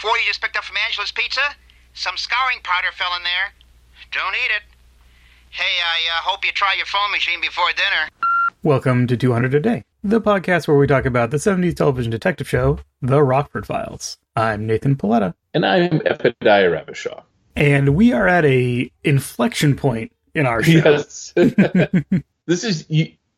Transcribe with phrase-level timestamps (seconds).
[0.00, 1.42] four you just picked up from Angela's Pizza?
[1.92, 3.52] Some scouring powder fell in there.
[4.10, 4.62] Don't eat it.
[5.50, 8.08] Hey, I uh, hope you try your phone machine before dinner.
[8.62, 12.48] Welcome to 200 a Day, the podcast where we talk about the 70s television detective
[12.48, 14.16] show, The Rockford Files.
[14.34, 15.34] I'm Nathan Paletta.
[15.52, 17.22] And I'm Epidiah Ravachol.
[17.54, 20.92] And we are at a inflection point in our show.
[20.92, 21.34] Yes.
[22.46, 22.86] this is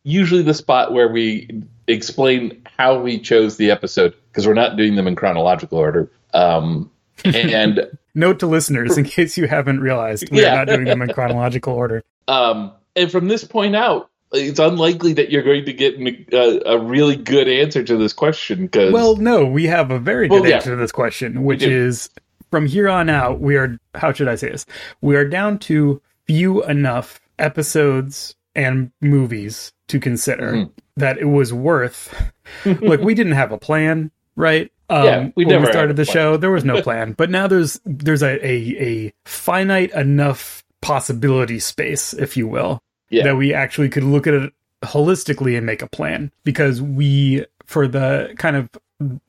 [0.05, 4.97] usually the spot where we explain how we chose the episode because we're not doing
[4.97, 6.11] them in chronological order.
[6.35, 6.91] Um,
[7.25, 10.57] and note to listeners, in case you haven't realized, we're yeah.
[10.57, 12.03] not doing them in chronological order.
[12.29, 15.95] Um, and from this point out, it's unlikely that you're going to get
[16.33, 18.63] a, a really good answer to this question.
[18.63, 20.57] Because well, no, we have a very good well, yeah.
[20.57, 22.09] answer to this question, which is
[22.51, 24.67] from here on out, we are how should I say this?
[25.01, 30.73] We are down to few enough episodes and movies to consider mm-hmm.
[30.97, 32.15] That it was worth.
[32.65, 34.71] like we didn't have a plan, right?
[34.89, 37.81] Um, yeah, we when we started the show, there was no plan, but now there's
[37.85, 43.25] there's a, a, a finite enough possibility space, if you will, yeah.
[43.25, 47.87] that we actually could look at it holistically and make a plan because we for
[47.87, 48.69] the kind of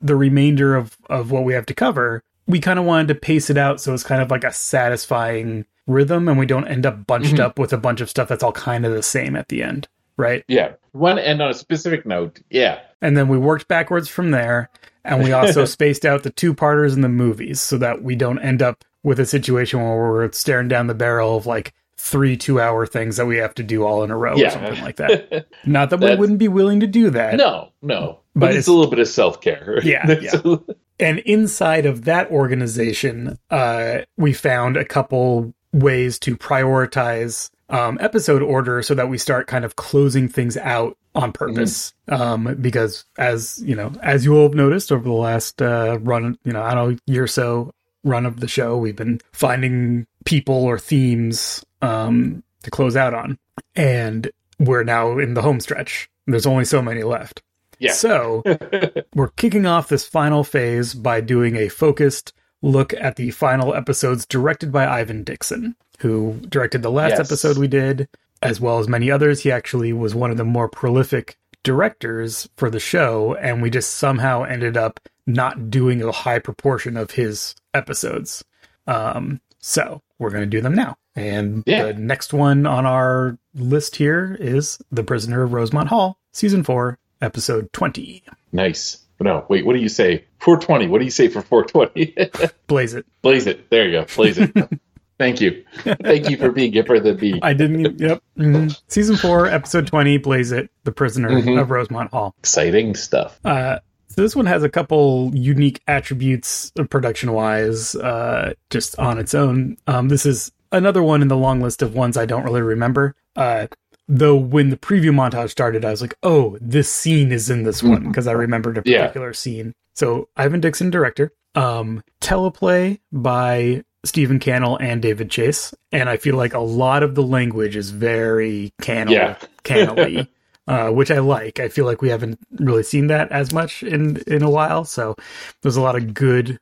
[0.00, 3.50] the remainder of of what we have to cover we kind of wanted to pace
[3.50, 7.06] it out so it's kind of like a satisfying rhythm and we don't end up
[7.06, 7.42] bunched mm-hmm.
[7.42, 9.88] up with a bunch of stuff that's all kind of the same at the end
[10.16, 14.30] right yeah one end on a specific note yeah and then we worked backwards from
[14.30, 14.70] there
[15.04, 18.38] and we also spaced out the two parters in the movies so that we don't
[18.38, 22.60] end up with a situation where we're staring down the barrel of like three two
[22.60, 24.48] hour things that we have to do all in a row yeah.
[24.48, 25.46] or something like that.
[25.64, 27.36] Not that we wouldn't be willing to do that.
[27.36, 28.20] No, no.
[28.34, 29.80] But, but it's, it's, a little bit of self care.
[29.84, 30.18] Yeah.
[30.20, 30.56] yeah.
[30.98, 38.42] and inside of that organization, uh, we found a couple ways to prioritize um, episode
[38.42, 41.92] order so that we start kind of closing things out on purpose.
[42.08, 42.22] Mm-hmm.
[42.22, 46.38] Um, because as you know, as you will have noticed over the last uh, run,
[46.44, 47.72] you know, I don't know, year or so
[48.04, 53.38] run of the show, we've been finding people or themes um, to close out on.
[53.74, 56.08] And we're now in the home stretch.
[56.26, 57.42] There's only so many left.
[57.78, 57.92] Yeah.
[57.92, 58.42] So
[59.14, 64.26] we're kicking off this final phase by doing a focused look at the final episodes
[64.26, 67.20] directed by Ivan Dixon, who directed the last yes.
[67.20, 68.08] episode we did,
[68.42, 69.40] as well as many others.
[69.40, 73.96] He actually was one of the more prolific directors for the show, and we just
[73.96, 78.44] somehow ended up not doing a high proportion of his episodes.
[78.86, 80.96] Um, so we're going to do them now.
[81.16, 81.86] And yeah.
[81.86, 86.98] the next one on our list here is The Prisoner of Rosemont Hall, Season 4,
[87.22, 88.22] Episode 20.
[88.52, 88.98] Nice.
[89.20, 90.24] No, wait, what do you say?
[90.40, 90.88] 420.
[90.88, 92.52] What do you say for 420?
[92.66, 93.06] Blaze it.
[93.22, 93.70] Blaze it.
[93.70, 94.06] There you go.
[94.14, 94.52] Blaze it.
[95.18, 95.64] Thank you.
[96.02, 97.38] Thank you for being Gipper the Bee.
[97.42, 98.22] I didn't even, yep.
[98.38, 98.70] Mm-hmm.
[98.88, 101.58] Season 4, Episode 20, Blaze It, The Prisoner mm-hmm.
[101.58, 102.34] of Rosemont Hall.
[102.40, 103.38] Exciting stuff.
[103.44, 109.34] Uh, so this one has a couple unique attributes production wise, uh, just on its
[109.34, 109.76] own.
[109.86, 113.14] Um, this is another one in the long list of ones I don't really remember.
[113.36, 113.68] Uh,
[114.08, 117.82] though when the preview montage started, I was like, oh, this scene is in this
[117.82, 118.36] one because mm-hmm.
[118.36, 119.32] I remembered a particular yeah.
[119.32, 119.74] scene.
[119.94, 121.32] So Ivan Dixon, director.
[121.54, 127.14] Um, teleplay by Stephen Cannell and David Chase, and I feel like a lot of
[127.14, 129.36] the language is very Cannell, yeah.
[129.64, 130.28] Cannelly.
[130.66, 131.60] uh, which I like.
[131.60, 134.84] I feel like we haven't really seen that as much in in a while.
[134.84, 135.14] So
[135.62, 136.58] there's a lot of good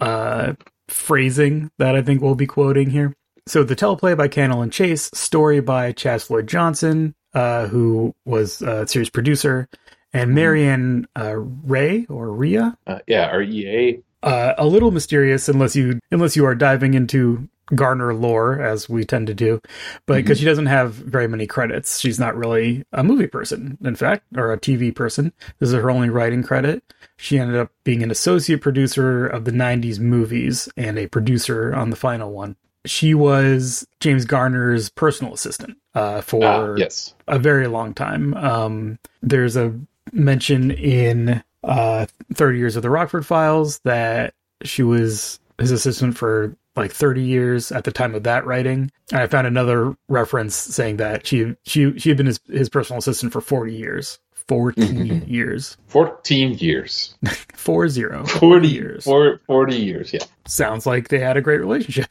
[0.00, 0.54] uh,
[0.88, 3.14] phrasing that I think we'll be quoting here.
[3.46, 8.62] So the teleplay by Cannell and Chase, story by Chas Floyd Johnson, uh, who was
[8.62, 9.68] a series producer,
[10.12, 10.34] and mm-hmm.
[10.34, 12.76] Marianne uh, Ray or Ria.
[12.86, 14.02] Uh, yeah, R E A.
[14.22, 19.04] Uh, a little mysterious unless you unless you are diving into Garner lore, as we
[19.04, 19.60] tend to do,
[20.06, 20.42] but because mm-hmm.
[20.42, 24.52] she doesn't have very many credits, she's not really a movie person, in fact, or
[24.52, 25.32] a TV person.
[25.58, 26.82] This is her only writing credit.
[27.16, 31.90] She ended up being an associate producer of the 90s movies and a producer on
[31.90, 32.56] the final one.
[32.86, 37.14] She was James Garner's personal assistant uh, for uh, yes.
[37.28, 38.34] a very long time.
[38.34, 39.78] Um, there's a
[40.12, 46.56] mention in uh, 30 Years of the Rockford Files that she was his assistant for
[46.76, 48.90] like 30 years at the time of that writing.
[49.12, 52.98] And I found another reference saying that she she she had been his, his personal
[52.98, 54.18] assistant for 40 years.
[54.48, 55.30] 14 mm-hmm.
[55.32, 55.76] years.
[55.86, 57.14] 14 years.
[57.54, 58.24] Four zero.
[58.26, 59.04] 40, 40 years.
[59.04, 60.24] Four, 40 years, yeah.
[60.46, 62.10] Sounds like they had a great relationship.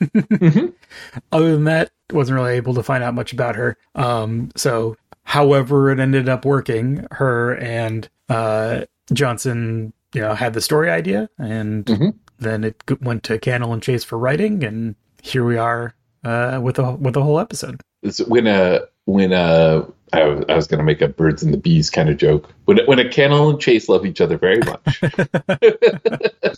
[0.00, 0.66] mm-hmm.
[1.32, 3.76] Other than that, wasn't really able to find out much about her.
[3.96, 10.60] Um, so, however, it ended up working, her and uh, Johnson, you know, had the
[10.60, 12.08] story idea and mm-hmm
[12.40, 16.78] then it went to Cannell and Chase for writing, and here we are uh, with
[16.78, 17.82] a with a whole episode.
[18.02, 21.42] It's when a when a uh, I was, I was going to make a birds
[21.42, 22.52] and the bees kind of joke.
[22.64, 25.02] When when a Cannell and Chase love each other very much.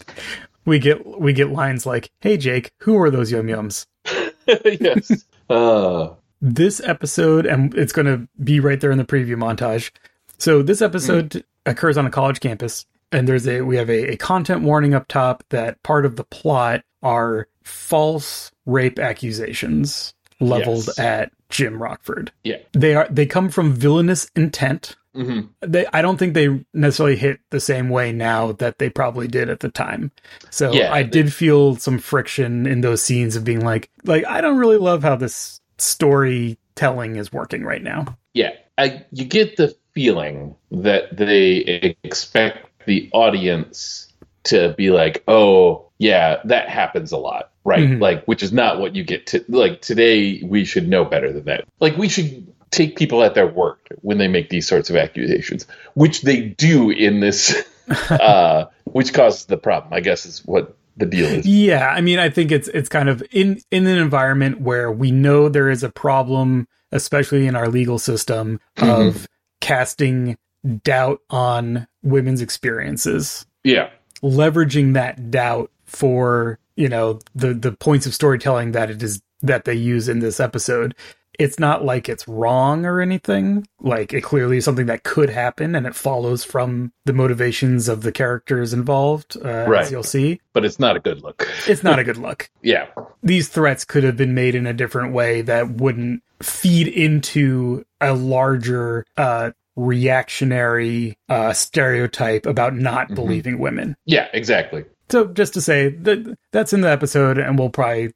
[0.64, 3.86] we get we get lines like, "Hey Jake, who are those yum yums?"
[4.80, 5.24] yes.
[5.50, 6.10] Uh,
[6.40, 9.90] this episode, and it's going to be right there in the preview montage.
[10.38, 11.42] So this episode mm.
[11.66, 15.08] Occurs on a college campus, and there's a we have a, a content warning up
[15.08, 20.98] top that part of the plot are false rape accusations leveled yes.
[20.98, 22.32] at Jim Rockford.
[22.44, 24.96] Yeah, they are they come from villainous intent.
[25.14, 25.70] Mm-hmm.
[25.70, 29.50] They, I don't think they necessarily hit the same way now that they probably did
[29.50, 30.10] at the time.
[30.50, 34.24] So yeah, I they, did feel some friction in those scenes of being like, like
[34.26, 38.16] I don't really love how this storytelling is working right now.
[38.32, 44.12] Yeah, I, you get the feeling that they expect the audience
[44.44, 47.84] to be like, oh, yeah, that happens a lot, right?
[47.84, 48.02] Mm-hmm.
[48.02, 49.44] Like, which is not what you get to.
[49.48, 51.64] Like, today, we should know better than that.
[51.80, 55.66] Like, we should take people at their word when they make these sorts of accusations,
[55.94, 57.62] which they do in this,
[58.10, 61.46] uh, which causes the problem, I guess, is what the deal is.
[61.46, 65.10] Yeah, I mean, I think it's it's kind of in in an environment where we
[65.10, 69.24] know there is a problem, especially in our legal system, mm-hmm.
[69.62, 70.36] Casting
[70.84, 73.46] doubt on women's experiences.
[73.64, 73.88] Yeah.
[74.22, 79.64] Leveraging that doubt for, you know, the the points of storytelling that it is that
[79.64, 80.94] they use in this episode.
[81.38, 83.66] It's not like it's wrong or anything.
[83.80, 88.02] Like it clearly is something that could happen and it follows from the motivations of
[88.02, 89.82] the characters involved, uh, right.
[89.82, 90.40] as you'll see.
[90.52, 91.48] But it's not a good look.
[91.66, 92.50] it's not a good look.
[92.62, 92.86] Yeah.
[93.22, 98.14] These threats could have been made in a different way that wouldn't feed into a
[98.14, 103.14] larger uh, reactionary uh, stereotype about not mm-hmm.
[103.14, 103.96] believing women.
[104.04, 104.84] Yeah, exactly.
[105.12, 108.12] So just to say that that's in the episode, and we'll probably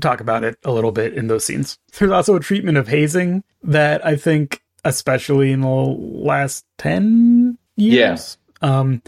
[0.00, 1.78] talk about it a little bit in those scenes.
[1.96, 8.36] There's also a treatment of hazing that I think, especially in the last ten years,
[8.60, 8.78] yeah.
[8.78, 9.00] um,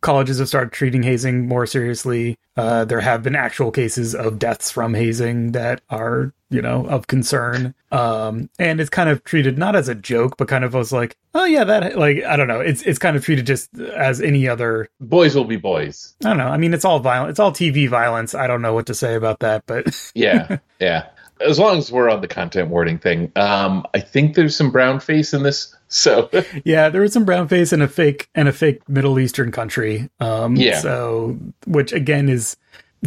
[0.00, 2.36] colleges have started treating hazing more seriously.
[2.56, 7.06] Uh, there have been actual cases of deaths from hazing that are, you know, of
[7.06, 7.74] concern.
[7.90, 11.16] Um, and it's kind of treated not as a joke, but kind of as like,
[11.34, 12.60] oh yeah, that like I don't know.
[12.60, 14.88] It's it's kind of treated just as any other.
[15.00, 16.14] Boys will be boys.
[16.24, 16.48] I don't know.
[16.48, 17.30] I mean, it's all violent.
[17.30, 18.34] It's all TV violence.
[18.34, 21.08] I don't know what to say about that, but yeah, yeah
[21.40, 25.00] as long as we're on the content warning thing, um, I think there's some brown
[25.00, 25.74] face in this.
[25.88, 26.28] So
[26.64, 30.10] yeah, there was some brown face in a fake and a fake Middle Eastern country.
[30.20, 30.80] Um, yeah.
[30.80, 32.56] So which again is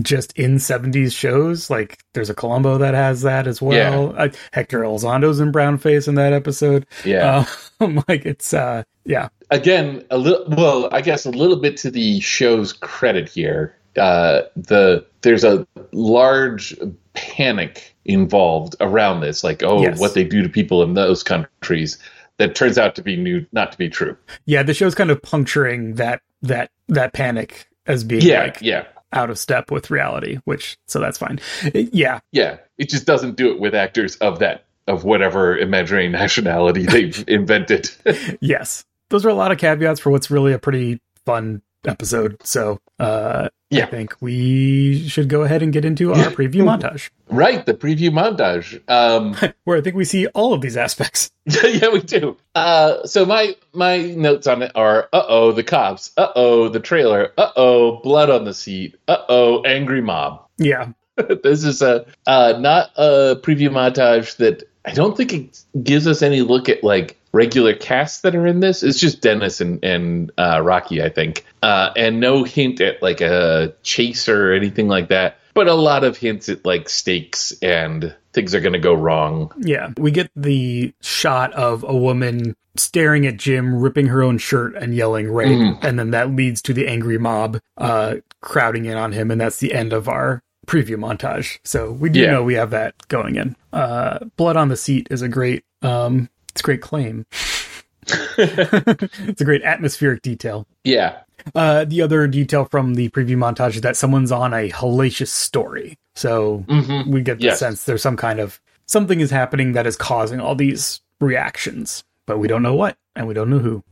[0.02, 1.70] just in 70s shows.
[1.70, 4.14] Like there's a Columbo that has that as well.
[4.14, 4.24] Yeah.
[4.24, 6.86] Uh, Hector Elizondo's in brown face in that episode.
[7.06, 7.46] Yeah.
[7.80, 9.30] Uh, like it's uh yeah.
[9.50, 13.76] Again, a little well, I guess a little bit to the show's credit here.
[13.98, 16.76] Uh, the there's a large
[17.14, 20.00] panic involved around this, like oh, yes.
[20.00, 21.98] what they do to people in those countries,
[22.38, 24.16] that turns out to be new, not to be true.
[24.46, 28.86] Yeah, the show's kind of puncturing that that that panic as being yeah, like, yeah
[29.14, 31.40] out of step with reality, which so that's fine.
[31.64, 36.08] It, yeah, yeah, it just doesn't do it with actors of that of whatever imaginary
[36.10, 37.90] nationality they've invented.
[38.42, 42.38] yes, those are a lot of caveats for what's really a pretty fun episode.
[42.44, 43.86] So uh, yeah.
[43.86, 47.10] I think we should go ahead and get into our preview montage.
[47.30, 51.32] Right, the preview montage, um, where I think we see all of these aspects.
[51.46, 52.38] yeah, we do.
[52.54, 56.12] Uh, so my my notes on it are: uh oh, the cops.
[56.18, 57.32] Uh oh, the trailer.
[57.38, 58.98] Uh oh, blood on the seat.
[59.08, 60.46] Uh oh, angry mob.
[60.58, 66.06] Yeah, this is a uh, not a preview montage that I don't think it gives
[66.06, 68.84] us any look at like regular casts that are in this.
[68.84, 73.22] It's just Dennis and and uh, Rocky, I think, uh, and no hint at like
[73.22, 75.38] a chase or anything like that.
[75.54, 79.52] But a lot of hints at like stakes and things are going to go wrong.
[79.58, 84.76] Yeah, we get the shot of a woman staring at Jim, ripping her own shirt
[84.76, 85.84] and yelling rape, mm.
[85.84, 89.60] and then that leads to the angry mob uh, crowding in on him, and that's
[89.60, 91.60] the end of our preview montage.
[91.64, 92.32] So we do yeah.
[92.32, 93.56] know we have that going in.
[93.74, 97.26] Uh, Blood on the Seat is a great um, it's a great claim.
[98.08, 100.68] it's a great atmospheric detail.
[100.84, 101.20] Yeah.
[101.56, 105.98] Uh, the other detail from the preview montage is that someone's on a hellacious story.
[106.16, 107.12] So mm-hmm.
[107.12, 107.60] we get the yes.
[107.60, 112.38] sense there's some kind of something is happening that is causing all these reactions, but
[112.38, 113.84] we don't know what and we don't know who.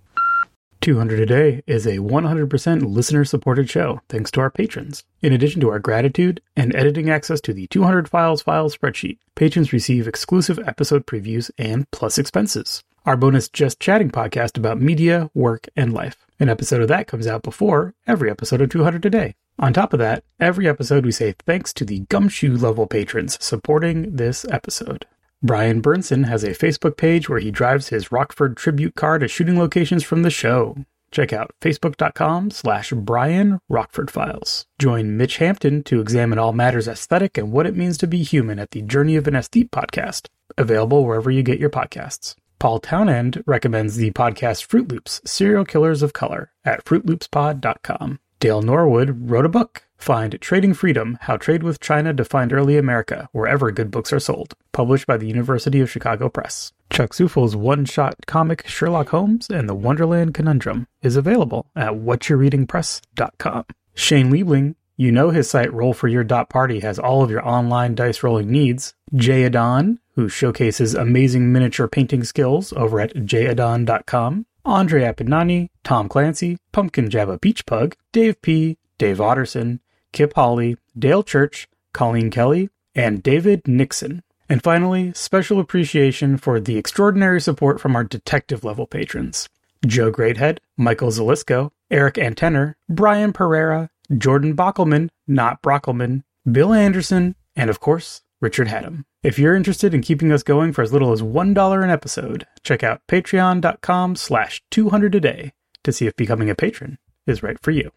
[0.81, 5.03] 200 a Day is a 100% listener supported show thanks to our patrons.
[5.21, 9.73] In addition to our gratitude and editing access to the 200 Files file spreadsheet, patrons
[9.73, 12.83] receive exclusive episode previews and plus expenses.
[13.05, 16.25] Our bonus Just Chatting podcast about media, work, and life.
[16.39, 19.35] An episode of that comes out before every episode of 200 a Day.
[19.57, 24.15] On top of that, every episode we say thanks to the gumshoe level patrons supporting
[24.15, 25.05] this episode.
[25.41, 29.57] Brian Burnson has a Facebook page where he drives his Rockford tribute car to shooting
[29.57, 30.75] locations from the show.
[31.11, 34.65] check out facebook.com slash Brian Rockford Files.
[34.77, 38.59] Join Mitch Hampton to examine all matters aesthetic and what it means to be human
[38.59, 40.27] at the Journey of an Aesthete podcast,
[40.57, 42.35] available wherever you get your podcasts.
[42.59, 48.19] Paul Townend recommends the podcast Fruit Loops, Serial Killers of Color at fruitloopspod.com.
[48.39, 53.27] Dael Norwood wrote a book, Find Trading Freedom How Trade with China Defined Early America,
[53.33, 56.71] wherever good books are sold, published by the University of Chicago Press.
[56.89, 63.65] Chuck Suffel's one shot comic Sherlock Holmes and the Wonderland Conundrum is available at whatchareadingpress.com.
[63.93, 68.93] Shane Liebling, you know his site rollforyour.party has all of your online dice rolling needs.
[69.13, 74.45] Jay Adan, who showcases amazing miniature painting skills over at jayadan.com.
[74.69, 79.79] Andre Appignani, Tom Clancy, Pumpkin Jabba Beach Pug, Dave P., Dave Otterson,
[80.11, 84.23] Kip Holly, Dale Church, Colleen Kelly, and David Nixon.
[84.47, 89.49] And finally, special appreciation for the extraordinary support from our detective level patrons
[89.85, 97.69] Joe Greathead, Michael Zalisco, Eric Antener, Brian Perrera, Jordan Bockelman, not Brockelman, Bill Anderson, and
[97.69, 99.03] of course, Richard Hatem.
[99.21, 102.83] If you're interested in keeping us going for as little as $1 an episode, check
[102.83, 105.53] out patreon.com slash 200 a day
[105.83, 107.91] to see if becoming a patron is right for you.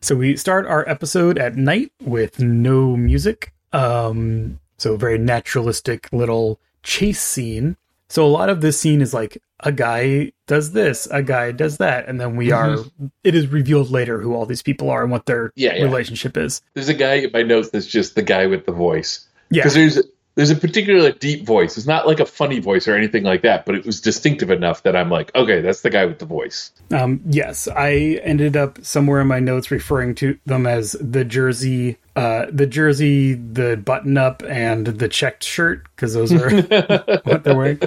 [0.00, 3.52] So we start our episode at night with no music.
[3.72, 7.76] Um, so a very naturalistic little chase scene.
[8.08, 11.78] So a lot of this scene is like a guy does this, a guy does
[11.78, 12.78] that, and then we are.
[13.24, 15.82] It is revealed later who all these people are and what their Yeah, yeah.
[15.82, 16.62] relationship is.
[16.74, 19.27] There's a guy in my notes that's just the guy with the voice.
[19.50, 19.98] Yeah, Because there's
[20.38, 21.76] there's a particularly deep voice.
[21.76, 24.84] It's not like a funny voice or anything like that, but it was distinctive enough
[24.84, 26.70] that I'm like, okay, that's the guy with the voice.
[26.92, 31.96] Um, yes, I ended up somewhere in my notes referring to them as the jersey,
[32.14, 36.50] uh, the jersey, the button up, and the checked shirt because those are
[37.24, 37.80] what they're wearing.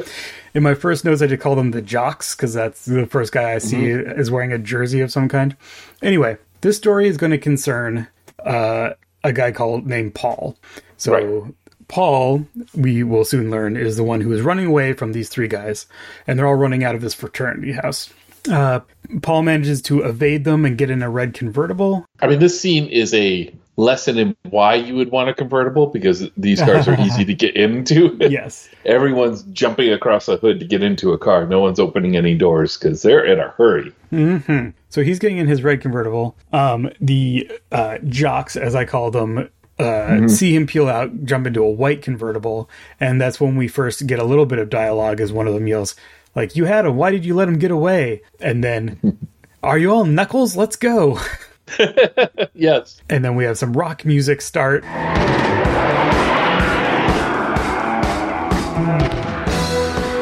[0.54, 3.54] In my first notes, I did call them the jocks because that's the first guy
[3.54, 5.56] I see is wearing a jersey of some kind.
[6.02, 8.10] Anyway, this story is going to concern
[8.46, 8.90] uh,
[9.24, 10.58] a guy called named Paul.
[10.98, 11.14] So.
[11.14, 11.54] Right.
[11.88, 15.50] Paul, we will soon learn, is the one who is running away from these three
[15.50, 15.88] guys,
[16.26, 18.10] and they're all running out of this fraternity house.
[18.50, 18.80] Uh,
[19.22, 22.06] Paul manages to evade them and get in a red convertible.
[22.22, 26.30] I mean, this scene is a lesson in why you would want a convertible because
[26.38, 28.18] these cars are easy to get into.
[28.32, 28.70] Yes.
[28.86, 31.46] Everyone's jumping across a hood to get into a car.
[31.46, 33.92] No one's opening any doors because they're in a hurry.
[34.90, 36.36] So he's getting in his red convertible.
[36.54, 39.50] Um, the uh, jocks, as I call them,
[39.80, 44.06] uh, see him peel out, jump into a white convertible, and that's when we first
[44.06, 45.20] get a little bit of dialogue.
[45.20, 45.96] As one of them yells,
[46.36, 46.96] "Like you had him!
[46.96, 49.18] Why did you let him get away?" And then,
[49.64, 50.56] "Are you all knuckles?
[50.56, 51.20] Let's go!"
[52.54, 53.02] Yes.
[53.10, 54.84] And then we have some rock music start.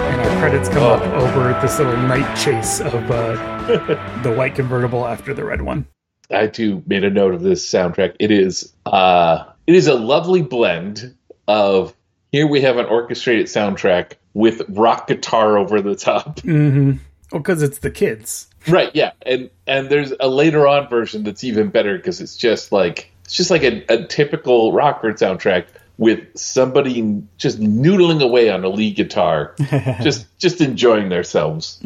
[0.09, 5.05] And our credits come up over this little night chase of uh, the white convertible
[5.05, 5.85] after the red one.
[6.31, 8.15] I too made a note of this soundtrack.
[8.19, 11.15] It is uh it is a lovely blend
[11.47, 11.95] of
[12.31, 16.39] here we have an orchestrated soundtrack with rock guitar over the top.
[16.41, 16.93] Hmm.
[17.31, 18.47] Well, because it's the kids.
[18.67, 19.11] Right, yeah.
[19.23, 23.35] And and there's a later on version that's even better because it's just like it's
[23.35, 25.67] just like a, a typical rocker soundtrack
[25.99, 29.53] with somebody just noodling away on a lead guitar,
[30.01, 31.77] just just enjoying themselves.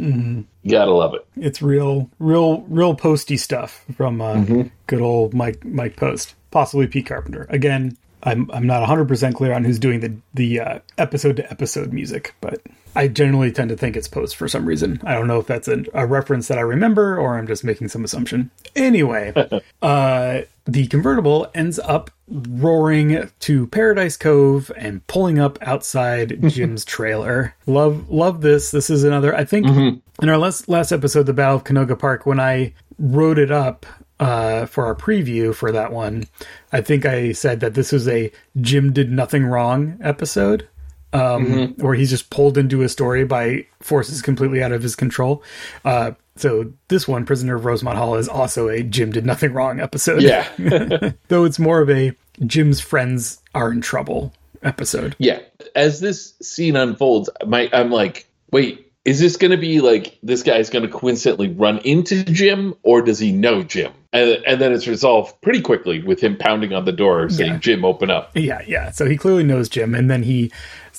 [0.62, 1.26] You gotta love it.
[1.36, 4.36] It's real, real, real posty stuff from uh,
[4.88, 7.48] good old Mike Mike Post, possibly Pete Carpenter.
[7.50, 11.52] Again, I'm I'm not 100 percent clear on who's doing the the uh, episode to
[11.52, 12.62] episode music, but
[12.96, 15.02] I generally tend to think it's Post for some reason.
[15.04, 17.88] I don't know if that's a, a reference that I remember or I'm just making
[17.90, 18.52] some assumption.
[18.76, 19.34] Anyway,
[19.82, 27.56] uh, the convertible ends up roaring to Paradise Cove and pulling up outside Jim's trailer.
[27.66, 28.72] Love love this.
[28.72, 29.68] This is another I think
[30.22, 33.86] in our last last episode, the Battle of Canoga Park, when I wrote it up
[34.24, 36.26] uh, for our preview for that one,
[36.72, 40.68] I think I said that this was a Jim did nothing wrong episode.
[41.12, 45.44] Um, where he's just pulled into a story by forces completely out of his control.
[45.86, 49.80] Uh, so this one, Prisoner of Rosemont Hall, is also a Jim did nothing wrong
[49.80, 50.24] episode.
[50.24, 50.50] Yeah.
[51.28, 52.14] Though it's more of a
[52.48, 55.16] Jim's friends are in trouble episode.
[55.20, 55.42] Yeah.
[55.76, 60.44] As this scene unfolds, my I'm like, wait, is this going to be like this
[60.44, 63.92] guy's going to coincidentally run into Jim, or does he know Jim?
[64.12, 67.58] And and then it's resolved pretty quickly with him pounding on the door saying, Yeah.
[67.60, 68.92] "Jim, open up." Yeah, yeah.
[68.92, 70.52] So he clearly knows Jim, and then he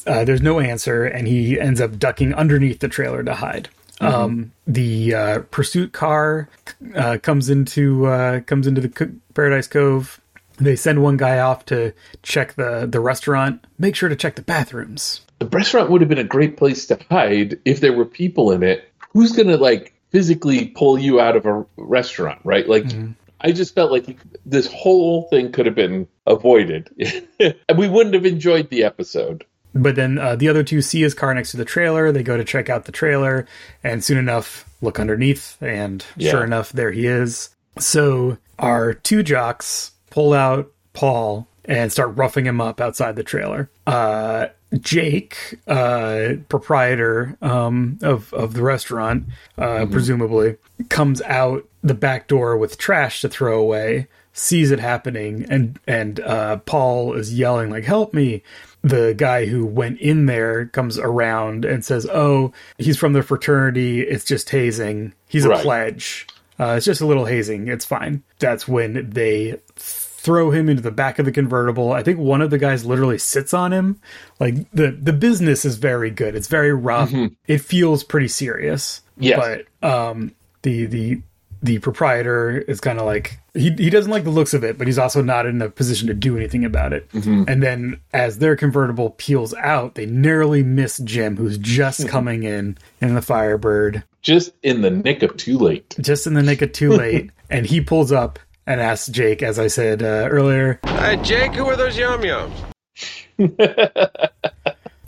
[0.06, 3.68] uh, there's no answer, and he ends up ducking underneath the trailer to hide.
[4.00, 6.48] Um, the uh, pursuit car
[6.94, 10.20] uh, comes into uh, comes into the Paradise Cove.
[10.56, 11.92] They send one guy off to
[12.22, 13.64] check the the restaurant.
[13.78, 15.22] Make sure to check the bathrooms.
[15.44, 18.62] The restaurant would have been a great place to hide if there were people in
[18.62, 18.88] it.
[19.12, 22.68] Who's going to like physically pull you out of a restaurant, right?
[22.68, 23.12] Like Mm-hmm.
[23.40, 26.88] I just felt like this whole thing could have been avoided,
[27.40, 29.44] and we wouldn't have enjoyed the episode.
[29.74, 32.10] But then uh, the other two see his car next to the trailer.
[32.10, 33.46] They go to check out the trailer,
[33.82, 36.30] and soon enough, look underneath, and Yeah.
[36.30, 37.50] sure enough, there he is.
[37.78, 43.68] So our two jocks pull out Paul and start roughing him up outside the trailer.
[43.86, 44.46] Uh,
[44.80, 49.24] Jake, uh, proprietor um, of of the restaurant,
[49.58, 50.56] uh, presumably,
[50.88, 54.08] comes out the back door with trash to throw away.
[54.32, 58.42] Sees it happening, and and uh, Paul is yelling like, "Help me!"
[58.82, 64.00] The guy who went in there comes around and says, "Oh, he's from the fraternity.
[64.00, 65.14] It's just hazing.
[65.28, 65.62] He's a Right.
[65.62, 66.26] pledge.
[66.58, 67.68] Uh, it's just a little hazing.
[67.68, 69.60] It's fine." That's when they
[70.24, 71.92] throw him into the back of the convertible.
[71.92, 74.00] I think one of the guys literally sits on him.
[74.40, 76.34] Like the the business is very good.
[76.34, 77.10] It's very rough.
[77.10, 77.34] Mm-hmm.
[77.46, 79.02] It feels pretty serious.
[79.18, 79.38] Yes.
[79.82, 81.22] But um the the
[81.62, 84.86] the proprietor is kind of like he he doesn't like the looks of it, but
[84.86, 87.08] he's also not in a position to do anything about it.
[87.10, 87.44] Mm-hmm.
[87.46, 92.08] And then as their convertible peels out, they narrowly miss Jim, who's just mm-hmm.
[92.08, 95.94] coming in in the Firebird Just in the nick of too late.
[96.00, 99.58] just in the nick of too late, and he pulls up and asks Jake, as
[99.58, 100.80] I said uh, earlier.
[100.84, 102.52] Hey, Jake, who are those yum yums?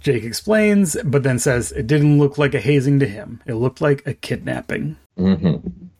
[0.01, 3.43] Jake explains, but then says it didn't look like a hazing to him.
[3.47, 4.97] It looked like a kidnapping.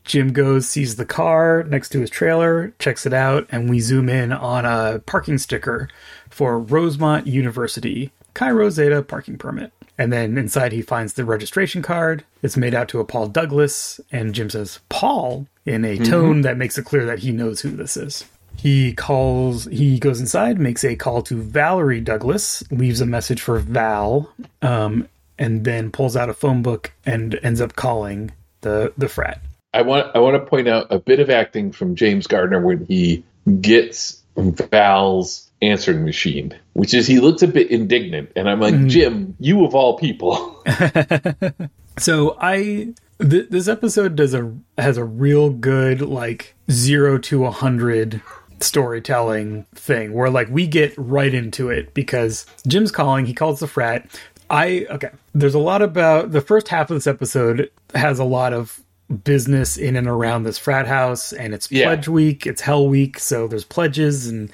[0.05, 4.09] Jim goes, sees the car next to his trailer, checks it out, and we zoom
[4.09, 5.89] in on a parking sticker
[6.31, 9.73] for Rosemont University, Cairo Zeta parking permit.
[9.97, 12.23] And then inside he finds the registration card.
[12.43, 16.59] It's made out to a Paul Douglas, and Jim says, Paul, in a tone that
[16.59, 18.27] makes it clear that he knows who this is.
[18.59, 23.59] He calls, he goes inside, makes a call to Valerie Douglas, leaves a message for
[23.59, 29.09] Val, um, and then pulls out a phone book and ends up calling the, the
[29.09, 29.41] frat.
[29.73, 32.85] I want I want to point out a bit of acting from James Garner when
[32.85, 33.25] he
[33.61, 38.89] gets Val's answering machine, which is he looks a bit indignant, and I'm like, hmm.
[38.89, 40.63] Jim, you of all people.
[41.99, 47.45] So I th- this episode does a has a real good like 0 to a
[47.45, 48.21] 100
[48.61, 53.67] storytelling thing where like we get right into it because Jim's calling, he calls the
[53.67, 54.07] frat.
[54.51, 58.53] I okay, there's a lot about the first half of this episode has a lot
[58.53, 58.81] of
[59.25, 61.87] business in and around this frat house and it's Yeah.
[61.87, 64.51] pledge week, it's hell week, so there's pledges and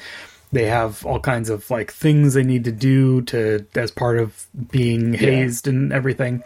[0.53, 4.47] they have all kinds of like things they need to do to as part of
[4.71, 6.43] being hazed and everything.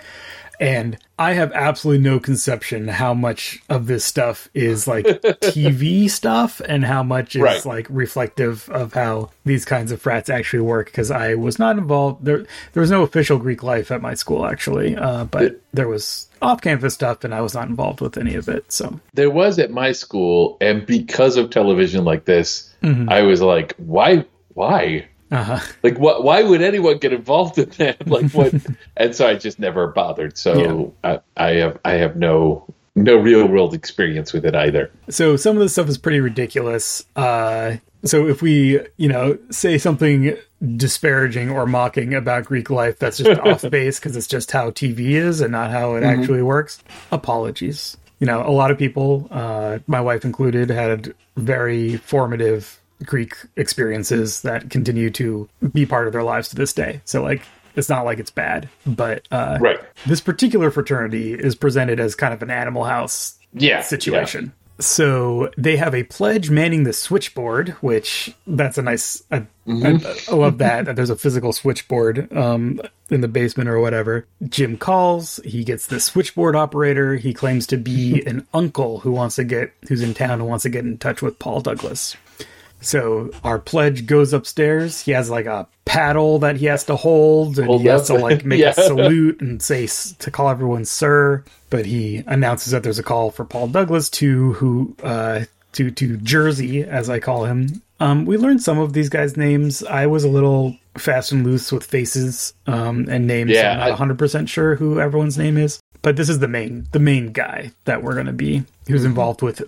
[0.61, 5.05] And I have absolutely no conception how much of this stuff is like
[5.42, 7.64] TV stuff and how much is Right.
[7.64, 10.87] like reflective of how these kinds of frats actually work.
[10.87, 12.47] Because I was not involved there.
[12.73, 16.92] There was no official Greek life at my school actually, uh, but there was off-campus
[16.95, 18.71] stuff, and I was not involved with any of it.
[18.71, 22.73] So there was at my school, and because of television like this,
[23.09, 25.07] I was like, why, why?
[25.31, 26.25] Uh Like, what?
[26.25, 28.07] Why would anyone get involved in that?
[28.07, 28.55] Like, what?
[28.97, 30.39] and so I just never bothered.
[30.39, 34.91] So I, I have, I have no, no real world experience with it either.
[35.09, 37.05] So some of this stuff is pretty ridiculous.
[37.17, 40.37] Uh, so if we, you know, say something
[40.77, 45.11] disparaging or mocking about Greek life, that's just off base because it's just how TV
[45.11, 46.83] is and not how it actually works.
[47.12, 47.97] Apologies.
[48.21, 54.43] You know, a lot of people, uh, my wife included, had very formative Greek experiences
[54.43, 57.01] that continue to be part of their lives to this day.
[57.05, 57.43] So like,
[57.75, 59.79] it's not like it's bad, but uh, Right.
[60.07, 63.83] this particular fraternity is presented as kind of an animal house Yeah.
[63.83, 64.53] situation.
[64.79, 69.23] So they have a pledge manning the switchboard, which that's a nice.
[69.31, 69.99] I, I,
[70.31, 74.27] I love that that there's a physical switchboard um, in the basement or whatever.
[74.47, 75.41] Jim calls.
[75.47, 77.17] He gets the switchboard operator.
[77.17, 80.65] He claims to be an uncle who wants to get who's in town and wants
[80.65, 82.15] to get in touch with Paul Douglas.
[82.87, 85.01] So our pledge goes upstairs.
[85.01, 88.14] He has like a paddle that he has to hold, and Hold he has to
[88.14, 88.70] like make Yeah.
[88.70, 89.87] a salute and say
[90.18, 91.44] to call everyone sir.
[91.70, 95.40] But he announces that there's a call for Paul Douglas to who uh,
[95.72, 97.83] to to Jersey, as I call him.
[97.99, 99.83] Um, we learned some of these guys' names.
[99.83, 103.51] I was a little fast and loose with faces um, and names.
[103.51, 105.81] Yeah, I'm not 100 percent sure who everyone's name is.
[106.03, 109.07] But this is the main the main guy that we're going to be who's Mm-hmm.
[109.07, 109.61] involved with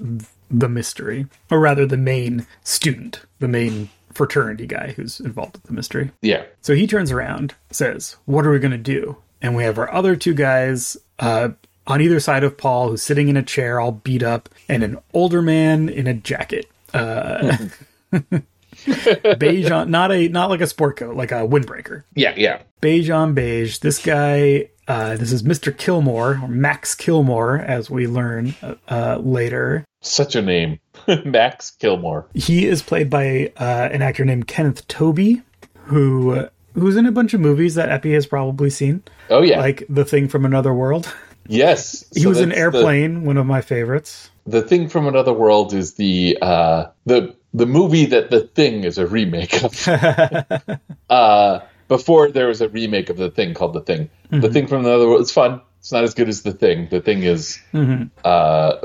[0.51, 5.73] the mystery, or rather, the main student, the main fraternity guy who's involved with the
[5.73, 6.11] mystery.
[6.23, 6.45] Yeah.
[6.61, 9.93] So he turns around, says, "What are we going to do?" And we have our
[9.93, 11.51] other two guys uh,
[11.87, 14.99] on either side of Paul, who's sitting in a chair, all beat up, and an
[15.15, 16.67] older man in a jacket.
[16.93, 17.57] Uh,
[19.39, 22.35] beige on, not a not like a sport coat, like a windbreaker Yeah.
[22.37, 22.63] Yeah.
[22.81, 23.79] beige on beige.
[23.79, 25.77] This guy uh, this is Mr.
[25.77, 28.55] Kilmore, or Max Kilmore, as we learn
[28.89, 29.85] uh, later.
[30.01, 30.81] Such a name,
[31.27, 32.27] Max Kilmore.
[32.33, 35.43] He is played by uh, an actor named Kenneth Tobey,
[35.85, 39.03] who who's in a bunch of movies that Eppy has probably seen.
[39.29, 41.13] Oh yeah, like The Thing from Another World.
[41.47, 44.31] Yes, he so was in Airplane, the, one of my favorites.
[44.47, 48.99] The Thing from Another World is the uh, the the movie that The Thing is
[48.99, 49.89] a remake of.
[51.11, 54.11] uh, before there was a remake of The Thing called The Thing.
[54.27, 54.41] Mm-hmm.
[54.41, 55.23] The Thing from the Other World.
[55.23, 55.61] It's fun.
[55.81, 56.89] It's not as good as The Thing.
[56.91, 58.09] The Thing is mm-hmm.
[58.25, 58.77] uh,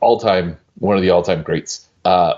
[0.00, 1.86] all time one of the all time greats.
[2.04, 2.34] Uh,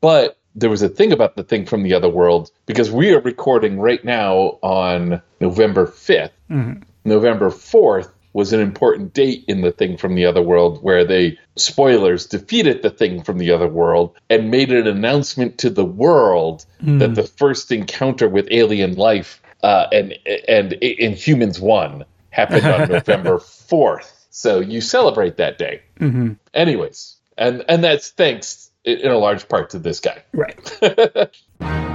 [0.00, 3.20] but there was a thing about the thing from the other world because we are
[3.20, 6.30] recording right now on November 5th.
[6.50, 6.82] Mm-hmm.
[7.04, 11.38] November 4th was an important date in the thing from the other world where they
[11.56, 16.66] spoilers defeated the thing from the other world and made an announcement to the world
[16.82, 16.98] mm.
[16.98, 20.12] that the first encounter with alien life uh, and
[20.46, 24.12] and in humans won happened on November 4th.
[24.28, 25.80] So you celebrate that day.
[25.98, 26.34] Mm-hmm.
[26.52, 30.22] Anyways, and and that's thanks in a large part to this guy.
[30.34, 30.60] Right.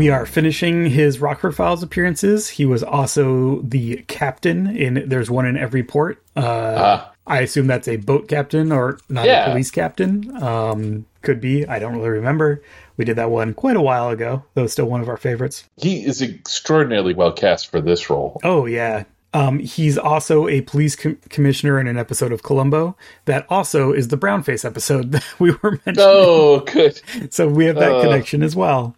[0.00, 2.48] we are finishing his Rockford Files appearances.
[2.48, 6.22] He was also the captain in There's One in Every Port.
[6.34, 9.44] Uh, uh, I assume that's a boat captain or not yeah.
[9.44, 10.42] a police captain.
[10.42, 11.66] Um, could be.
[11.66, 12.62] I don't really remember.
[12.96, 15.64] We did that one quite a while ago, though still one of our favorites.
[15.76, 18.40] He is extraordinarily well cast for this role.
[18.42, 19.04] Oh, yeah.
[19.32, 22.96] Um, he's also a police com- commissioner in an episode of Columbo.
[23.26, 25.98] That also is the brownface episode that we were mentioning.
[25.98, 27.00] Oh, good.
[27.30, 28.02] So we have that uh.
[28.02, 28.96] connection as well.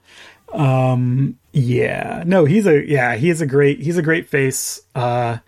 [0.52, 4.80] Um, yeah, no, he's a yeah, he is a great he's a great face.
[4.94, 5.38] Uh,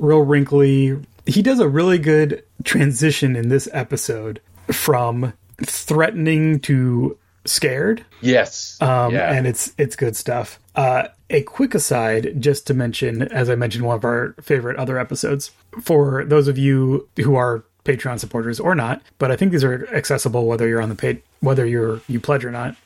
[0.00, 0.98] real wrinkly.
[1.24, 5.32] He does a really good transition in this episode from
[5.64, 8.04] threatening to scared.
[8.20, 8.80] Yes.
[8.80, 9.32] Um, yeah.
[9.32, 10.58] and it's it's good stuff.
[10.74, 14.98] Uh, a quick aside, just to mention, as I mentioned, one of our favorite other
[14.98, 19.64] episodes for those of you who are Patreon supporters or not, but I think these
[19.64, 22.76] are accessible whether you're on the pay whether you're you pledge or not.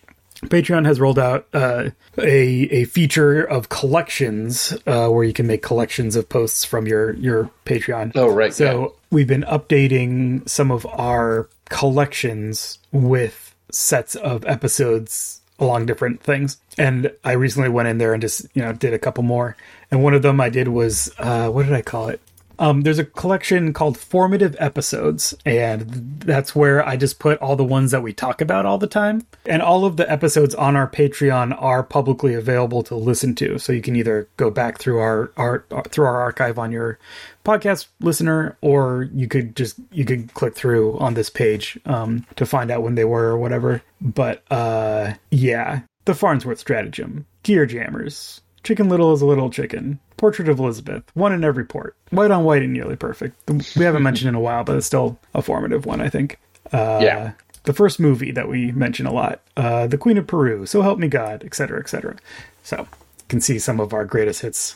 [0.45, 5.63] Patreon has rolled out uh, a a feature of collections uh, where you can make
[5.63, 8.13] collections of posts from your your Patreon.
[8.15, 8.53] Oh, right.
[8.53, 8.89] So yeah.
[9.11, 16.59] we've been updating some of our collections with sets of episodes along different things.
[16.79, 19.57] And I recently went in there and just you know did a couple more.
[19.91, 22.21] And one of them I did was uh, what did I call it?
[22.59, 27.65] Um, there's a collection called Formative Episodes, and that's where I just put all the
[27.65, 29.27] ones that we talk about all the time.
[29.45, 33.73] And all of the episodes on our Patreon are publicly available to listen to, so
[33.73, 36.99] you can either go back through our, our, our through our archive on your
[37.45, 42.47] podcast listener, or you could just you could click through on this page um, to
[42.47, 43.83] find out when they were or whatever.
[44.01, 50.49] But uh, yeah, the Farnsworth stratagem, Gear Jammers, Chicken Little is a Little Chicken, Portrait
[50.49, 51.97] of Elizabeth, one in every port.
[52.11, 53.37] White on white and nearly perfect.
[53.49, 56.41] We haven't mentioned in a while, but it's still a formative one, I think.
[56.73, 57.33] Uh, yeah.
[57.63, 60.99] The first movie that we mention a lot, uh, The Queen of Peru, So Help
[60.99, 62.17] Me God, etc., etc.
[62.65, 64.75] So, you can see some of our greatest hits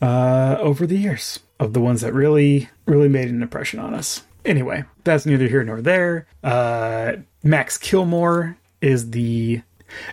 [0.00, 4.22] uh, over the years of the ones that really, really made an impression on us.
[4.44, 6.28] Anyway, that's neither here nor there.
[6.44, 9.62] Uh, Max Kilmore is the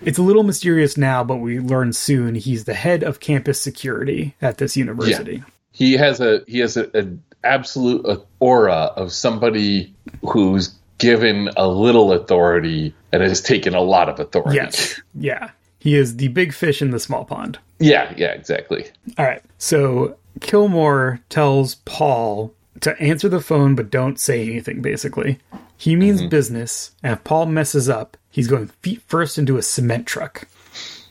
[0.01, 4.35] it's a little mysterious now, but we learn soon he's the head of campus security
[4.41, 5.37] at this university.
[5.37, 5.43] Yeah.
[5.71, 12.93] He has a he has an absolute aura of somebody who's given a little authority
[13.11, 14.57] and has taken a lot of authority.
[14.57, 15.01] Yes.
[15.15, 15.51] Yeah.
[15.79, 17.57] He is the big fish in the small pond.
[17.79, 18.85] Yeah, yeah, exactly.
[19.17, 19.41] All right.
[19.57, 25.39] So Kilmore tells Paul to answer the phone but don't say anything basically.
[25.77, 26.29] He means mm-hmm.
[26.29, 30.47] business, and if Paul messes up, he's going feet first into a cement truck.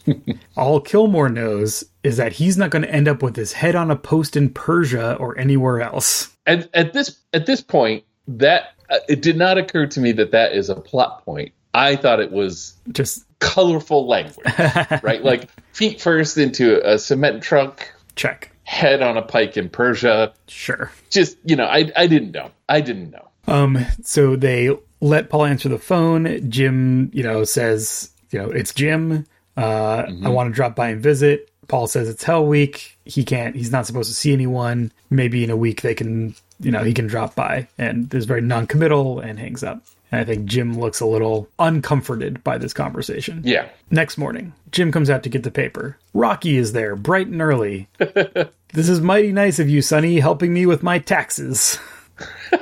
[0.56, 3.90] All Kilmore knows is that he's not going to end up with his head on
[3.90, 6.36] a post in Persia or anywhere else.
[6.46, 10.32] At, at this at this point, that uh, it did not occur to me that
[10.32, 11.52] that is a plot point.
[11.74, 14.46] I thought it was just colorful language,
[15.02, 15.22] right?
[15.22, 17.92] Like feet first into a cement truck.
[18.16, 18.50] Check.
[18.68, 20.34] Head on a pike in Persia.
[20.46, 20.92] Sure.
[21.08, 22.50] Just you know, I I didn't know.
[22.68, 23.26] I didn't know.
[23.46, 23.78] Um.
[24.02, 26.50] So they let Paul answer the phone.
[26.50, 29.24] Jim, you know, says, you know, it's Jim.
[29.56, 30.26] Uh, mm-hmm.
[30.26, 31.50] I want to drop by and visit.
[31.66, 32.98] Paul says it's Hell Week.
[33.06, 33.56] He can't.
[33.56, 34.92] He's not supposed to see anyone.
[35.08, 37.68] Maybe in a week they can, you know, he can drop by.
[37.78, 39.82] And is very non-committal and hangs up.
[40.10, 43.42] And I think Jim looks a little uncomforted by this conversation.
[43.44, 43.68] Yeah.
[43.90, 45.98] Next morning, Jim comes out to get the paper.
[46.14, 47.88] Rocky is there, bright and early.
[47.98, 51.78] this is mighty nice of you, Sonny, helping me with my taxes.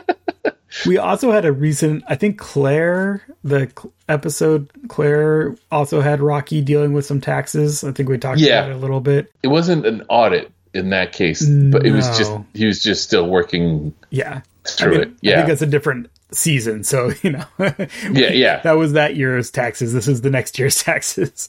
[0.86, 3.72] We also had a recent, I think Claire, the
[4.10, 7.82] episode Claire also had Rocky dealing with some taxes.
[7.82, 8.58] I think we talked Yeah.
[8.58, 9.32] about it a little bit.
[9.42, 13.26] It wasn't an audit in that case, but it was just he was just still
[13.26, 14.42] working Yeah.
[14.64, 15.08] through I think, it.
[15.14, 16.84] I Yeah, think it's a different season.
[16.84, 18.60] So, you know, yeah, yeah.
[18.62, 19.92] that was that year's taxes.
[19.92, 21.48] This is the next year's taxes.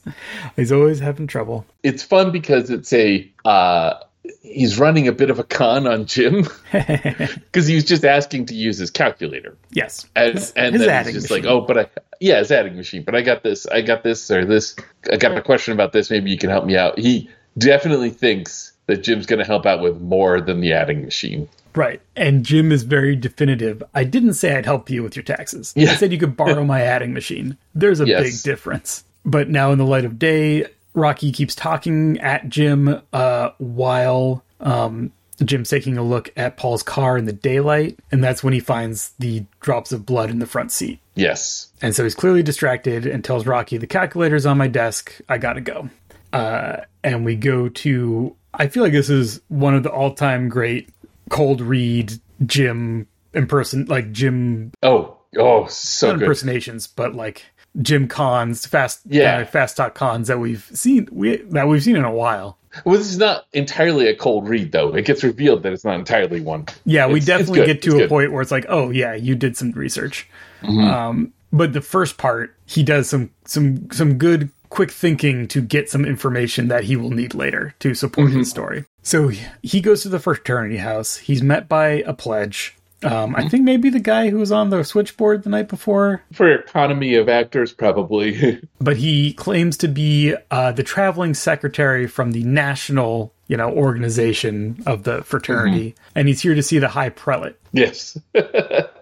[0.55, 1.65] He's always having trouble.
[1.83, 3.95] It's fun because it's a uh,
[4.41, 8.55] he's running a bit of a con on Jim because he was just asking to
[8.55, 9.55] use his calculator.
[9.71, 10.05] yes.
[10.15, 11.45] And, His- and his then he's just machine.
[11.45, 11.87] like, oh, but I,
[12.19, 13.03] yeah, his adding machine.
[13.03, 14.75] But I got this, I got this, or this.
[15.11, 16.09] I got a question about this.
[16.09, 16.97] Maybe you can help me out.
[16.99, 21.47] He definitely thinks that Jim's going to help out with more than the adding machine.
[21.77, 22.01] Right.
[22.15, 23.81] And Jim is very definitive.
[23.93, 25.73] I didn't say I'd help you with your taxes.
[25.77, 27.55] I said you could borrow my adding machine.
[27.75, 28.23] There's a Yes.
[28.23, 29.03] big difference.
[29.23, 35.11] But now, in the light of day, Rocky keeps talking at Jim uh, while um,
[35.45, 37.99] Jim's taking a look at Paul's car in the daylight.
[38.11, 40.99] And that's when he finds the drops of blood in the front seat.
[41.13, 41.71] Yes.
[41.81, 45.13] And so he's clearly distracted and tells Rocky, The calculator's on my desk.
[45.29, 45.89] I gotta go.
[46.33, 50.49] Uh, and we go to, I feel like this is one of the all time
[50.49, 50.89] great
[51.29, 52.13] cold read
[52.45, 57.43] Jim imperson, like Jim, Oh, oh, so impersonations, but like
[57.81, 59.39] Jim cons, fast, Yeah.
[59.39, 62.57] uh, fast talk cons that we've seen, we, that we've seen in a while.
[62.85, 64.95] Well, this is not entirely a cold read, though.
[64.95, 66.65] It gets revealed that it's not entirely one.
[66.85, 68.09] Yeah, we It's- it's definitely get It's to a good.
[68.09, 70.27] point where it's like, oh yeah, you did some research.
[70.61, 70.79] Mm-hmm.
[70.87, 75.89] Um, but the first part, he does some some some good quick thinking to get
[75.89, 78.39] some information that he will need later to support Mm-hmm.
[78.39, 78.85] his story.
[79.07, 79.29] So
[79.61, 81.15] he- goes to the fraternity house.
[81.17, 82.75] He's met by a pledge.
[83.03, 83.35] Um.
[83.35, 87.13] I think maybe the guy who was on the switchboard the night before, For economy
[87.15, 88.59] of actors, probably.
[88.81, 94.81] but he claims to be uh, the traveling secretary from the national, you know, organization
[94.87, 96.11] of the fraternity, Mm-hmm.
[96.19, 97.55] and he's here to see the high prelate.
[97.71, 98.17] yes.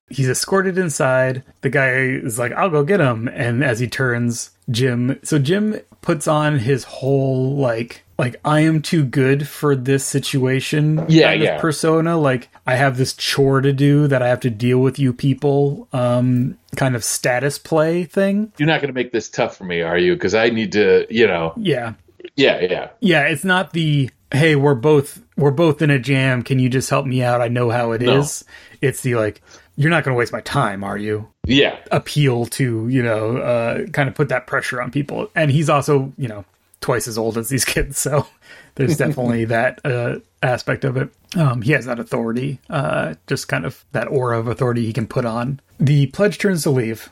[0.07, 1.41] He's escorted inside.
[1.61, 3.27] The guy is like, I'll go get him.
[3.27, 8.81] And as he turns, Jim, so Jim puts on his whole, like, like, I am
[8.81, 11.59] too good for this situation Yeah, kind yeah.
[11.59, 12.17] persona.
[12.17, 15.87] Like, I have this chore to do that I have to deal with you people,
[15.93, 18.51] um, kind of status play thing.
[18.57, 20.13] You're not going to make this tough for me, are you?
[20.13, 21.53] Because I need to, you know.
[21.57, 21.93] Yeah.
[22.35, 22.89] Yeah, yeah.
[22.99, 26.41] Yeah, it's not the hey, we're both we're both in a jam.
[26.41, 27.39] Can you just help me out?
[27.41, 28.43] I know how it is.
[28.47, 28.87] No.
[28.89, 29.41] It's the like,
[29.77, 31.27] you're not going to waste my time, are you?
[31.45, 31.77] Yeah.
[31.91, 36.11] appeal to you know uh, kind of put that pressure on people and he's also
[36.17, 36.43] you know
[36.85, 38.27] twice as old as these kids so
[38.75, 43.65] there's definitely that uh, aspect of it um, he has that authority uh, just kind
[43.65, 47.09] of that aura of authority he can put on the pledge turns to leave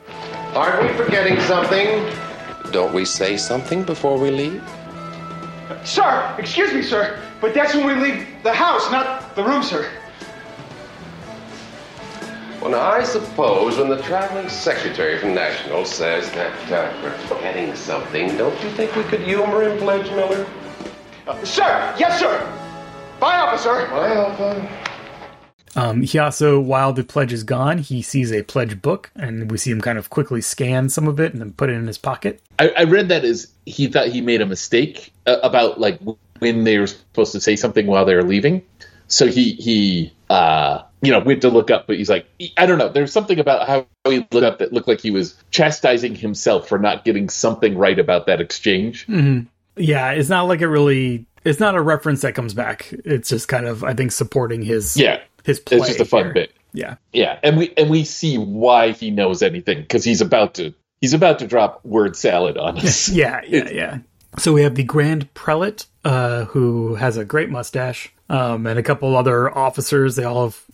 [0.54, 2.08] Aren't we forgetting something?
[2.70, 4.62] Don't we say something before we leave?
[5.84, 9.90] Sir, excuse me, sir, but that's when we leave the house, not the room, sir.
[12.64, 17.76] Well, now, I suppose when the traveling secretary from National says that uh, we're forgetting
[17.76, 20.46] something, don't you think we could humor him, Pledge Miller?
[21.26, 22.40] Uh, sir, yes, sir.
[23.20, 23.86] Bye, officer.
[23.90, 24.68] Bye, Alpha.
[25.76, 29.58] um, he also while the pledge is gone he sees a pledge book and we
[29.58, 31.98] see him kind of quickly scan some of it and then put it in his
[31.98, 36.00] pocket I, I read that as he thought he made a mistake uh, about like
[36.38, 38.62] when they were supposed to say something while they were leaving.
[39.08, 42.66] So he he uh you know we had to look up, but he's like I
[42.66, 42.88] don't know.
[42.88, 46.78] There's something about how he looked up that looked like he was chastising himself for
[46.78, 49.06] not getting something right about that exchange.
[49.06, 49.46] Mm-hmm.
[49.76, 53.48] yeah it's not like it really it's not a reference that comes back it's just
[53.48, 56.32] kind of i think supporting his Yeah, his play it's just a fun here.
[56.34, 56.52] bit.
[56.72, 60.72] yeah Yeah, and we and we see why he knows anything because he's about to
[61.00, 63.08] he's about to drop word salad on us.
[63.12, 63.98] Yeah, yeah, yeah.
[64.38, 68.82] So we have the Grand Prelate, uh, who has a great mustache, um, and a
[68.82, 70.16] couple other officers.
[70.16, 70.64] They all have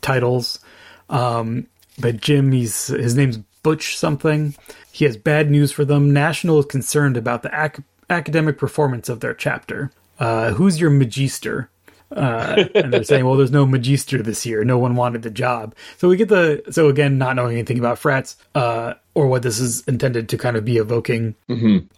[0.00, 0.60] titles.
[1.08, 1.66] Um,
[1.98, 4.54] but Jim, he's his name's Butch something.
[4.92, 6.12] He has bad news for them.
[6.12, 9.90] National is concerned about the ac- academic performance of their chapter.
[10.18, 11.68] Uh, who's your magister?
[12.14, 14.64] Uh, and they're saying, "Well, there's no magister this year.
[14.64, 17.98] No one wanted the job." So we get the so again, not knowing anything about
[17.98, 21.34] frats uh, or what this is intended to kind of be evoking.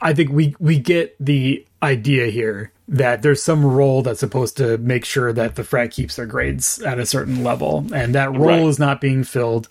[0.01, 4.77] I think we we get the idea here that there's some role that's supposed to
[4.79, 8.49] make sure that the frat keeps their grades at a certain level, and that role
[8.49, 8.63] Right.
[8.67, 9.69] is not being filled.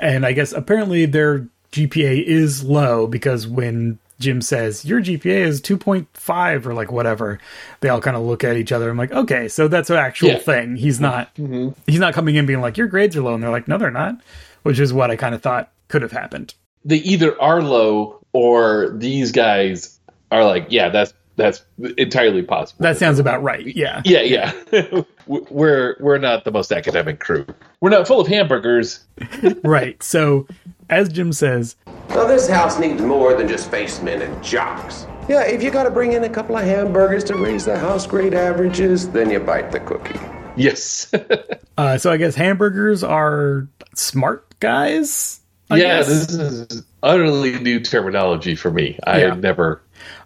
[0.00, 5.60] And I guess apparently their GPA is low because when Jim says your GPA is
[5.60, 7.38] 2.5 or like whatever,
[7.80, 8.88] they all kind of look at each other.
[8.88, 10.38] I'm like, okay, so that's an actual Yeah.
[10.38, 10.76] thing.
[10.76, 11.02] He's mm-hmm.
[11.02, 11.68] not mm-hmm.
[11.86, 13.90] he's not coming in being like your grades are low, and they're like, no, they're
[13.90, 14.16] not,
[14.62, 16.54] which is what I kind of thought could have happened.
[16.84, 19.98] They either are low or these guys
[20.30, 21.62] are like, yeah, that's that's
[21.98, 22.82] entirely possible.
[22.82, 23.66] That sounds about right.
[23.76, 24.02] Yeah.
[24.04, 25.02] yeah, yeah.
[25.26, 27.46] we're we're not the most academic crew.
[27.80, 29.04] We're not full of hamburgers.
[29.64, 30.00] right.
[30.02, 30.46] So,
[30.90, 31.76] as Jim says,
[32.10, 35.06] Now, this house needs more than just spacemen and jocks.
[35.28, 38.34] Yeah, if you gotta bring in a couple of hamburgers to raise the house grade
[38.34, 40.18] averages, then you bite the cookie.
[40.56, 41.12] Yes.
[41.78, 45.40] uh, so I guess hamburgers are smart guys.
[45.70, 46.08] I yeah, guess.
[46.08, 48.98] this is utterly new terminology for me.
[49.06, 49.28] I Yeah.
[49.30, 49.82] had never.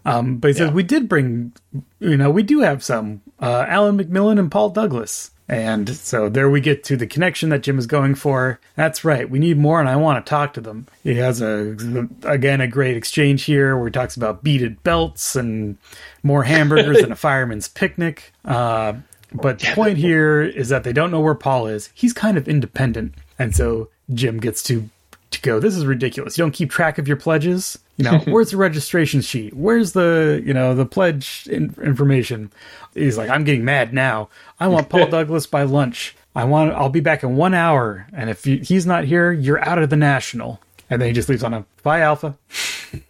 [0.07, 1.53] Um, but he says we did bring,
[1.99, 6.49] you know, we do have some uh, Alan McMillan and Paul Douglas, and so there
[6.49, 8.59] we get to the connection that Jim is going for.
[8.75, 10.87] That's right, we need more, and I want to talk to them.
[11.03, 11.75] He has a
[12.23, 15.77] again a great exchange here where he talks about beaded belts and
[16.23, 18.33] more hamburgers and a fireman's picnic.
[18.45, 18.93] Uh,
[19.33, 21.89] but the point here is that they don't know where Paul is.
[21.93, 24.89] He's kind of independent, and so Jim gets to
[25.31, 25.59] to go.
[25.59, 26.37] This is ridiculous.
[26.37, 27.77] You don't keep track of your pledges.
[27.97, 29.53] You know, where's the registration sheet?
[29.55, 32.51] Where's the you know the pledge in- information?
[32.93, 34.29] He's like, I'm getting mad now.
[34.59, 36.15] I want Paul Douglas by lunch.
[36.35, 36.73] I want.
[36.73, 39.89] I'll be back in one hour, and if you, he's not here, you're out of
[39.89, 40.59] the national.
[40.89, 42.37] And then he just leaves on a bye alpha.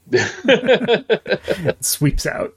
[1.82, 2.54] Sweeps out.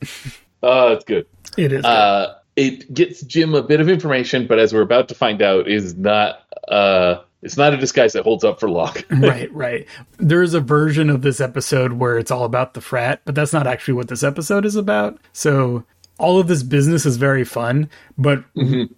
[0.63, 1.27] Oh, it's good.
[1.59, 1.83] It is.
[1.83, 1.89] good.
[1.89, 5.69] Uh, it gets Jim a bit of information, but as we're about to find out,
[5.69, 6.43] is not.
[6.69, 8.95] Uh, it's not a disguise that holds up for long.
[9.11, 9.87] right, right.
[10.19, 13.67] There's a version of this episode where it's all about the frat, but that's not
[13.67, 15.19] actually what this episode is about.
[15.33, 15.85] So
[16.19, 18.45] all of this business is very fun, but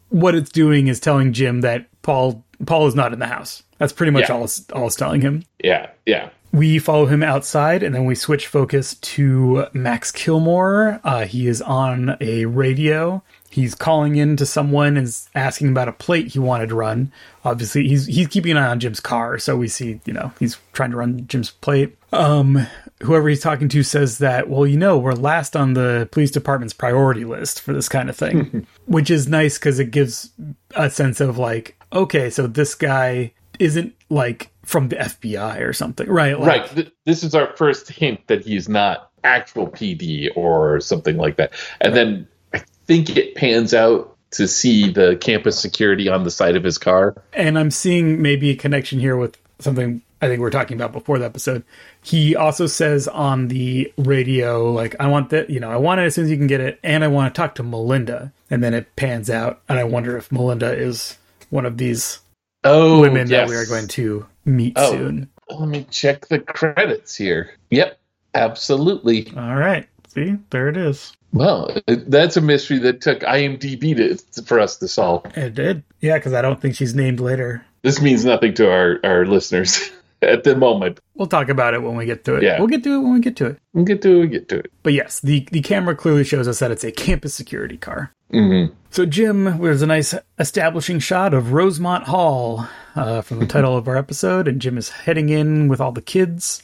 [0.08, 3.62] what it's doing is telling Jim that Paul Paul is not in the house.
[3.78, 4.34] That's pretty much Yeah.
[4.36, 5.44] all it's, all it's telling him.
[5.62, 6.30] yeah, yeah.
[6.52, 11.00] We follow him outside, and then we switch focus to Max Kilmore.
[11.02, 13.22] Uh, he is on a radio.
[13.52, 17.12] He's calling in to someone and asking about a plate he wanted to run.
[17.44, 20.58] Obviously, he's he's keeping an eye on Jim's car, so we see you know he's
[20.72, 21.96] trying to run Jim's plate.
[22.12, 22.66] Um,
[23.02, 26.74] whoever he's talking to says that well, you know, we're last on the police department's
[26.74, 30.30] priority list for this kind of thing, which is nice because it gives
[30.74, 36.08] a sense of like, okay, so this guy isn't like from the FBI or something,
[36.08, 36.38] right?
[36.38, 36.70] Like, Right.
[36.74, 41.52] Th- this is our first hint that he's not actual PD or something like that.
[41.80, 42.28] And then
[42.92, 47.14] think it pans out to see the campus security on the side of his car.
[47.34, 50.92] and I'm seeing maybe a connection here with something I think we are talking about
[50.92, 51.64] before the episode.
[52.02, 56.04] He also says on the radio, like, I want that, you know, I want it
[56.04, 58.32] as soon as you can get it, and I want to talk to Melinda.
[58.48, 61.18] And then it pans out, and I wonder if Melinda is
[61.50, 62.20] one of these
[62.64, 64.92] Oh, women that we are going to meet Oh.
[64.92, 65.28] soon.
[65.50, 67.50] Let me check the credits here.
[67.70, 67.98] Yep,
[68.34, 69.30] absolutely.
[69.36, 69.88] All right.
[70.14, 71.12] See, there it is.
[71.32, 75.24] Well, that's a mystery that took IMDb to, for us to solve.
[75.36, 75.82] It did.
[76.00, 77.64] Yeah, because I don't think she's named later.
[77.82, 79.90] This means nothing to our, our listeners
[80.22, 81.00] at the moment.
[81.14, 82.42] We'll talk about it when we get to it.
[82.42, 82.58] Yeah.
[82.58, 83.58] We'll get to it when we get to it.
[83.72, 84.72] We'll get to it, we'll get to it.
[84.82, 88.12] But yes, the, the camera clearly shows us that it's a campus security car.
[88.32, 88.74] Mm-hmm.
[88.90, 93.88] So, Jim, there's a nice establishing shot of Rosemont Hall uh, from the title of
[93.88, 96.62] our episode, and Jim is heading in with all the kids.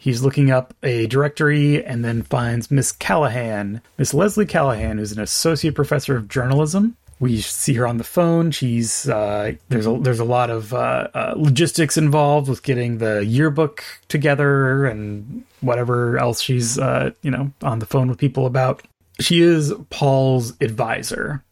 [0.00, 5.20] He's looking up a directory and then finds Miss Callahan, Miss Leslie Callahan, who's an
[5.20, 6.96] associate professor of journalism.
[7.18, 8.50] We see her on the phone.
[8.50, 13.22] She's uh, there's a there's a lot of uh, uh, logistics involved with getting the
[13.26, 18.82] yearbook together and whatever else she's uh, you know on the phone with people about.
[19.20, 21.44] She is Paul's advisor.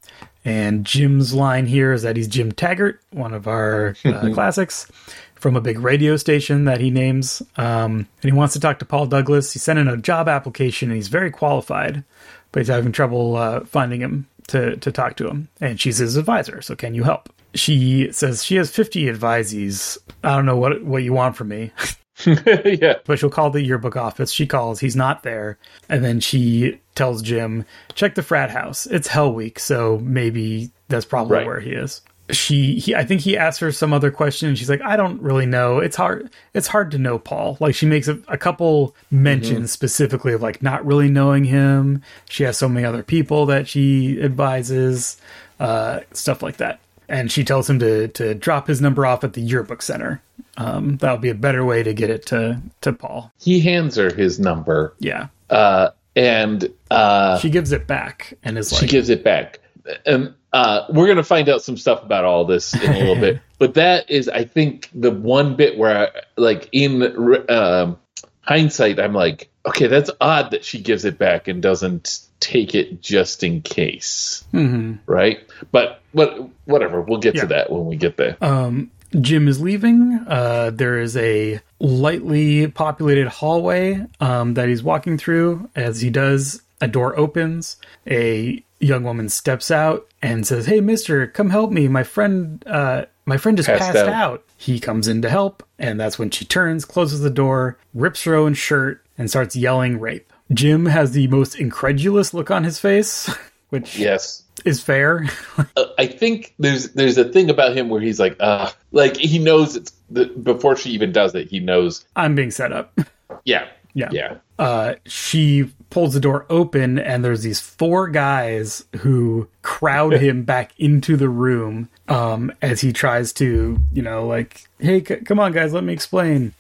[0.45, 4.91] And Jim's line here is that he's Jim Taggart, one of our uh, classics,
[5.35, 7.43] from a big radio station that he names.
[7.57, 9.53] Um, and he wants to talk to Paul Douglas.
[9.53, 12.05] He sent in a job application and he's very qualified,
[12.53, 15.49] but he's having trouble uh, finding him to, to talk to him.
[15.61, 17.33] And she's his advisor, so can you help?
[17.55, 19.99] She says she has 50 advisees.
[20.23, 21.73] I don't know what, what you want from me.
[22.27, 22.95] yeah.
[23.05, 24.33] but she'll call the yearbook office.
[24.33, 25.59] She calls, he's not there.
[25.89, 28.85] And then she tells Jim, check the frat house.
[28.87, 31.47] It's Hell Week, so maybe that's probably Right.
[31.47, 32.03] where he is.
[32.31, 35.19] She, he, I think he asked her some other question, and she's like, "I don't
[35.23, 35.79] really know.
[35.79, 36.29] It's hard.
[36.53, 40.63] It's hard to know Paul." Like she makes a, a couple mentions specifically of like
[40.63, 42.03] not really knowing him.
[42.29, 45.17] She has so many other people that she advises,
[45.59, 46.81] uh, stuff like that.
[47.09, 50.21] And she tells him to to drop his number off at the yearbook center.
[50.59, 53.33] Um, that would be a better way to get it to to Paul.
[53.41, 55.29] He hands her his number, Yeah.
[55.49, 59.61] uh, and uh, She gives it back and is like, she gives it back.
[60.07, 63.17] And uh, we're going to find out some stuff about all this in a little
[63.17, 63.41] bit.
[63.59, 67.03] But that is, I think, the one bit where, I, like, in
[67.51, 67.99] um,
[68.43, 73.03] hindsight, I'm like, okay, that's odd that she gives it back and doesn't take it
[73.03, 74.45] just in case.
[74.55, 75.01] Mhm.
[75.07, 75.41] Right?
[75.73, 77.01] But what, whatever.
[77.01, 77.41] We'll get Yeah.
[77.43, 78.37] to that when we get there.
[78.41, 80.21] um, Jim is leaving.
[80.29, 85.69] Uh, there is a lightly populated hallway um, that he's walking through.
[85.75, 87.77] As he does, a door opens,
[88.09, 91.89] a young woman steps out and says, "Hey, Mister, come help me.
[91.89, 94.45] My friend, uh, my friend just Passed passed, out." out.
[94.57, 98.35] He comes in to help, and that's when she turns, closes the door, rips her
[98.35, 100.33] own shirt, and starts yelling rape.
[100.53, 103.31] Jim has the most incredulous look on his face,
[103.71, 104.43] which Yes.
[104.65, 105.27] is fair.
[105.77, 109.39] Uh, I think there's there's a thing about him where he's like, uh, like he
[109.39, 112.05] knows it's the, before she even does it, he knows.
[112.17, 112.97] I'm being set up.
[113.45, 113.69] Yeah.
[113.95, 114.09] Yeah.
[114.13, 114.37] Yeah.
[114.59, 120.73] Uh, she pulls the door open and there's these four guys who crowd him back
[120.79, 125.53] into the room um, as he tries to you know like hey c- come on
[125.53, 126.53] guys let me explain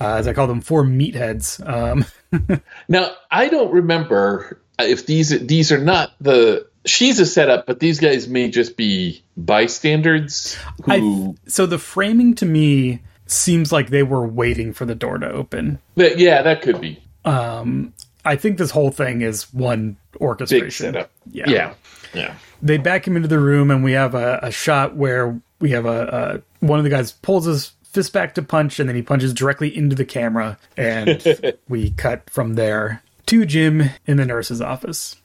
[0.00, 2.04] uh, as i call them four meatheads um,
[2.88, 8.00] Now I don't remember if these these are not the she's a setup, but these
[8.00, 11.34] guys may just be bystanders who.
[11.36, 15.30] I, so the framing to me seems like they were waiting for the door to
[15.30, 15.78] open.
[15.96, 17.92] That- yeah, that could be um,
[18.24, 21.10] i think this whole thing is one orchestration big setup.
[21.30, 21.74] yeah Yeah.
[22.14, 22.34] Yeah.
[22.60, 25.86] they back him into the room and we have a, a shot where we have
[25.86, 29.02] a, a one of the guys pulls his fist back to punch and then he
[29.02, 31.22] punches directly into the camera and
[31.68, 35.16] we cut from there to jim in the nurse's office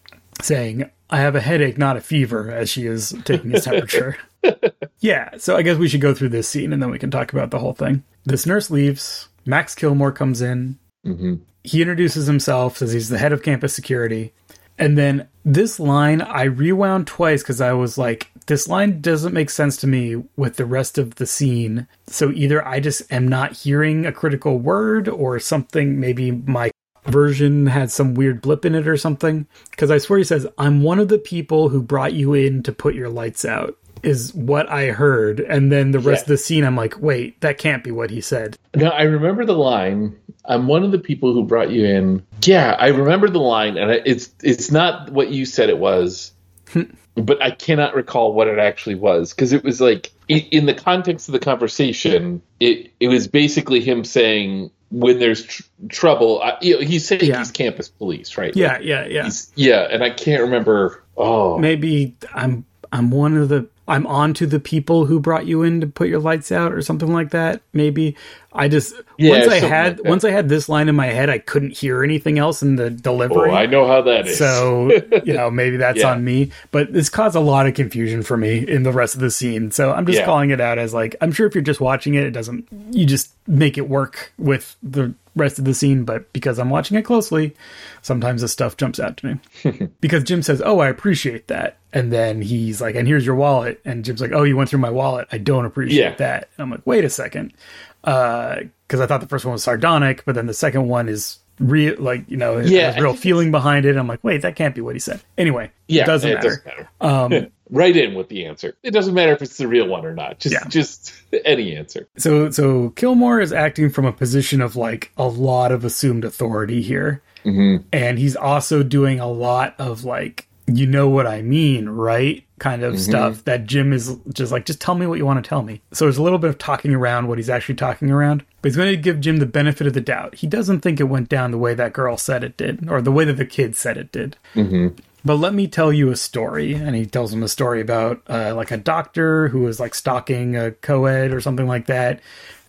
[0.41, 4.17] saying i have a headache not a fever as she is taking his temperature
[4.99, 7.33] yeah so i guess we should go through this scene and then we can talk
[7.33, 11.35] about the whole thing this nurse leaves max kilmore comes in Mm-hmm.
[11.63, 14.33] he introduces himself says he's the head of campus security
[14.77, 19.49] and then this line I rewound twice because I was like, this line doesn't make
[19.49, 21.87] sense to me with the rest of the scene.
[22.07, 26.71] So either I just am not hearing a critical word or something, maybe my
[27.05, 29.47] version had some weird blip in it or something.
[29.71, 32.71] Because I swear he says, I'm one of the people who brought you in to
[32.71, 35.39] put your lights out, is what I heard.
[35.39, 36.23] And then the rest Yeah.
[36.23, 38.57] of the scene, I'm like, wait, that can't be what he said.
[38.75, 40.15] Now I remember the line.
[40.45, 42.23] I'm one of the people who brought you in.
[42.45, 46.31] Yeah, I remember the line, and it's it's not what you said it was,
[47.15, 50.73] but I cannot recall what it actually was because it was like in, in the
[50.73, 56.41] context of the conversation, it it was basically him saying when there's tr- trouble.
[56.41, 57.39] I, you know, he's saying Yeah.
[57.39, 58.55] he's campus police, right?
[58.55, 59.23] Yeah, yeah, yeah.
[59.23, 61.03] He's- yeah, and I can't remember.
[61.17, 65.63] Oh, maybe I'm I'm one of the I'm on to the people who brought you
[65.63, 67.61] in to put your lights out or something like that.
[67.73, 68.15] Maybe
[68.51, 71.29] I just Yeah, once I had like once I had this line in my head,
[71.29, 73.51] I couldn't hear anything else in the delivery.
[73.51, 74.38] oh, I know how that is.
[74.38, 74.91] So
[75.23, 76.11] you know maybe that's Yeah.
[76.11, 79.21] on me, but this caused a lot of confusion for me in the rest of
[79.21, 79.71] the scene.
[79.71, 80.25] So I'm just Yeah.
[80.25, 82.67] calling it out as like I'm sure if you're just watching it, it doesn't.
[82.91, 86.97] You just make it work with the rest of the scene, but because I'm watching
[86.97, 87.55] it closely,
[88.01, 89.25] sometimes this stuff jumps out to
[89.63, 89.89] me.
[90.01, 93.79] because Jim says, "Oh, I appreciate that," and then he's like, "And here's your wallet,"
[93.85, 95.27] and Jim's like, "Oh, you went through my wallet.
[95.31, 96.15] I don't appreciate Yeah.
[96.15, 97.53] that." And I'm like, "Wait a second,
[98.01, 101.95] because I thought the first one was sardonic, but then the second one is." Real,
[101.97, 103.97] like you know, Yeah, real feeling behind it.
[103.97, 105.21] I'm like, wait, that can't be what he said.
[105.39, 106.47] Anyway, yeah, it doesn't it matter.
[106.49, 106.89] doesn't matter.
[107.01, 108.76] Um, right in with the answer.
[108.84, 110.39] It doesn't matter if it's the real one or not.
[110.39, 110.68] Just Yeah.
[110.68, 111.13] just
[111.45, 112.07] any answer.
[112.18, 116.82] so so Kilmore is acting from a position of like a lot of assumed authority
[116.82, 117.84] here, mm-hmm.
[117.91, 122.43] and he's also doing a lot of like, you know what I mean, right?
[122.59, 123.01] Kind of mm-hmm.
[123.01, 125.82] stuff that Jim is just like, just tell me what you want to tell me.
[125.93, 128.76] So there's a little bit of talking around what he's actually talking around, but he's
[128.76, 130.36] going to give Jim the benefit of the doubt.
[130.36, 133.11] He doesn't think it went down the way that girl said it did, or the
[133.11, 134.38] way that the kid said it did.
[134.55, 134.99] Mm-hmm.
[135.28, 136.73] But let me tell you a story.
[136.73, 140.55] And he tells him a story about uh, like a doctor who was like stalking
[140.55, 142.21] a co ed or something like that.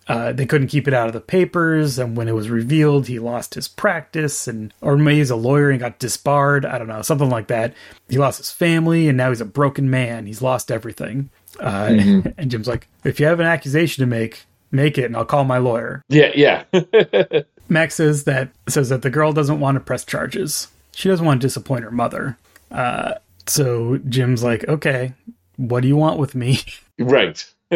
[0.09, 3.19] Uh, they couldn't keep it out of the papers, and when it was revealed, he
[3.19, 6.65] lost his practice, and or maybe he's a lawyer and got disbarred.
[6.65, 7.75] I don't know, something like that.
[8.09, 10.25] He lost his family, and now he's a broken man.
[10.25, 11.29] He's lost everything.
[11.59, 11.95] Uh,
[12.37, 15.43] And Jim's like, "If you have an accusation to make, make it, and I'll call
[15.43, 16.63] my lawyer." Yeah, yeah.
[17.69, 20.69] Max says that says that the girl doesn't want to press charges.
[20.91, 22.37] She doesn't want to disappoint her mother.
[22.71, 23.15] Uh,
[23.47, 25.13] so Jim's like, okay,
[25.57, 26.59] what do you want with me?
[26.99, 27.43] right.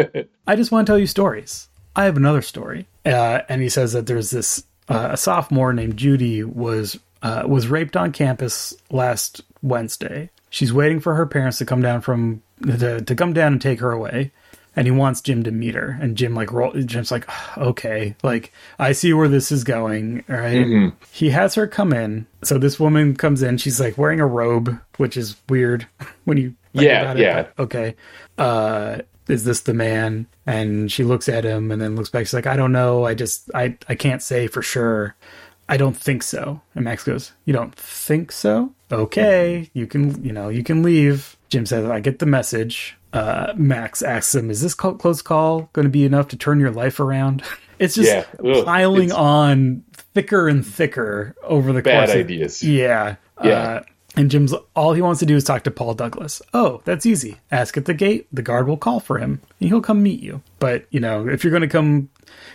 [0.48, 1.68] I just want to tell you stories.
[1.96, 2.88] I have another story.
[3.06, 7.68] Uh, and he says that there's this uh, a sophomore named Judy was uh, was
[7.68, 10.30] raped on campus last Wednesday.
[10.50, 13.80] She's waiting for her parents to come down from to, to come down and take
[13.80, 14.32] her away.
[14.76, 15.98] And he wants Jim to meet her.
[16.02, 20.24] And Jim like roll, Jim's like, okay, like I see where this is going.
[20.30, 20.92] All right?
[21.12, 22.26] He has her come in.
[22.44, 23.58] So this woman comes in.
[23.60, 25.88] She's like wearing a robe, which is weird
[26.26, 27.48] when you think Yeah, about it, yeah.
[27.60, 27.96] okay.
[28.38, 30.26] Uh, is this the man?
[30.46, 32.26] And she looks at him and then looks back.
[32.26, 33.06] She's like, I don't know.
[33.06, 35.16] I just, I, I can't say for sure.
[35.70, 36.62] I don't think so.
[36.76, 38.74] And Max goes, You don't think so?
[38.92, 39.70] Okay.
[39.74, 41.38] You can, you know, you can leave.
[41.54, 42.98] Jim says, I get the message.
[43.14, 46.72] Uh, Max asks him, Is this close call going to be enough to turn your
[46.72, 47.44] life around?
[47.80, 48.26] It's just Yeah.
[48.44, 48.64] Ugh.
[48.66, 49.84] piling It's- on
[50.14, 52.12] thicker and thicker over the Bad course.
[52.12, 52.64] of- ideas.
[52.64, 53.16] yeah.
[53.44, 53.52] Yeah.
[53.52, 53.82] Uh,
[54.16, 56.42] And Jim's all he wants to do is talk to Paul Douglas.
[56.54, 57.40] Oh, that's easy.
[57.52, 58.28] Ask at the gate.
[58.32, 60.42] The guard will call for him, and he'll come meet you.
[60.60, 62.10] But you know, if you're going to come,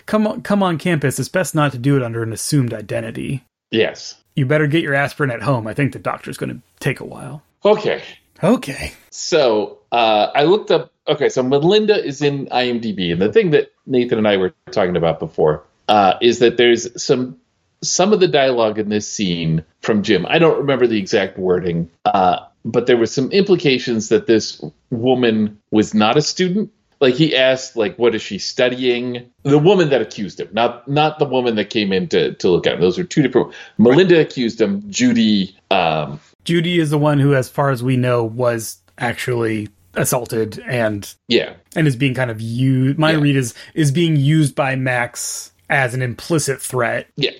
[0.07, 3.45] come, come on campus, it's best not to do it under an assumed identity.
[3.73, 4.15] Yes.
[4.37, 5.67] You better get your aspirin at home.
[5.67, 7.43] I think the doctor's going to take a while.
[7.65, 8.03] Okay.
[8.43, 8.93] Okay.
[9.11, 10.93] So uh, I looked up.
[11.07, 14.97] Okay, so Melinda is in IMDb, and the thing that Nathan and I were talking
[14.97, 17.39] about before uh, is that there's some
[17.83, 20.27] some of the dialogue in this scene from Jim.
[20.29, 25.59] I don't remember the exact wording, uh, but there was some implications that this woman
[25.71, 26.71] was not a student.
[27.01, 29.31] Like he asked, like, what is she studying?
[29.45, 32.67] The woman that accused him, not not the woman that came in to, to look
[32.67, 32.81] at him.
[32.81, 33.55] Those are two different.
[33.79, 34.83] Melinda accused him.
[34.91, 40.59] Judy um, Judy is the one who, as far as we know, was actually assaulted
[40.67, 42.99] and yeah, and is being kind of used.
[42.99, 43.19] My Yeah.
[43.21, 47.07] read is is being used by Max as an implicit threat.
[47.17, 47.33] yeah,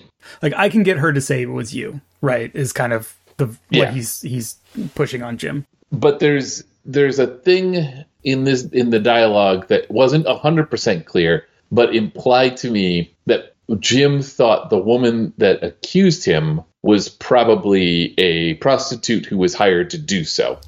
[0.43, 2.51] Like I can get her to say it was you, right?
[2.53, 3.85] Is kind of the Yeah.
[3.85, 4.57] what he's he's
[4.93, 5.65] pushing on Jim.
[5.91, 7.87] but there's there's a thing
[8.23, 14.21] in this in the dialogue that wasn't 100% clear but implied to me that Jim
[14.21, 20.23] thought the woman that accused him was probably a prostitute who was hired to do
[20.23, 20.59] so.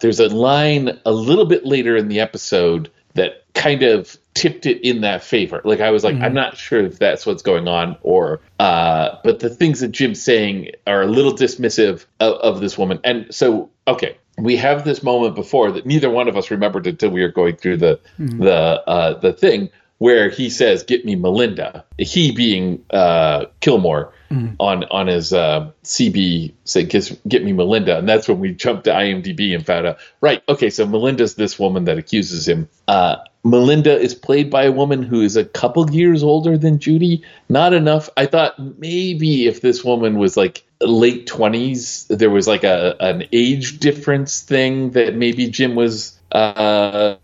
[0.00, 4.82] There's a line a little bit later in the episode that kind of tipped it
[4.82, 5.62] in that favor.
[5.64, 9.40] Like I was like, I'm not sure if that's what's going on, or uh, but
[9.40, 13.00] the things that Jim's saying are a little dismissive of, of this woman.
[13.02, 17.08] And so, okay, we have this moment before that neither one of us remembered until
[17.08, 21.84] we were going through the the uh, the thing where he says, "Get me Melinda."
[21.98, 24.12] He being uh, Kilmore
[24.58, 28.84] on on his uh, CB said, "Get get me Melinda," and that's when we jumped
[28.84, 29.98] to IMDb and found out.
[30.20, 32.68] Right, okay, so Melinda's this woman that accuses him.
[32.88, 37.22] Uh, Melinda is played by a woman who is a couple years older than Judy.
[37.48, 38.10] Not enough.
[38.16, 43.24] I thought maybe if this woman was like late twenties, there was like a an
[43.32, 47.16] age difference thing that maybe Jim was uh,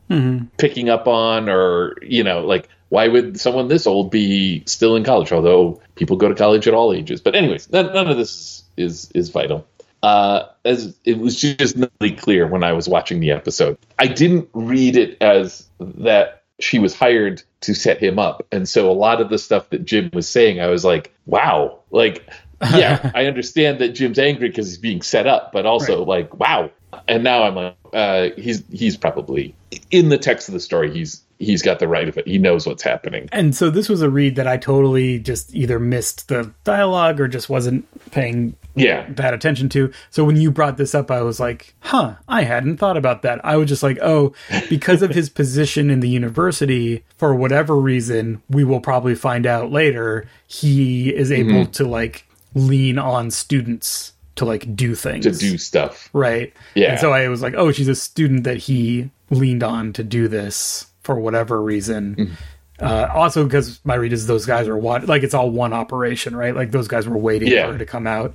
[0.58, 5.02] picking up on, or you know, like why would someone this old be still in
[5.02, 5.32] college?
[5.32, 7.22] Although people go to college at all ages.
[7.22, 9.66] But anyways, none, none of this is is vital.
[10.02, 14.08] Uh, as it was just not really clear when I was watching the episode, I
[14.08, 18.92] didn't read it as that she was hired to set him up, and so a
[18.92, 22.28] lot of the stuff that Jim was saying, I was like, wow, like.
[22.74, 26.70] yeah, I understand that Jim's angry because he's being set up, but also like, wow.
[27.08, 29.54] And now I'm like, uh, he's he's probably
[29.90, 30.92] in the text of the story.
[30.92, 32.26] He's he's got the right of it.
[32.26, 33.28] He knows what's happening.
[33.32, 37.28] And so this was a read that I totally just either missed the dialogue or
[37.28, 39.92] just wasn't paying Yeah, bad attention to.
[40.10, 43.44] So when you brought this up, I was like, huh, I hadn't thought about that.
[43.44, 44.32] I was just like, oh,
[44.70, 49.70] because of his position in the university, for whatever reason, we will probably find out
[49.72, 55.24] later, he is able to like lean on students to like do things.
[55.24, 56.08] to do stuff.
[56.12, 56.52] Right.
[56.74, 56.92] Yeah.
[56.92, 60.28] And so I was like, oh, she's a student that he leaned on to do
[60.28, 62.16] this for whatever reason.
[62.16, 62.34] Mm-hmm.
[62.80, 66.34] Uh, also, because my read is those guys are what like it's all one operation,
[66.34, 66.54] right?
[66.56, 67.66] Like those guys were waiting Yeah.
[67.66, 68.34] for her to come out,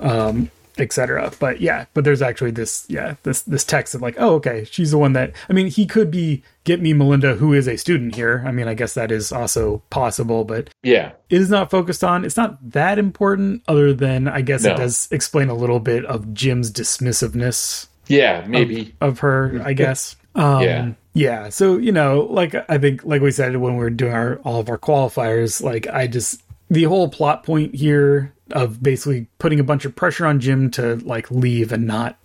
[0.00, 1.32] um, etc.
[1.38, 4.90] But yeah, but there's actually this yeah this this text of like, oh, okay, she's
[4.90, 8.14] the one that I mean, he could be get me Melinda, who is a student
[8.14, 8.42] here.
[8.46, 12.24] I mean, I guess that is also possible, but Yeah, it is not focused on.
[12.24, 16.34] It's not that important, other than I guess it does explain a little bit of
[16.34, 18.94] Jim's dismissiveness yeah, maybe.
[19.00, 20.16] of her, I guess.
[20.34, 20.92] Um, Yeah.
[21.14, 21.48] yeah.
[21.48, 24.60] So you know, like I think, like we said when we were doing our all
[24.60, 29.64] of our qualifiers, like I just the whole plot point here of basically putting a
[29.64, 32.16] bunch of pressure on Jim to like leave and not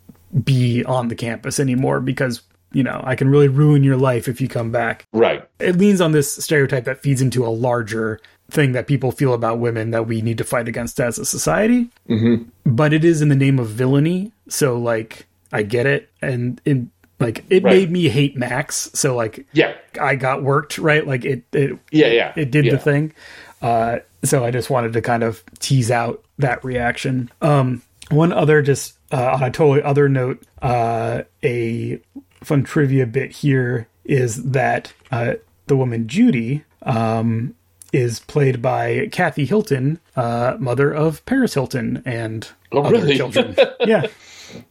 [0.43, 2.41] be on the campus anymore because
[2.73, 5.45] you know I can really ruin your life if you come back Right.
[5.59, 8.19] it leans on this stereotype that feeds into a larger
[8.49, 11.89] thing that people feel about women that we need to fight against as a society.
[12.09, 12.43] Mm-hmm.
[12.65, 16.91] But it is in the name of villainy, so like I get it, and in
[17.19, 17.73] like it Right.
[17.75, 18.89] made me hate Max.
[18.93, 19.73] So like Yeah.
[19.99, 22.07] I got worked right, like it it Yeah.
[22.07, 22.33] Yeah.
[22.35, 22.71] it did yeah.
[22.73, 23.13] the thing.
[23.61, 27.29] Uh, so I just wanted to kind of tease out that reaction.
[27.41, 31.99] Um, one other, just uh, on a totally other note, uh, a
[32.43, 35.35] fun trivia bit here is that uh,
[35.67, 37.55] the woman Judy um,
[37.93, 43.17] is played by Kathy Hilton, uh, mother of Paris Hilton and Oh, other really?
[43.17, 43.55] children.
[43.81, 44.07] yeah,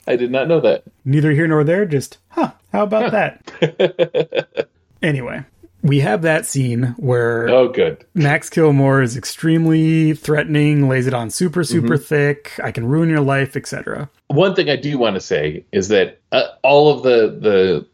[0.07, 0.84] I did not know that.
[1.05, 1.84] neither here nor there.
[1.84, 2.53] Just huh?
[2.72, 4.68] How about that?
[5.03, 5.44] anyway,
[5.82, 8.04] we have that scene where Oh, good.
[8.14, 12.52] Max Kilmore is extremely threatening, lays it on super, super thick.
[12.62, 14.10] I can ruin your life, etc.
[14.28, 17.86] One thing I do want to say is that uh, all of the the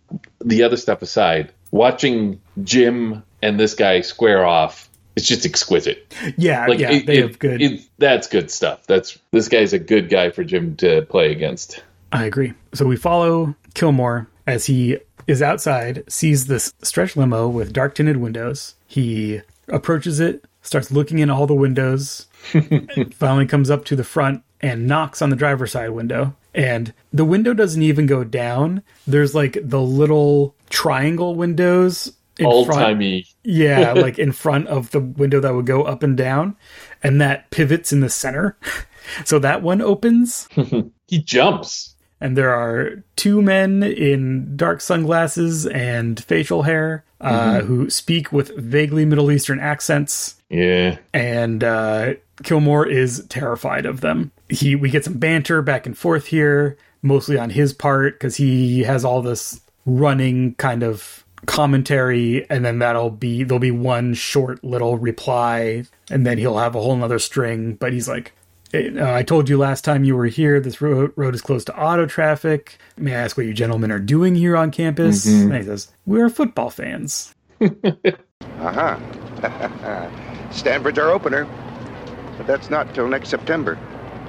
[0.44, 6.12] the other stuff aside, watching Jim and this guy square off, it's just exquisite.
[6.36, 7.62] Yeah, Like yeah, it- they it- have good.
[7.62, 8.86] it- that's good stuff.
[8.86, 11.82] That's this guy's a good guy for Jim to play against.
[12.12, 12.52] I agree.
[12.74, 18.18] So we follow Kilmore as he is outside, sees this stretch limo with dark tinted
[18.18, 18.74] windows.
[18.86, 22.26] He approaches it, starts looking in all the windows,
[23.12, 26.34] finally comes up to the front and knocks on the driver's side window.
[26.54, 28.82] And the window doesn't even go down.
[29.06, 32.12] There's like the little triangle windows
[32.44, 33.26] Old timey.
[33.44, 36.56] Yeah, like in front of the window that would go up and down,
[37.02, 38.56] and that pivots in the center.
[39.24, 40.48] So that one opens,
[41.06, 41.94] He jumps.
[42.26, 48.48] And there are two men in dark sunglasses and facial hair uh, who speak with
[48.56, 50.34] vaguely Middle Eastern accents.
[50.50, 50.98] Yeah.
[51.14, 54.32] And uh, Kilmore is terrified of them.
[54.48, 58.82] He we get some banter back and forth here, mostly on his part because he
[58.82, 64.64] has all this running kind of commentary, and then that'll be there'll be one short
[64.64, 67.74] little reply, and then he'll have a whole nother string.
[67.74, 68.32] But he's like,
[68.74, 70.60] "Eh, uh, I told you last time you were here.
[70.60, 72.78] This road, road is closed to auto traffic.
[72.96, 75.24] May I ask what you gentlemen are doing here on campus?
[75.26, 77.34] And he says, We're football fans.
[78.60, 78.72] Uh
[79.40, 80.10] huh.
[80.50, 81.46] Stanford's our opener.
[82.36, 83.78] But that's not till next September.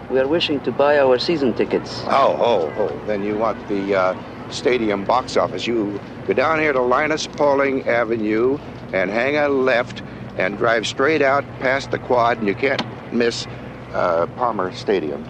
[0.10, 2.02] We are wishing to buy our season tickets.
[2.06, 3.06] Oh, oh, oh.
[3.06, 5.68] Then you want the uh, stadium box office.
[5.68, 8.58] You go down here to Linus Pauling Avenue
[8.94, 10.02] and hang a left
[10.38, 12.82] and drive straight out past the quad, and you can't
[13.14, 13.46] miss
[13.98, 15.26] uh, Palmer Stadium.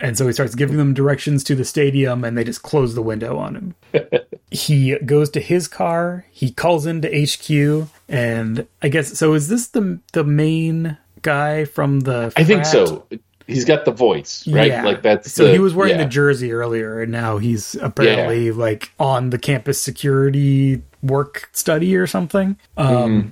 [0.00, 3.02] And so he starts giving them directions to the stadium and they just close the
[3.02, 3.74] window on him.
[4.50, 9.66] he goes to his car, he calls into HQ, and I guess so is this
[9.68, 13.06] the the main guy from the I think so.
[13.48, 14.68] He's got the voice, right?
[14.68, 14.84] Yeah.
[14.84, 16.04] Like that's so the- he was wearing yeah.
[16.04, 22.06] the jersey earlier and now he's apparently like on the campus security work study or
[22.06, 22.56] something.
[22.76, 23.28] Um Mm-hmm.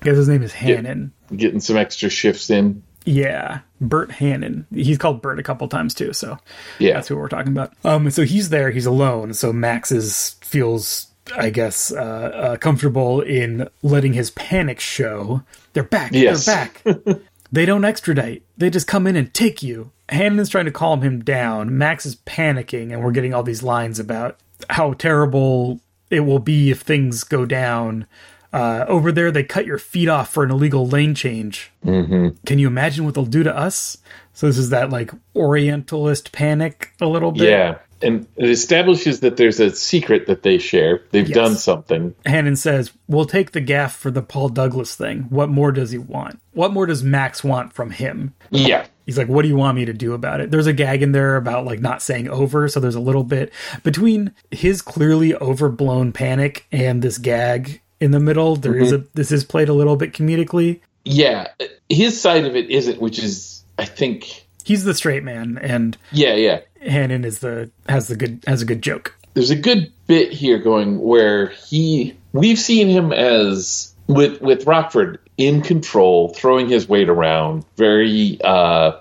[0.00, 1.12] I guess his name is Hannon.
[1.34, 2.82] getting some extra shifts in.
[3.10, 4.66] Yeah, Bert Hannon.
[4.74, 6.38] He's called Bert a couple times too, so
[6.78, 6.94] Yeah.
[6.94, 7.72] that's who we're talking about.
[7.84, 8.70] Um, so he's there.
[8.70, 9.32] He's alone.
[9.32, 15.42] So Max is feels, I guess, uh, uh, comfortable in letting his panic show.
[15.72, 16.12] They're back.
[16.12, 16.44] Yes.
[16.44, 16.54] They're
[16.96, 17.20] back.
[17.52, 18.42] they don't extradite.
[18.58, 19.90] They just come in and take you.
[20.10, 21.78] Hannon's trying to calm him down.
[21.78, 24.36] Max is panicking, and we're getting all these lines about
[24.68, 25.80] how terrible
[26.10, 28.06] it will be if things go down.
[28.52, 31.70] Uh, over there, they cut your feet off for an illegal lane change.
[31.84, 32.28] Mm-hmm.
[32.46, 33.98] Can you imagine what they'll do to us?
[34.32, 37.48] So this is that like Orientalist panic a little bit.
[37.48, 37.78] Yeah.
[38.00, 41.02] And it establishes that there's a secret that they share.
[41.10, 41.34] They've Yes.
[41.34, 42.14] done something.
[42.24, 45.26] Hannon says, "We'll take the gaff for the Paul Douglas thing.
[45.30, 46.38] What more does he want?
[46.52, 48.84] What more does Max want from him?" Yeah.
[49.04, 51.10] He's like, "What do you want me to do about it?" There's a gag in
[51.10, 56.12] there about like not saying over, so there's a little bit between his clearly overblown
[56.12, 58.56] panic and this gag in the middle.
[58.56, 60.80] There is a this is played a little bit comedically.
[61.04, 61.48] Yeah.
[61.88, 66.34] His side of it isn't, which is, I think, He's the straight man, and yeah,
[66.34, 66.60] yeah.
[66.82, 69.14] Hannon is the has the good has a good joke.
[69.32, 75.20] there's a good bit here going where he we've seen him as with with Rockford
[75.38, 78.98] in control, throwing his weight around, very uh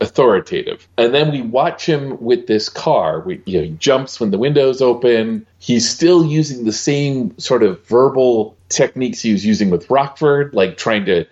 [0.00, 0.86] authoritative.
[0.96, 3.20] And then we watch him with this car.
[3.20, 5.46] We, you know, he jumps when the windows open.
[5.58, 10.76] He's still using the same sort of verbal techniques he was using with Rockford, like
[10.76, 11.26] trying to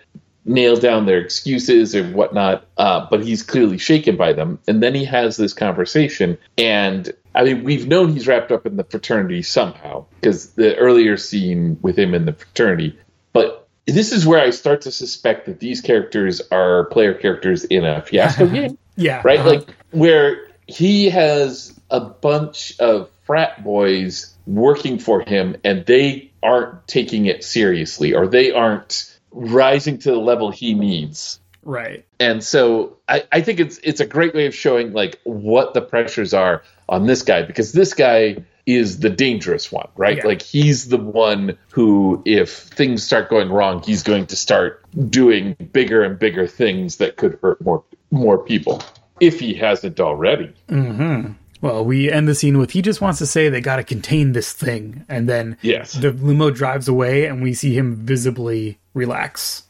[0.45, 2.65] nail down their excuses or whatnot.
[2.77, 4.59] Uh, but he's clearly shaken by them.
[4.67, 6.37] And then he has this conversation.
[6.57, 11.17] And I mean, we've known he's wrapped up in the fraternity somehow because the earlier
[11.17, 12.97] scene with him in the fraternity.
[13.33, 17.85] But this is where I start to suspect that these characters are player characters in
[17.85, 19.39] a fiasco game Yeah, right?
[19.39, 19.49] uh-huh.
[19.49, 26.87] Like where he has a bunch of frat boys working for him and they aren't
[26.87, 31.39] taking it seriously or they aren't rising to the level he needs.
[31.63, 32.05] right.
[32.19, 35.81] And so I, I think it's it's a great way of showing like what the
[35.81, 38.37] pressures are on this guy because this guy
[38.67, 40.17] is the dangerous one, right?
[40.17, 40.25] Yeah.
[40.25, 45.55] Like he's the one who if things start going wrong, he's going to start doing
[45.71, 48.83] bigger and bigger things that could hurt more more people
[49.19, 50.53] if he hasn't already.
[50.69, 51.31] Mm-hmm.
[51.61, 54.33] Well, we end the scene with he just wants to say they got to contain
[54.33, 55.93] this thing, and then Yes.
[55.93, 59.63] the limo drives away, and we see him visibly relax.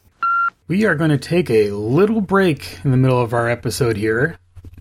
[0.66, 4.36] We are going to take a little break in the middle of our episode here,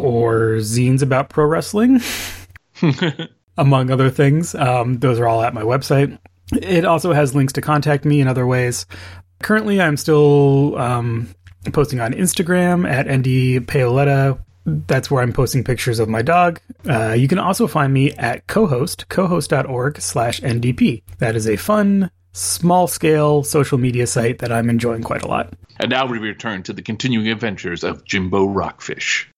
[0.03, 2.01] or zines about pro wrestling,
[3.57, 6.19] among other things, um, those are all at my website.
[6.53, 8.87] It also has links to contact me in other ways.
[9.43, 11.29] Currently, I'm still um,
[11.73, 14.39] posting on Instagram at ND Paoletta.
[14.67, 16.61] That's where I'm posting pictures of my dog.
[16.89, 21.03] Uh, you can also find me at cohost, cohost.org slash NDP.
[21.19, 25.53] That is a fun, small scale social media site that I'm enjoying quite a lot.
[25.79, 29.29] And now we return to the continuing adventures of Jimbo Rockfish.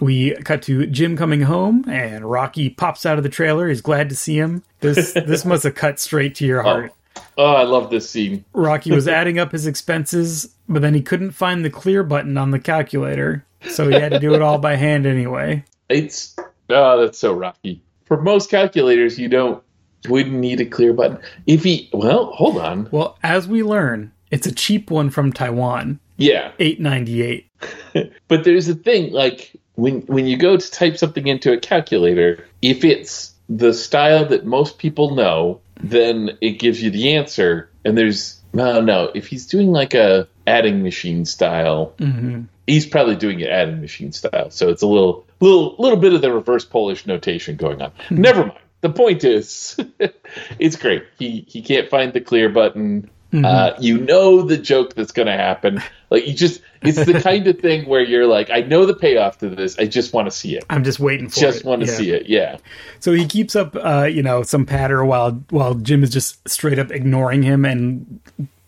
[0.00, 3.68] We cut to Jim coming home, and Rocky pops out of the trailer.
[3.68, 4.62] He's glad to see him.
[4.80, 6.92] This this must have cut straight to your heart.
[7.38, 8.44] Oh, I love this scene.
[8.52, 12.50] Rocky was adding up his expenses, but then he couldn't find the clear button on
[12.50, 15.64] the calculator, so he had to do it all by hand anyway.
[15.88, 16.36] It's
[16.70, 17.82] oh, that's so rocky.
[18.04, 19.62] For most calculators, you don't
[20.08, 21.18] wouldn't need a clear button.
[21.46, 22.88] If he well, hold on.
[22.90, 26.52] Well, as we learn, it's a cheap one from Taiwan, Yeah.
[26.58, 27.48] eight ninety eight.
[28.28, 32.44] But there's a thing, like when when you go to type something into a calculator,
[32.62, 37.70] if it's the style that most people know, then it gives you the answer.
[37.84, 42.42] And there's no no, if he's doing like a adding machine style, mm-hmm.
[42.66, 44.50] He's probably doing it adding machine style.
[44.50, 47.92] So it's a little little little bit of the reverse Polish notation going on.
[48.10, 48.58] Never mind.
[48.80, 49.78] The point is,
[50.58, 51.04] it's great.
[51.18, 53.10] He he can't find the clear button.
[53.32, 55.82] Uh, you know the joke that's going to happen.
[56.08, 59.38] Like you just, it's the kind of thing where you're like, I know the payoff
[59.38, 59.76] to this.
[59.76, 60.64] I just want to see it.
[60.70, 61.42] I'm just waiting for it.
[61.42, 61.64] Just it.
[61.66, 61.96] want to Yeah.
[61.96, 62.26] see it.
[62.28, 62.58] Yeah.
[63.00, 66.78] So he keeps up, uh, you know, some patter while while Jim is just straight
[66.78, 68.20] up ignoring him and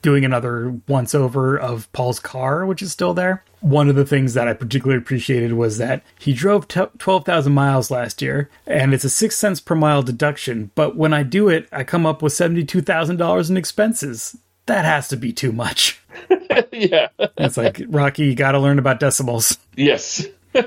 [0.03, 3.45] doing another once over of Paul's car, which is still there.
[3.67, 7.91] One of the things that I particularly appreciated was that he drove t- 12,000 miles
[7.91, 10.71] last year, and it's a six cents per mile deduction.
[10.77, 14.37] But when I do it, I come up with $72,000 in expenses.
[14.67, 16.01] That has to be too much.
[16.73, 17.09] yeah.
[17.39, 19.59] It's like, Rocky, you got to learn about decimals.
[19.75, 20.25] Yes.
[20.55, 20.63] All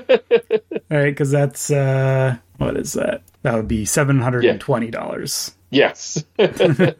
[0.90, 3.22] right, because that's, uh, what is that?
[3.42, 5.54] That would be $720.
[5.70, 6.22] Yes.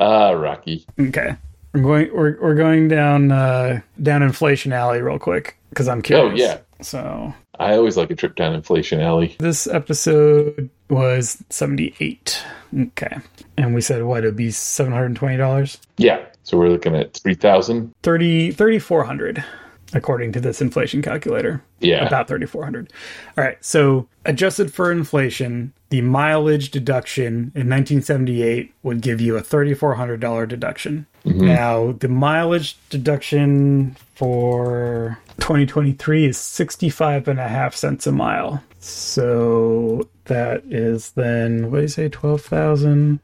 [0.00, 0.86] Ah, Rocky.
[0.98, 1.36] Okay.
[1.72, 6.32] We're going we're, we're going down uh down inflation alley real quick because I'm curious.
[6.32, 6.58] Oh, yeah.
[6.82, 9.36] So I always like a trip down Inflation Alley.
[9.38, 12.42] this episode was 78.
[12.74, 13.18] Okay.
[13.58, 15.78] And we said what it'd be $720?
[15.98, 16.24] Yeah.
[16.42, 17.92] So we're looking at 3,000.
[18.02, 19.44] 30 3400
[19.92, 21.62] according to this inflation calculator.
[21.80, 22.06] Yeah.
[22.06, 22.92] About 3400.
[23.36, 23.56] All right.
[23.64, 31.06] So adjusted for inflation, the mileage deduction in 1978 would give you a $3400 deduction.
[31.24, 31.46] Mm-hmm.
[31.46, 38.62] Now, the mileage deduction for 2023 is 65 and a half cents a mile.
[38.78, 43.20] So that is then, what do you say, 12,000?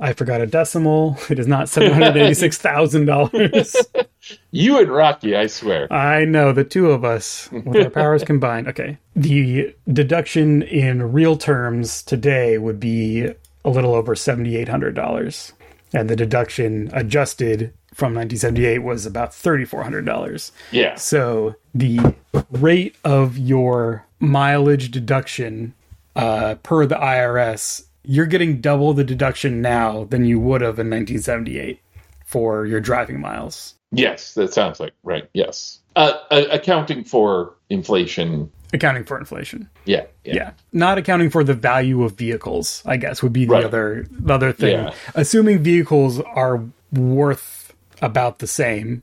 [0.00, 1.18] I forgot a decimal.
[1.28, 4.06] It is not $786,000.
[4.50, 5.90] You and Rocky, I swear.
[5.90, 8.68] I know the two of us with our powers combined.
[8.68, 8.98] Okay.
[9.16, 13.32] The deduction in real terms today would be
[13.64, 15.52] a little over $7,800.
[15.94, 20.50] And the deduction adjusted from 1978 was about $3,400.
[20.70, 20.96] Yeah.
[20.96, 22.14] So the
[22.50, 25.72] rate of your mileage deduction
[26.14, 30.88] uh, per the IRS, you're getting double the deduction now than you would have in
[30.90, 31.80] 1978
[32.24, 33.74] for your driving miles.
[33.92, 34.34] Yes.
[34.34, 35.28] That sounds like right.
[35.34, 35.80] Yes.
[35.96, 38.50] Uh, uh, accounting for inflation.
[38.72, 39.68] Accounting for inflation.
[39.84, 40.04] Yeah.
[40.24, 40.34] Yeah.
[40.34, 40.50] Yeah.
[40.72, 43.64] Not accounting for the value of vehicles, I guess, would be the Right.
[43.64, 44.78] other the other thing.
[44.84, 44.94] Yeah.
[45.16, 49.02] Assuming vehicles are worth about the same,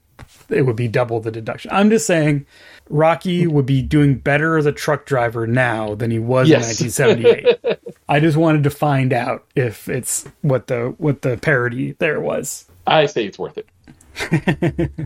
[0.50, 1.70] it would be double the deduction.
[1.74, 2.45] I'm just saying
[2.89, 6.79] Rocky would be doing better as a truck driver now than he was Yes.
[6.81, 7.79] in 1978.
[8.09, 12.65] I just wanted to find out if it's what the what the parody there was.
[12.85, 13.67] I say it's worth it.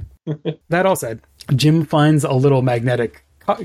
[0.69, 1.19] That all said,
[1.55, 3.23] Jim finds a little magnetic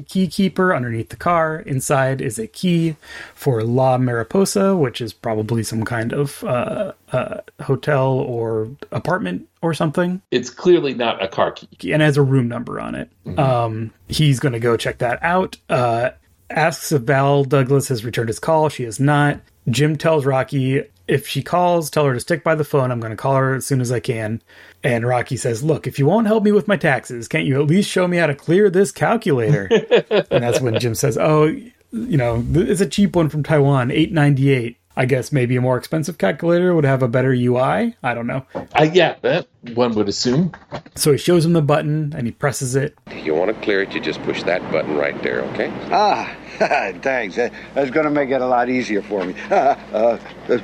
[0.08, 1.60] key keeper underneath the car.
[1.60, 2.96] Inside is a key
[3.34, 9.74] for La Mariposa, which is probably some kind of uh, uh, hotel or apartment or
[9.74, 11.92] something, It's clearly not a car key.
[11.92, 13.10] and has a room number on it.
[13.38, 15.56] Um, he's going to go check that out.
[15.68, 16.10] Uh,
[16.50, 18.68] asks if Val Douglas has returned his call.
[18.68, 19.40] She has not.
[19.68, 22.90] Jim tells Rocky if she calls, tell her to stick by the phone.
[22.90, 24.42] I'm going to call her as soon as I can.
[24.82, 27.68] And Rocky says, Look, if you won't help me with my taxes, can't you at
[27.68, 29.66] least show me how to clear this calculator?
[30.30, 34.76] and that's when Jim says, Oh, you know, it's a cheap one from Taiwan, 898.
[34.98, 37.94] I guess maybe a more expensive calculator would have a better UI.
[38.02, 38.46] I don't know.
[38.74, 40.52] I yeah, that one would assume.
[40.94, 42.96] So he shows him the button and he presses it.
[43.14, 45.70] You want to clear it, you just push that button right there, okay?
[45.90, 46.34] Ah,
[47.02, 47.36] thanks.
[47.36, 49.34] That's going to make it a lot easier for me.
[49.56, 50.58] Uh, uh, uh,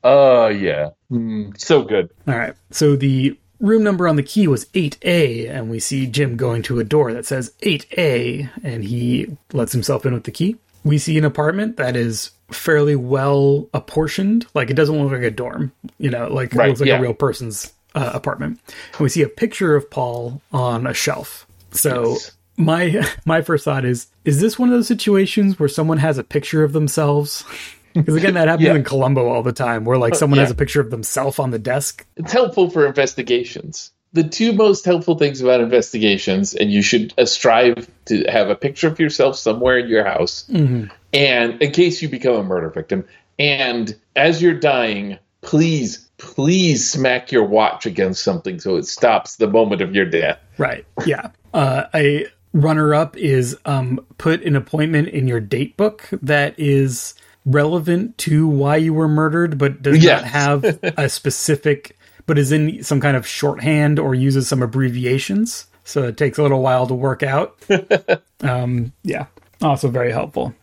[0.01, 2.09] Oh yeah, Hmm, so good.
[2.25, 2.53] All right.
[2.71, 6.79] So the room number on the key was 8A, and we see Jim going to
[6.79, 10.55] a door that says 8A, and he lets himself in with the key.
[10.85, 14.45] We see an apartment that is fairly well apportioned.
[14.53, 16.99] Like it doesn't look like a dorm, you know, like Right, it looks like yeah.
[16.99, 18.59] a real person's uh, apartment.
[18.93, 21.45] And we see a picture of Paul on a shelf.
[21.71, 22.31] So Yes.
[22.57, 26.23] my my first thought is: is this one of those situations where someone has a
[26.23, 27.43] picture of themselves?
[27.95, 28.75] Because again, that happens Yeah.
[28.75, 30.53] in Columbo all the time, where like someone has yeah.
[30.53, 32.05] a picture of themselves on the desk.
[32.17, 33.91] It's helpful for investigations.
[34.13, 38.55] The two most helpful things about investigations, and you should uh, strive to have a
[38.55, 40.91] picture of yourself somewhere in your house, and
[41.61, 43.05] in case you become a murder victim,
[43.39, 49.47] and as you're dying, please, please smack your watch against something so it stops the
[49.47, 50.37] moment of your death.
[50.57, 50.85] Right.
[51.05, 51.31] Yeah.
[51.53, 57.15] Uh, a runner up is um, put an appointment in your date book that is
[57.45, 60.21] relevant to why you were murdered, but does Yes.
[60.21, 60.63] not have
[60.97, 61.97] a specific,
[62.27, 65.65] but is in some kind of shorthand or uses some abbreviations.
[65.85, 67.57] So it takes a little while to work out.
[68.41, 69.25] um, yeah.
[69.61, 70.53] Also very helpful.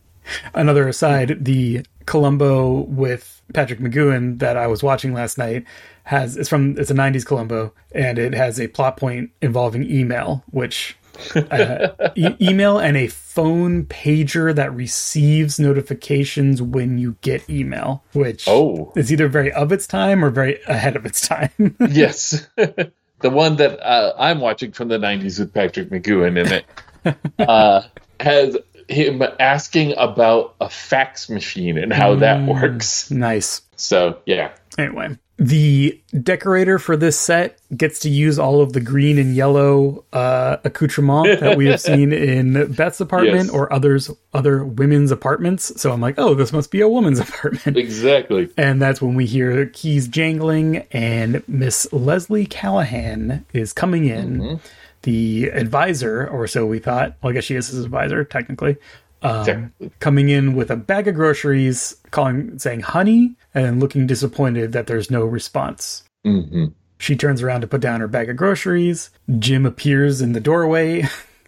[0.53, 5.63] Another aside, the Columbo with Patrick McGoohan that I was watching last night
[6.03, 10.43] has it's from it's a 90s Columbo and it has a plot point involving email
[10.49, 10.97] which
[11.35, 18.47] uh, e- email and a phone pager that receives notifications when you get email which
[18.47, 18.91] Oh.
[18.95, 21.51] is either very of its time or very ahead of its time
[21.89, 22.47] yes.
[22.55, 26.63] the one that uh, I'm watching from the 90s with Patrick McGoohan in
[27.07, 27.81] it uh,
[28.19, 28.55] has
[28.87, 33.11] him asking about a fax machine and how that works.
[33.11, 34.51] nice So, yeah.
[34.77, 40.03] Anyway, the decorator for this set gets to use all of the green and yellow
[40.13, 43.49] uh, accoutrement that we have seen in Beth's apartment Yes.
[43.49, 45.79] or others other women's apartments.
[45.79, 47.77] So I'm like, oh, this must be a woman's apartment.
[47.77, 48.49] Exactly.
[48.57, 54.59] And that's when we hear keys jangling, and Miss Leslie Callahan is coming in,
[55.07, 57.15] the advisor, or so we thought.
[57.21, 58.75] Well, I guess she is his advisor, technically.
[59.21, 59.91] Um, Technically.
[59.99, 65.09] coming in with a bag of groceries, calling, saying "honey," and looking disappointed that there's
[65.09, 66.03] no response.
[66.25, 66.65] hmm
[66.99, 69.09] She turns around to put down her bag of groceries.
[69.39, 71.05] Jim appears in the doorway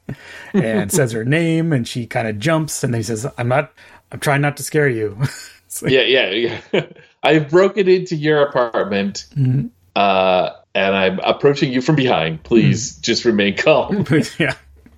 [0.54, 3.72] and says her name, and she kind of jumps, and then he says, "I'm not.
[4.12, 5.18] I'm trying not to scare you."
[5.84, 6.30] Like- Yeah, yeah,
[6.74, 6.86] yeah.
[7.22, 9.28] I've broken into your apartment
[9.96, 12.44] uh, and I'm approaching you from behind.
[12.44, 13.02] Please hmm.
[13.02, 14.06] just remain calm.
[14.38, 14.56] yeah.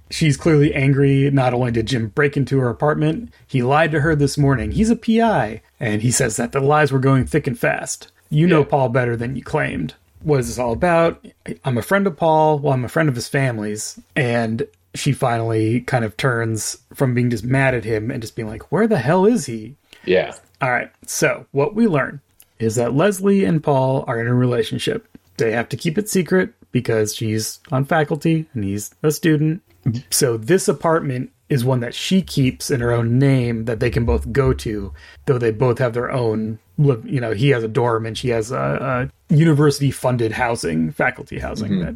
[0.09, 1.31] She's clearly angry.
[1.31, 4.71] Not only did Jim break into her apartment, he lied to her this morning.
[4.71, 8.11] He's a PI, and he says that the lies were going thick and fast.
[8.29, 8.65] You know Yeah.
[8.65, 9.93] Paul better than you claimed.
[10.23, 11.25] What is this all about?
[11.65, 12.59] I'm a friend of Paul.
[12.59, 13.99] Well, I'm a friend of his family's.
[14.15, 18.47] And she finally kind of turns from being just mad at him and just being
[18.47, 19.75] like, where the hell is he?
[20.05, 20.33] Yeah.
[20.61, 20.91] All right.
[21.05, 22.21] So, what we learn
[22.59, 25.07] is that Leslie and Paul are in a relationship.
[25.41, 29.61] They have to keep it secret because she's on faculty and he's a student.
[30.11, 34.05] So, this apartment is one that she keeps in her own name that they can
[34.05, 34.93] both go to,
[35.25, 36.59] though they both have their own.
[36.77, 41.39] You know, he has a dorm and she has a, a university funded housing, faculty
[41.39, 41.95] housing that.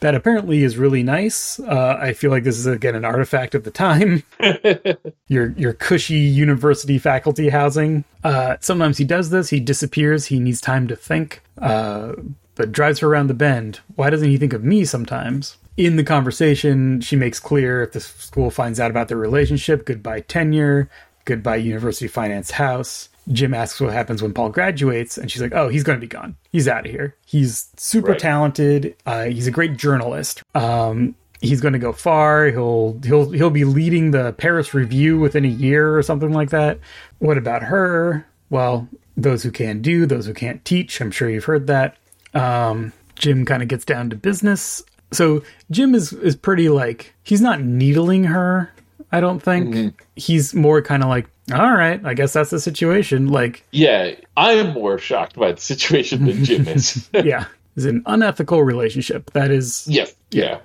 [0.00, 1.58] That apparently is really nice.
[1.58, 4.22] Uh, I feel like this is again an artifact of the time
[5.28, 8.04] your your cushy university faculty housing.
[8.22, 9.48] Uh, sometimes he does this.
[9.48, 10.26] He disappears.
[10.26, 11.40] He needs time to think.
[11.56, 12.12] Uh,
[12.60, 13.80] but drives her around the bend.
[13.96, 15.56] Why doesn't he think of me sometimes?
[15.78, 20.20] In the conversation, she makes clear if the school finds out about their relationship, goodbye
[20.20, 20.90] tenure,
[21.24, 23.08] goodbye university finance house.
[23.32, 26.06] Jim asks what happens when Paul graduates, and she's like, "Oh, he's going to be
[26.06, 26.36] gone.
[26.52, 27.14] He's out of here.
[27.24, 28.18] He's super Right.
[28.18, 28.94] talented.
[29.06, 30.42] Uh, he's a great journalist.
[30.54, 32.46] Um, he's going to go far.
[32.46, 36.78] He'll he'll he'll be leading the Paris Review within a year or something like that.
[37.20, 38.26] What about her?
[38.50, 38.86] Well,
[39.16, 41.00] those who can do, those who can't teach.
[41.00, 41.96] I'm sure you've heard that.
[42.34, 44.82] Um, Jim kind of gets down to business.
[45.12, 48.72] So Jim is is pretty like he's not needling her.
[49.12, 53.28] I don't think he's more kind of like, all right, I guess that's the situation.
[53.28, 54.12] Like, Yeah.
[54.36, 57.10] I'm more shocked by the situation than Jim is.
[57.14, 57.46] yeah.
[57.76, 59.32] is an unethical relationship.
[59.32, 60.14] That is Yes.
[60.30, 60.42] Yeah.
[60.44, 60.58] Yeah.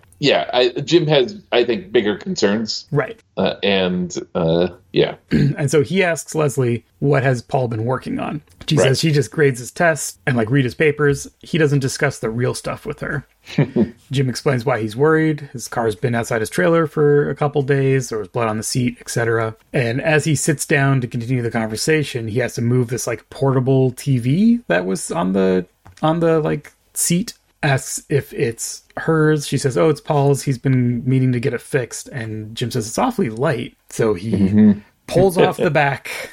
[0.54, 2.88] I, Jim has, I think, bigger concerns.
[2.92, 3.22] right.
[3.38, 5.16] Uh, and uh, yeah.
[5.32, 8.42] And so he asks Leslie, what has Paul been working on?
[8.68, 8.84] She Right.
[8.86, 11.28] says she just grades his tests and like read his papers.
[11.42, 13.28] He doesn't discuss the real stuff with her.
[14.12, 15.42] Jim explains why he's worried.
[15.54, 18.10] His car's been outside his trailer for a couple days.
[18.10, 19.56] There was blood on the seat, etc.
[19.74, 23.30] And as he sits down to continue the conversation, he has to move this like
[23.30, 25.66] portable TV that was on the
[26.02, 27.34] on the like seat.
[27.62, 29.48] Asks if it's hers.
[29.48, 30.44] She says, "Oh, it's Paul's.
[30.44, 34.32] He's been meaning to get it fixed." And Jim says, "It's awfully light." So he
[34.32, 34.80] mm-hmm.
[35.08, 36.32] pulls off the back,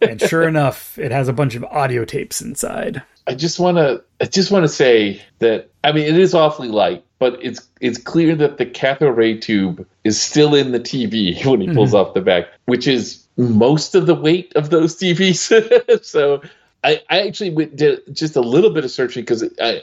[0.00, 3.02] and sure enough, it has a bunch of audio tapes inside.
[3.26, 6.68] I just want to I just want to say that I mean it is awfully
[6.68, 11.44] light, but it's it's clear that the cathode ray tube is still in the TV
[11.46, 12.08] when he pulls mm-hmm.
[12.08, 16.04] off the back, which is most of the weight of those TVs.
[16.04, 16.42] so
[16.84, 19.82] I, I actually went, did just a little bit of searching because I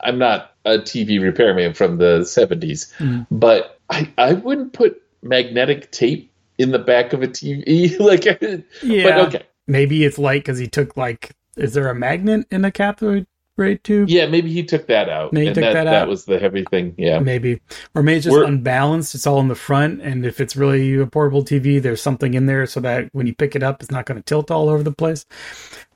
[0.00, 3.22] I'm not a TV repairman from the 70s, mm-hmm.
[3.30, 8.24] but I I wouldn't put magnetic tape in the back of a TV like
[8.82, 9.02] Yeah.
[9.02, 9.46] but okay.
[9.66, 11.32] Maybe it's light because he took like.
[11.56, 13.26] Is there a magnet in a cathode
[13.56, 14.10] ray tube?
[14.10, 15.32] Yeah, maybe he took that out.
[15.32, 16.94] Maybe he took that, that that was the heavy thing.
[16.98, 17.18] Yeah.
[17.18, 17.62] Maybe,
[17.94, 19.14] or maybe it's just We're- unbalanced.
[19.14, 22.44] It's all in the front, and if it's really a portable TV, there's something in
[22.44, 24.82] there so that when you pick it up, it's not going to tilt all over
[24.82, 25.24] the place.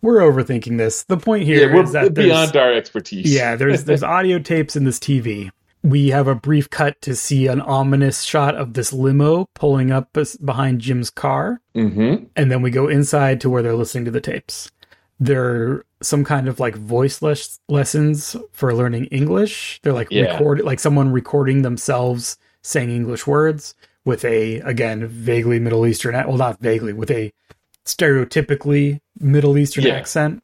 [0.03, 1.05] We're overthinking this.
[1.05, 3.33] The point here Yeah, is that beyond our expertise.
[3.33, 5.51] Yeah, there's there's audio tapes in this TV.
[5.83, 10.09] We have a brief cut to see an ominous shot of this limo pulling up
[10.45, 12.25] behind Jim's car, Mm-hmm.
[12.37, 14.71] and then we go inside to where they're listening to the tapes.
[15.19, 19.81] They're some kind of like voice les- lessons for learning English.
[19.83, 20.33] They're like Yeah.
[20.33, 23.75] record like someone recording themselves saying English words
[24.05, 27.33] with a again vaguely Middle Eastern well not vaguely with a
[27.97, 29.95] stereotypically Middle Eastern Yeah.
[29.95, 30.43] accent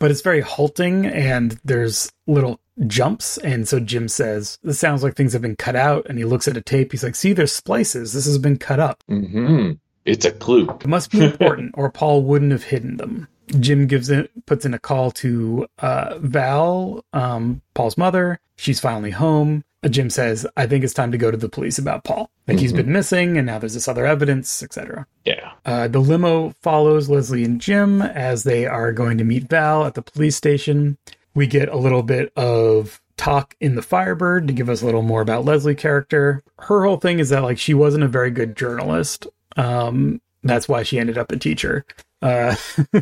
[0.00, 2.58] but it's very halting and there's little
[2.88, 3.38] jumps.
[3.38, 6.06] And so jim says this sounds like things have been cut out.
[6.08, 6.90] And he looks at a tape.
[6.90, 8.12] He's like see there's splices.
[8.12, 9.04] This has been cut up.
[9.08, 9.72] Mm-hmm.
[10.06, 10.68] It's a clue.
[10.80, 13.28] it must be important or paul wouldn't have hidden them.
[13.60, 18.40] Jim gives it puts in a call to uh, val um, paul's mother.
[18.56, 22.04] She's finally home jim says i think it's time to go to the police about
[22.04, 25.52] paul like he's been missing and now there's this other evidence etc Yeah.
[25.64, 29.94] uh, the limo follows Leslie and Jim as they are going to meet Val at
[29.94, 30.98] the police station.
[31.34, 35.02] We get a little bit of talk in the Firebird to give us a little
[35.02, 36.42] more about Leslie character.
[36.58, 39.26] Her whole thing is that like she wasn't a very good journalist.
[39.56, 41.84] Um, that's why she ended up a teacher.
[42.20, 42.54] Uh,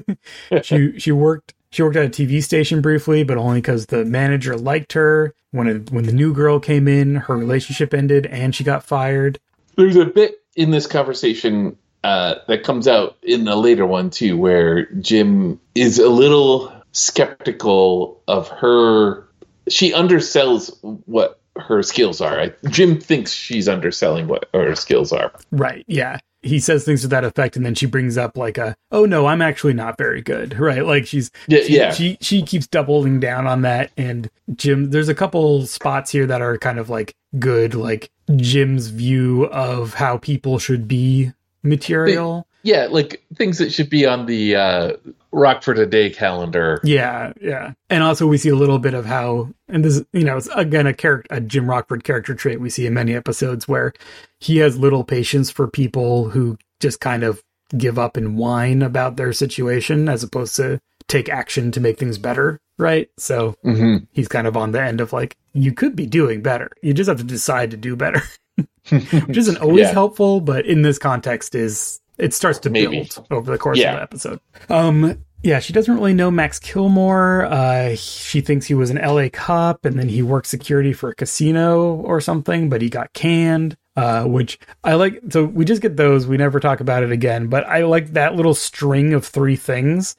[0.62, 4.57] she she worked she worked at a TV station briefly, but only because the manager
[4.57, 5.35] liked her.
[5.51, 9.39] When it, when the new girl came in, her relationship ended and she got fired.
[9.77, 14.37] There's a bit in this conversation uh, that comes out in the later one too,
[14.37, 19.27] where Jim is a little skeptical of her.
[19.69, 22.41] She undersells what her skills are.
[22.41, 25.33] I, Jim thinks she's underselling what her skills are.
[25.51, 25.85] Right.
[25.89, 26.19] Yeah.
[26.43, 29.26] He says things to that effect, and then she brings up like a, "Oh no,
[29.26, 30.84] I'm actually not very good." Right.
[30.84, 31.93] Like she's Yeah, she, yeah.
[31.93, 34.91] She she keeps doubling down on that, and Jim.
[34.91, 39.95] There's a couple spots here that are kind of like good, like Jim's view of
[39.95, 41.32] how people should be
[41.62, 42.47] material.
[42.65, 44.93] Yeah, like things that should be on the uh,
[45.33, 46.81] Rockford a Day calendar.
[46.83, 47.73] Yeah, yeah.
[47.89, 50.87] And also we see a little bit of how and this you know, it's again
[50.87, 53.93] a character a Jim Rockford character trait we see in many episodes where
[54.41, 57.43] he has little patience for people who just kind of
[57.77, 62.19] give up and whine about their situation as opposed to take action to make things
[62.19, 63.09] better, right?
[63.19, 64.05] So Mm-hmm.
[64.13, 66.71] he's kind of on the end of like you could be doing better.
[66.83, 68.23] You just have to decide to do better.
[68.91, 69.93] Which isn't always Yeah.
[69.93, 72.97] helpful, but in this context is it starts to Maybe.
[73.05, 73.93] build over the course Yeah.
[73.93, 74.41] of the episode.
[74.69, 77.45] Um yeah, she doesn't really know Max Kilmore.
[77.47, 81.14] Uh, she thinks he was an LA cop and then he worked security for a
[81.14, 83.77] casino or something, but he got canned.
[83.97, 85.21] Uh, which I like.
[85.31, 86.25] So we just get those.
[86.27, 90.14] We never talk about it again, but I like that little string of three things.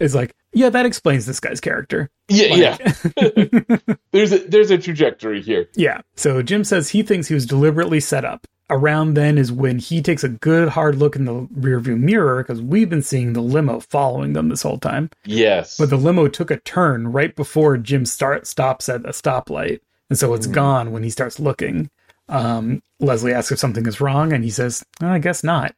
[0.00, 2.10] Is like, yeah, that explains this guy's character.
[2.28, 2.80] Yeah, Like-
[3.16, 3.86] yeah.
[4.12, 5.68] there's a there's a trajectory here.
[5.74, 6.00] Yeah.
[6.16, 8.46] So Jim says he thinks he was deliberately set up.
[8.72, 12.62] Around then is when he takes a good hard look in the rearview mirror because
[12.62, 15.10] we've been seeing the limo following them this whole time.
[15.24, 15.76] Yes.
[15.76, 20.16] But the limo took a turn right before Jim start stops at a stoplight, and
[20.16, 21.90] so it's gone when he starts looking.
[22.28, 25.74] Um, Leslie asks if something is wrong, and he says, "I guess not."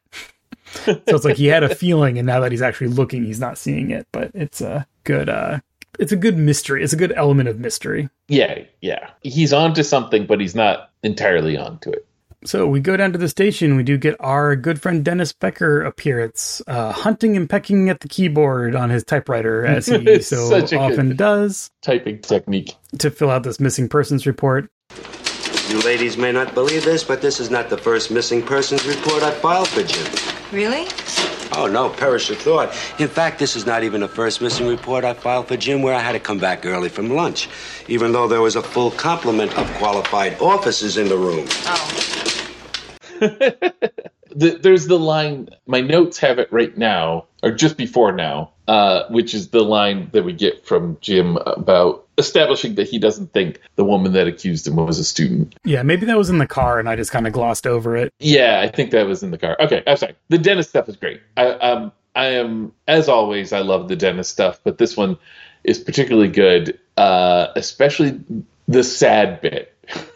[0.85, 3.57] so it's like he had a feeling, and now that he's actually looking, he's not
[3.57, 4.07] seeing it.
[4.11, 5.59] But it's a good, uh,
[5.99, 6.83] it's a good mystery.
[6.83, 8.09] It's a good element of mystery.
[8.27, 9.09] yeah, yeah.
[9.21, 12.05] He's onto something, but he's not entirely onto it.
[12.45, 13.77] So we go down to the station.
[13.77, 18.09] We do get our good friend Dennis Becker appearance, uh, hunting and pecking at the
[18.09, 22.75] keyboard on his typewriter, as he so Such a good- often does, Typing technique.
[22.99, 24.69] to fill out this missing persons report.
[25.69, 29.23] You ladies may not believe this, but this is not the first missing persons report
[29.23, 30.32] I've filed for Jim.
[30.53, 30.85] Really?
[31.55, 32.69] Oh, no, perish the thought.
[32.99, 35.95] In fact, this is not even the first missing report I filed for Jim where
[35.95, 37.49] I had to come back early from lunch,
[37.87, 41.47] even though there was a full complement of qualified officers in the room.
[41.65, 41.89] Oh.
[44.35, 49.03] the, there's the line my notes have it right now or just before now uh,
[49.09, 53.59] which is the line that we get from jim about establishing that he doesn't think
[53.75, 55.55] the woman that accused him was a student.
[55.65, 58.13] Yeah, maybe that was in the car, and I just kind of glossed over it.
[58.19, 59.57] yeah i think that was in the car.
[59.59, 60.15] Okay i'm sorry.
[60.29, 61.21] The dentist stuff is great.
[61.37, 65.17] I um i am as always i love the dentist stuff but this one
[65.63, 68.19] is particularly good uh especially
[68.67, 69.72] the sad bit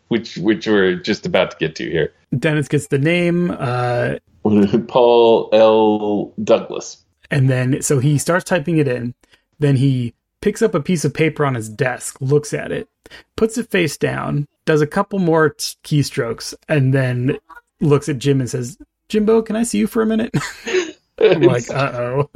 [0.10, 4.16] which which we're just about to get to here Dennis gets the name, uh,
[4.88, 9.14] paul l douglas and then so he starts typing it in.
[9.60, 12.88] Then he picks up a piece of paper on his desk, looks at it,
[13.36, 17.38] puts it face down, does a couple more t- keystrokes, and then
[17.82, 18.78] looks at Jim and says,
[19.10, 20.34] "Jimbo, can I see you for a minute?"
[21.20, 22.30] I'm like, uh oh.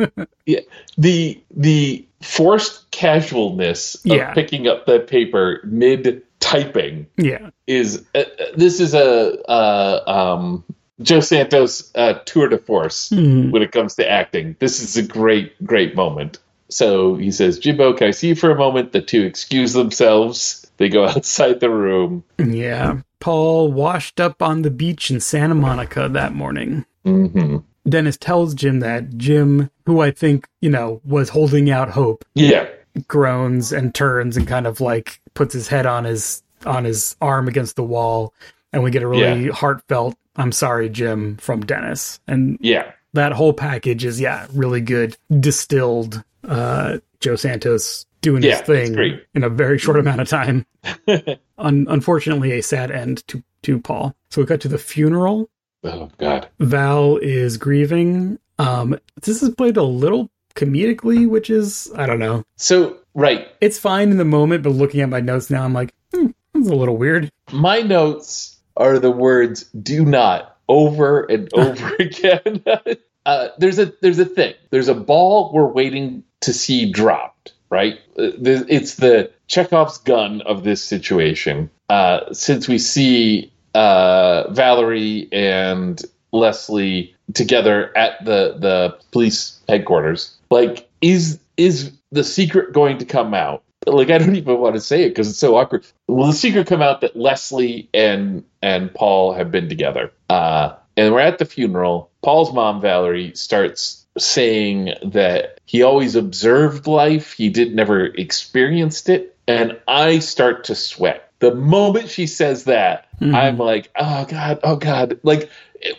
[0.45, 0.61] yeah
[0.97, 4.33] the the forced casualness of Yeah.
[4.33, 10.63] picking up that paper mid typing yeah, is uh, uh, this is a uh, um
[11.01, 13.51] Joe Santos uh, tour de force Mhm.
[13.51, 14.55] when it comes to acting.
[14.59, 16.39] This is a great great moment.
[16.69, 20.67] So he says, "Jimbo, can I see you for a moment?" The two excuse themselves.
[20.77, 22.23] They go outside the room.
[22.37, 22.97] yeah.
[23.19, 26.85] Paul washed up on the beach in Santa Monica that morning.
[27.05, 27.57] hmm
[27.89, 32.67] Dennis tells Jim that Jim, who I think you know was holding out hope, Yeah,
[33.07, 37.47] groans and turns and kind of like puts his head on his on his arm
[37.47, 38.33] against the wall
[38.73, 42.19] and we get a really heartfelt i'm sorry jim from dennis.
[42.27, 48.57] And yeah, that whole package is yeah really good distilled uh joe santos doing Yeah,
[48.57, 50.65] his thing in a very short amount of time.
[51.57, 54.15] Un- unfortunately a sad end to to paul.
[54.29, 55.49] So we got to the funeral.
[55.83, 56.47] Oh God.
[56.59, 58.37] val is grieving.
[58.59, 63.79] Um this is played a little comedically which is i don't know So right, it's
[63.79, 66.75] fine in the moment, but looking at my notes now, I'm like, hmm, that's a
[66.75, 67.29] little weird.
[67.51, 72.63] my notes are the words "do not" over and over again.
[73.25, 74.53] uh, there's a there's a thing.
[74.69, 77.53] There's a ball we're waiting to see dropped.
[77.69, 77.95] Right.
[78.17, 78.31] Uh,
[78.69, 81.69] It's the Chekhov's gun of this situation.
[81.89, 90.87] Uh, since we see uh, Valerie and Leslie together at the the police headquarters, like
[91.01, 93.63] is is the secret going to come out?
[93.87, 95.85] like I don't even want to say it because it's so awkward.
[96.07, 100.11] Will the secret come out that Leslie and and Paul have been together?
[100.29, 102.11] Uh, and we're at the funeral.
[102.21, 107.33] Paul's mom, Valerie, starts saying that he always observed life.
[107.33, 111.31] He did never experienced it, and I start to sweat.
[111.39, 113.33] The moment she says that, Mhm.
[113.33, 115.19] I'm like, oh god, oh god.
[115.23, 115.49] Like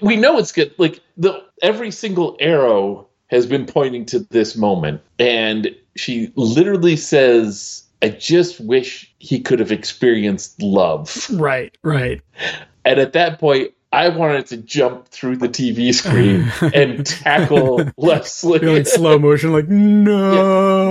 [0.01, 0.73] we know it's good.
[0.79, 7.83] Like the every single arrow has been pointing to this moment, and she literally says,
[8.01, 12.21] "I just wish he could have experienced love." Right, right.
[12.85, 18.61] And at that point, I wanted to jump through the TV screen and tackle Leslie.
[18.63, 20.87] You're like slow motion, like, no.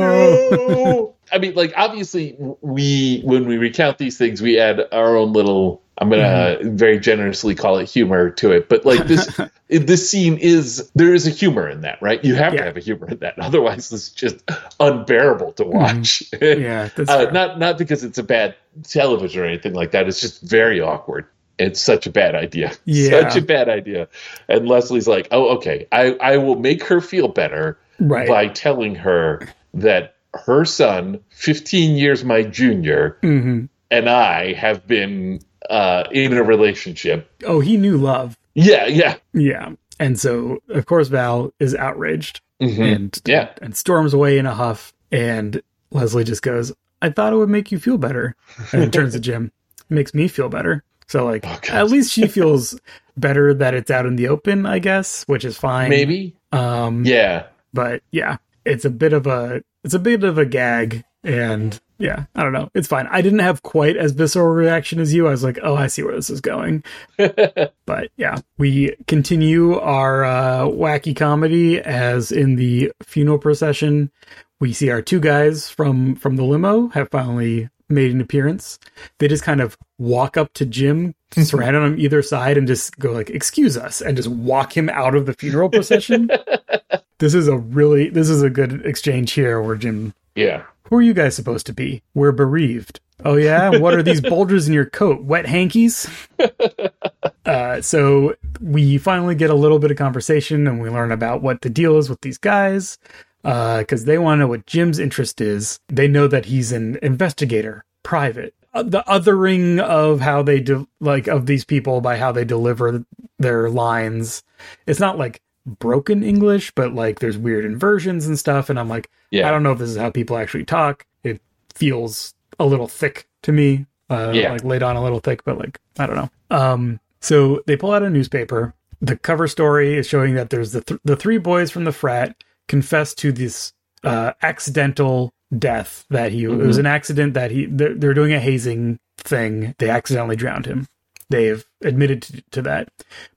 [1.32, 5.82] I mean, like obviously, we when we recount these things, we add our own little.
[5.98, 10.90] I'm gonna very generously call it humor to it, but like this, this scene is
[10.96, 12.24] there is a humor in that, right?
[12.26, 12.60] You have Yeah.
[12.62, 14.38] to have a humor in that, otherwise, it's just
[14.80, 16.24] unbearable to watch.
[16.42, 20.08] Yeah, that's uh, not not because it's a bad television or anything like that.
[20.08, 21.28] It's just very awkward.
[21.60, 22.72] It's such a bad idea.
[22.86, 23.22] Yeah.
[23.22, 24.08] Such a bad idea.
[24.50, 25.88] And Leslie's like, "Oh, okay.
[25.92, 28.28] I I will make her feel better Right.
[28.28, 35.42] by telling her that her son, 15 years my junior, hmm and I have been
[35.70, 37.30] uh, in a relationship.
[37.46, 38.38] Oh, he knew love.
[38.56, 39.16] Yeah, yeah.
[39.34, 39.72] Yeah.
[40.00, 42.94] And so, of course, Val is outraged Mhm.
[42.96, 43.50] and Yeah.
[43.62, 44.94] and storms away in a huff.
[45.12, 46.72] And Leslie just goes,
[47.02, 48.36] "I thought it would make you feel better,"
[48.72, 49.52] and turns to Jim,
[49.90, 52.80] "It makes me feel better." So, like, Oh, at least she feels
[53.18, 55.90] better that it's out in the open, I guess, which is fine.
[55.90, 56.34] Maybe.
[56.54, 57.44] Um, Yeah.
[57.74, 62.26] but yeah, it's a bit of a it's a bit of a gag, and yeah,
[62.36, 63.08] I don't know, it's fine.
[63.08, 65.28] I didn't have quite as visceral reaction as you.
[65.28, 66.84] I was like, oh, I see where this is going.
[67.18, 74.12] but yeah, we continue our uh, wacky comedy as in the funeral procession.
[74.60, 78.80] We see our two guys from from the limo have finally made an appearance.
[79.20, 82.98] They just kind of walk up to Jim surround him on either side and just
[83.00, 86.30] go like, "Excuse us," and just walk him out of the funeral procession.
[87.22, 90.64] this is a really this is a good exchange here where Jim Yeah.
[90.90, 92.02] who are you guys supposed to be?
[92.14, 93.00] We're bereaved.
[93.24, 95.24] Oh yeah, what are these bulges in your coat?
[95.24, 96.10] Wet hankies?
[97.46, 101.62] uh, so we finally get a little bit of conversation, and we learn about what
[101.62, 102.98] the deal is with these guys
[103.44, 105.80] because they want to know what Jim's interest is.
[105.88, 108.54] They know that he's an investigator, private.
[108.74, 113.04] Uh, the othering of how they do, like of these people by how they deliver
[113.38, 114.44] their lines.
[114.88, 118.70] It's not like broken English, but like there's weird inversions and stuff.
[118.70, 119.48] And I'm like, Yeah.
[119.48, 121.06] I don't know if this is how people actually talk.
[121.24, 121.42] It
[121.74, 124.52] feels a little thick to me, uh, Yeah.
[124.54, 126.30] like laid on a little thick, but like I don't know.
[126.50, 128.74] Um, so they pull out a newspaper.
[129.02, 132.36] The cover story is showing that there's the th- the three boys from the frat
[132.68, 133.74] confess to this
[134.04, 138.40] uh, accidental death that he it was an accident that he they're, they're doing a
[138.40, 139.76] hazing thing.
[139.80, 140.88] They accidentally drowned him.
[141.32, 142.90] They've admitted to, to that.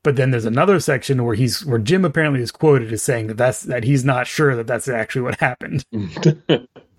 [0.02, 3.36] But then there's another section where he's where Jim apparently is quoted as saying that
[3.36, 5.84] that's that he's not sure that that's actually what happened.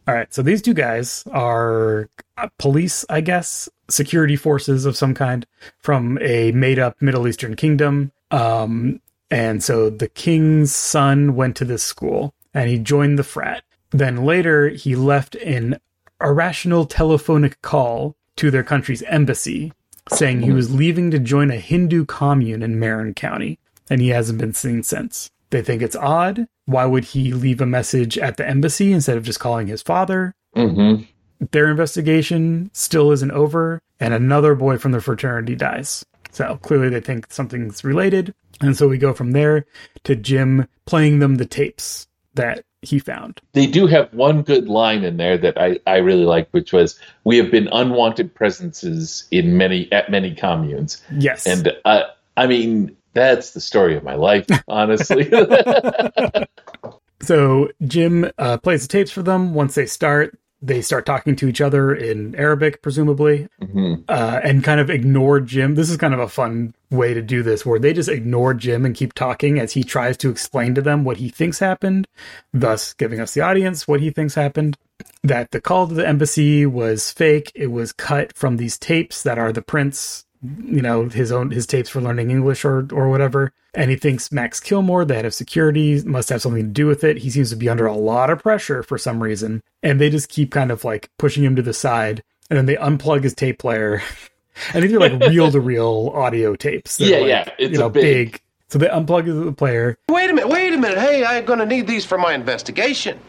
[0.07, 5.15] All right, so these two guys are uh, police, I guess, security forces of some
[5.15, 5.47] kind
[5.79, 8.11] from a made-up Middle Eastern kingdom.
[8.29, 9.01] Um,
[9.31, 13.63] and so the king's son went to this school and he joined the frat.
[13.89, 15.79] Then later, he left an
[16.21, 19.73] irrational telephonic call to their country's embassy,
[20.11, 23.59] saying he was leaving to join a Hindu commune in Marin County,
[23.89, 25.29] and he hasn't been seen since.
[25.49, 26.47] They think it's odd.
[26.65, 30.33] Why would he leave a message at the embassy instead of just calling his father?
[30.55, 31.03] Mm-hmm.
[31.51, 36.05] Their investigation still isn't over, and another boy from the fraternity dies.
[36.31, 38.33] So clearly they think something's related.
[38.61, 39.65] And so we go from there
[40.03, 43.41] to Jim playing them the tapes that he found.
[43.53, 46.99] They do have one good line in there that I, I really like, which was,
[47.23, 51.45] "We have been unwanted presences in many at many communes." Yes.
[51.45, 52.03] And uh,
[52.37, 55.31] I mean, that's the story of my life, honestly.
[57.21, 59.55] So Jim uh, plays the tapes for them.
[59.55, 63.47] Once they start, they start talking to each other in Arabic, presumably,
[64.09, 65.75] uh, and kind of ignore Jim.
[65.75, 68.85] This is kind of a fun way to do this, where they just ignore Jim
[68.85, 72.07] and keep talking as he tries to explain to them what he thinks happened,
[72.53, 74.77] thus giving us the audience what he thinks happened.
[75.23, 77.51] That the call to the embassy was fake.
[77.53, 80.24] It was cut from these tapes that are the prince
[80.65, 83.51] you know his own his tapes for learning English or or whatever.
[83.73, 87.03] And he thinks Max Kilmore, the head of security, must have something to do with
[87.03, 87.17] it.
[87.17, 90.29] He seems to be under a lot of pressure for some reason, and they just
[90.29, 92.23] keep kind of like pushing him to the side.
[92.49, 94.01] And then they unplug his tape player,
[94.73, 96.97] and these are like reel to reel audio tapes.
[96.97, 98.41] They're Yeah, like, yeah, it's you a know big- big.
[98.69, 99.97] So they unplug the player.
[100.09, 100.97] Wait a minute, wait a minute.
[100.97, 103.19] Hey, I'm gonna need these for my investigation.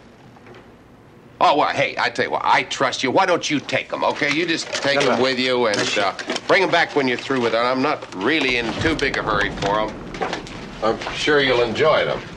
[1.38, 3.10] Oh, well, hey, I tell you what, I trust you.
[3.10, 4.32] Why don't you take them, okay?
[4.34, 6.14] You just take them with you and uh,
[6.48, 7.58] bring them back when you're through with it.
[7.58, 10.40] I'm not really in too big a hurry for them.
[10.82, 12.20] I'm sure you'll enjoy them.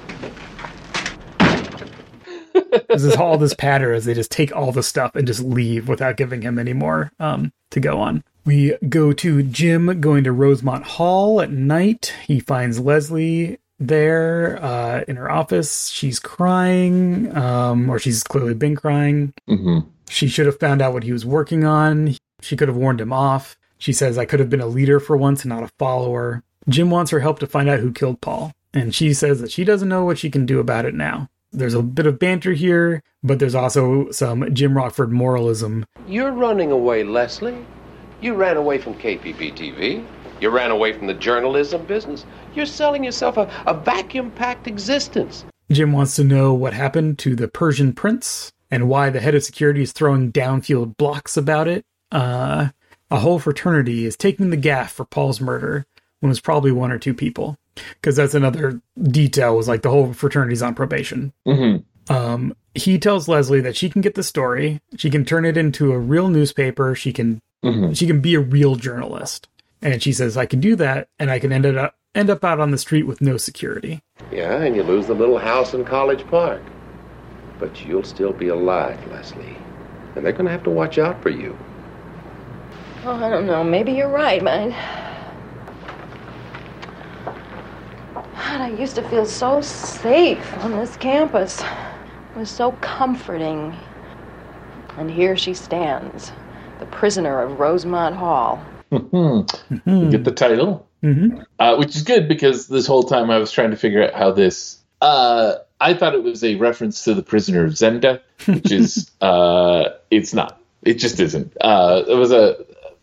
[2.87, 5.87] This is all this patter as they just take all the stuff and just leave
[5.87, 8.23] without giving him any more um, to go on.
[8.45, 12.13] We go to Jim going to Rosemont Hall at night.
[12.27, 15.89] He finds Leslie there uh, in her office.
[15.89, 19.33] She's crying, um, or she's clearly been crying.
[19.47, 19.79] hmm
[20.09, 22.15] She should have found out what he was working on.
[22.41, 23.57] She could have warned him off.
[23.77, 26.43] She says, I could have been a leader for once and not a follower.
[26.67, 28.51] Jim wants her help to find out who killed Paul.
[28.73, 31.29] And she says that she doesn't know what she can do about it now.
[31.51, 35.85] There's a bit of banter here, but there's also some Jim Rockford moralism.
[36.07, 37.65] You're running away, Leslie.
[38.21, 40.05] You ran away from KPP TV.
[40.39, 42.25] You ran away from the journalism business.
[42.55, 45.45] You're selling yourself a, a vacuum packed existence.
[45.71, 49.43] Jim wants to know what happened to the Persian prince and why the head of
[49.43, 51.83] security is throwing downfield blocks about it.
[52.11, 52.69] Uh,
[53.11, 55.85] a whole fraternity is taking the gaff for Paul's murder
[56.19, 57.55] when it was probably one or two people.
[57.75, 61.33] Because that's another detail was like the whole fraternity's on probation.
[61.45, 61.77] hmm
[62.09, 65.91] Um, he tells Leslie that she can get the story, she can turn it into
[65.91, 67.95] a real newspaper, she can Mhm.
[67.95, 69.47] she can be a real journalist.
[69.81, 72.59] And she says, I can do that, and I can end up end up out
[72.59, 74.01] on the street with no security.
[74.31, 76.61] Yeah, and you lose the little house in College Park.
[77.59, 79.57] But you'll still be alive, Leslie.
[80.15, 81.57] And they're going to have to watch out for you.
[83.05, 83.63] Oh, I don't know.
[83.63, 84.71] Maybe you're right, but.
[88.15, 91.61] God, I used to feel so safe on this campus.
[91.61, 93.75] It was so comforting.
[94.97, 96.31] And here she stands,
[96.79, 98.63] the prisoner of Rosemont Hall.
[98.91, 101.39] You get the title, Mm-hmm.
[101.59, 104.31] uh, which is good because this whole time I was trying to figure out how
[104.31, 104.79] this.
[104.99, 109.85] Uh, I thought it was a reference to the prisoner of Zenda, which is uh,
[110.11, 110.59] it's not.
[110.83, 111.55] It just isn't.
[111.61, 112.57] Uh, it was a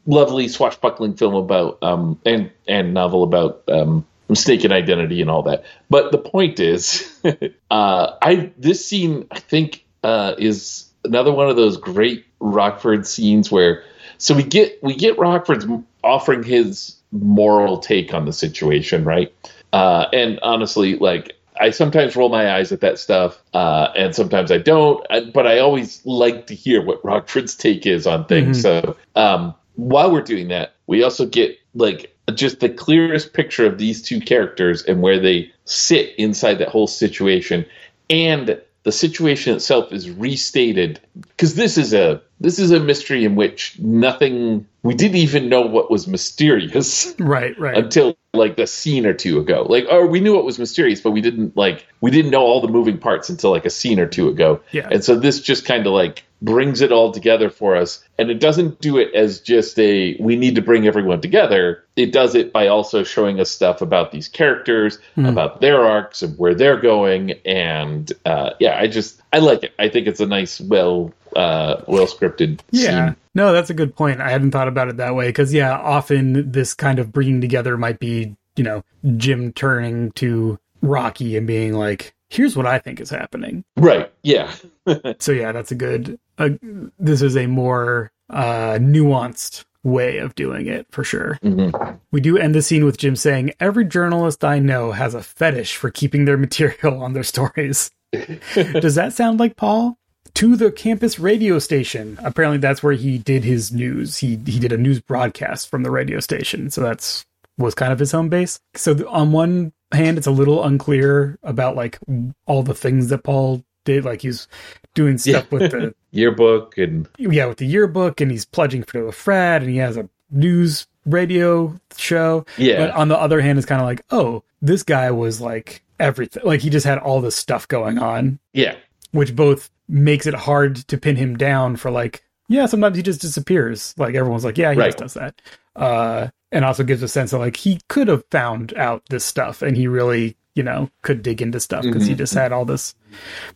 [0.06, 5.64] lovely swashbuckling film about um and and novel about um mistaken identity and all that.
[5.88, 7.10] But the point is,
[7.70, 13.50] uh, I this scene I think uh, is another one of those great Rockford scenes
[13.50, 13.84] where
[14.18, 15.66] so we get we get Rockford's
[16.02, 19.32] offering his moral take on the situation, right?
[19.72, 24.50] Uh, and honestly, like I sometimes roll my eyes at that stuff, uh, and sometimes
[24.50, 25.04] I don't.
[25.32, 28.62] But I always like to hear what Rockford's take is on things.
[28.62, 28.86] Mm-hmm.
[28.86, 33.78] So um, while we're doing that, we also get like just the clearest picture of
[33.78, 37.64] these two characters and where they sit inside that whole situation,
[38.10, 43.34] and the situation itself is restated because this is a this is a mystery in
[43.34, 47.76] which nothing we didn't even know what was mysterious right right.
[47.76, 49.66] until like a scene or two ago.
[49.68, 52.60] Like or we knew what was mysterious but we didn't like we didn't know all
[52.60, 54.60] the moving parts until like a scene or two ago.
[54.70, 54.88] Yeah.
[54.90, 58.04] And so this just kind of like brings it all together for us.
[58.18, 61.84] And it doesn't do it as just a we need to bring everyone together.
[61.96, 65.28] It does it by also showing us stuff about these characters mm.
[65.28, 67.32] about their arcs and where they're going.
[67.44, 69.72] And uh, yeah i just i like it.
[69.78, 73.16] I think it's a nice well uh, well scripted yeah scene.
[73.34, 76.50] no that's a good point i hadn't thought about it that way because yeah often
[76.50, 78.82] this kind of bringing together might be you know
[79.16, 84.52] jim turning to rocky and being like here's what i think is happening right yeah
[85.18, 86.50] so yeah that's a good uh,
[86.98, 91.38] this is a more uh nuanced way of doing it for sure.
[91.42, 91.96] Mm-hmm.
[92.10, 95.76] We do end the scene with Jim saying, Every journalist I know has a fetish
[95.76, 97.90] for keeping their material on their stories.
[98.54, 99.98] Does that sound like Paul?
[100.36, 102.18] To the campus radio station.
[102.22, 104.18] Apparently, that's where he did his news.
[104.18, 107.24] He he did a news broadcast from the radio station, so that's
[107.56, 108.60] was kind of his home base.
[108.74, 111.98] So on one hand, it's a little unclear about like
[112.44, 114.04] all the things that Paul did.
[114.04, 114.46] Like he's
[114.94, 115.58] doing stuff yeah.
[115.58, 119.70] with the yearbook and yeah, with the yearbook, and he's pledging for a frat, and
[119.70, 122.44] he has a news radio show.
[122.58, 122.78] Yeah.
[122.78, 126.42] But on the other hand, it's kind of like, oh, this guy was like everything.
[126.44, 128.38] Like he just had all this stuff going on.
[128.52, 128.76] Yeah.
[129.12, 133.20] Which both makes it hard to pin him down for like, yeah, sometimes he just
[133.20, 133.94] disappears.
[133.96, 134.86] Like everyone's like, yeah, he right.
[134.86, 135.42] just does that.
[135.74, 139.62] Uh, and also gives a sense of like he could have found out this stuff
[139.62, 142.10] and he really you know could dig into stuff because mm-hmm.
[142.10, 142.94] he just had all this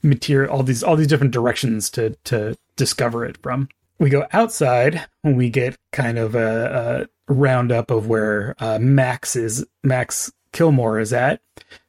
[0.03, 5.07] material all these all these different directions to to discover it from we go outside
[5.23, 10.99] when we get kind of a, a roundup of where uh, max is max kilmore
[10.99, 11.41] is at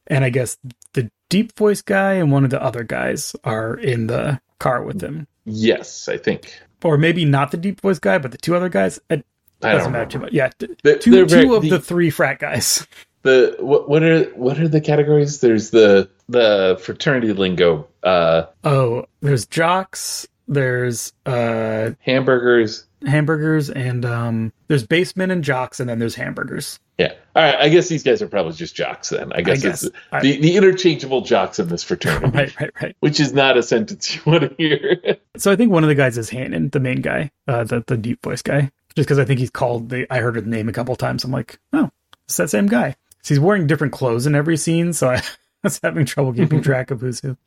[0.08, 0.58] and i guess
[1.32, 5.28] deep voice guy and one of the other guys are in the car with him
[5.46, 9.00] yes i think or maybe not the deep voice guy but the two other guys
[9.10, 9.26] it
[9.62, 10.50] doesn't matter too much yeah
[10.84, 12.86] they're, 2 they're two very, of the, the three frat guys
[13.24, 15.42] the what, what are what are the categories?
[15.42, 17.88] There's the the fraternity lingo.
[18.04, 20.28] Uh, oh, there's jocks.
[20.52, 26.78] There's uh, hamburgers, hamburgers, and um, there's basemen and jocks, and then there's hamburgers.
[26.98, 27.14] Yeah.
[27.36, 27.56] All right.
[27.56, 29.32] I guess these guys are probably just jocks then.
[29.32, 29.84] I guess, I guess.
[29.84, 32.28] it's I, the, the interchangeable jocks in this fraternity.
[32.38, 32.96] right, right, right.
[33.00, 35.18] Which is not a sentence you want to hear.
[35.38, 37.96] so I think one of the guys is Hannon, the main guy, uh, the the
[37.96, 38.72] deep voice guy.
[38.94, 41.24] Just because I think he's called the I heard his name a couple times.
[41.24, 41.90] I'm like, oh,
[42.26, 42.98] it's that same guy.
[43.24, 45.24] So he's wearing different clothes in every scene, so I
[45.64, 47.38] was having trouble keeping track of who's who.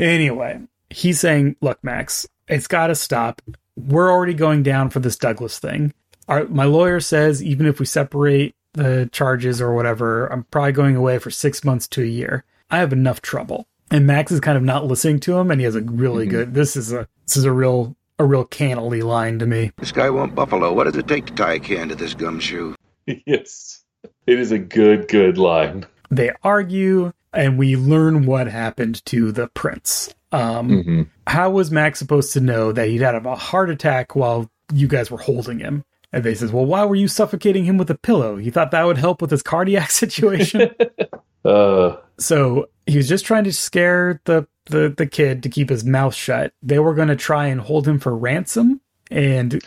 [0.00, 0.60] Anyway,
[0.94, 3.42] he's saying, "Look, Max, it's got to stop.
[3.76, 5.92] We're already going down for this Douglas thing.
[6.28, 10.96] Our, my lawyer says even if we separate the charges or whatever, I'm probably going
[10.96, 12.44] away for six months to a year.
[12.70, 15.64] I have enough trouble." And Max is kind of not listening to him, and he
[15.64, 16.36] has a really mm-hmm.
[16.36, 16.54] good.
[16.54, 19.72] This is a this is a real a real cannily line to me.
[19.76, 20.72] This guy won't buffalo.
[20.72, 22.74] What does it take to tie a can to this gumshoe?
[23.26, 23.82] yes.
[24.26, 25.86] It is a good, good line.
[26.10, 30.14] They argue, and we learn what happened to the prince.
[30.34, 31.02] Um, mm-hmm.
[31.26, 35.10] How was Max supposed to know that he'd had a heart attack while you guys
[35.10, 35.84] were holding him?
[36.12, 38.36] And they says, "Well, why were you suffocating him with a pillow?
[38.36, 40.70] You thought that would help with his cardiac situation."
[41.44, 41.96] uh.
[42.18, 46.14] So he was just trying to scare the, the the kid to keep his mouth
[46.14, 46.52] shut.
[46.62, 48.80] They were going to try and hold him for ransom,
[49.10, 49.62] and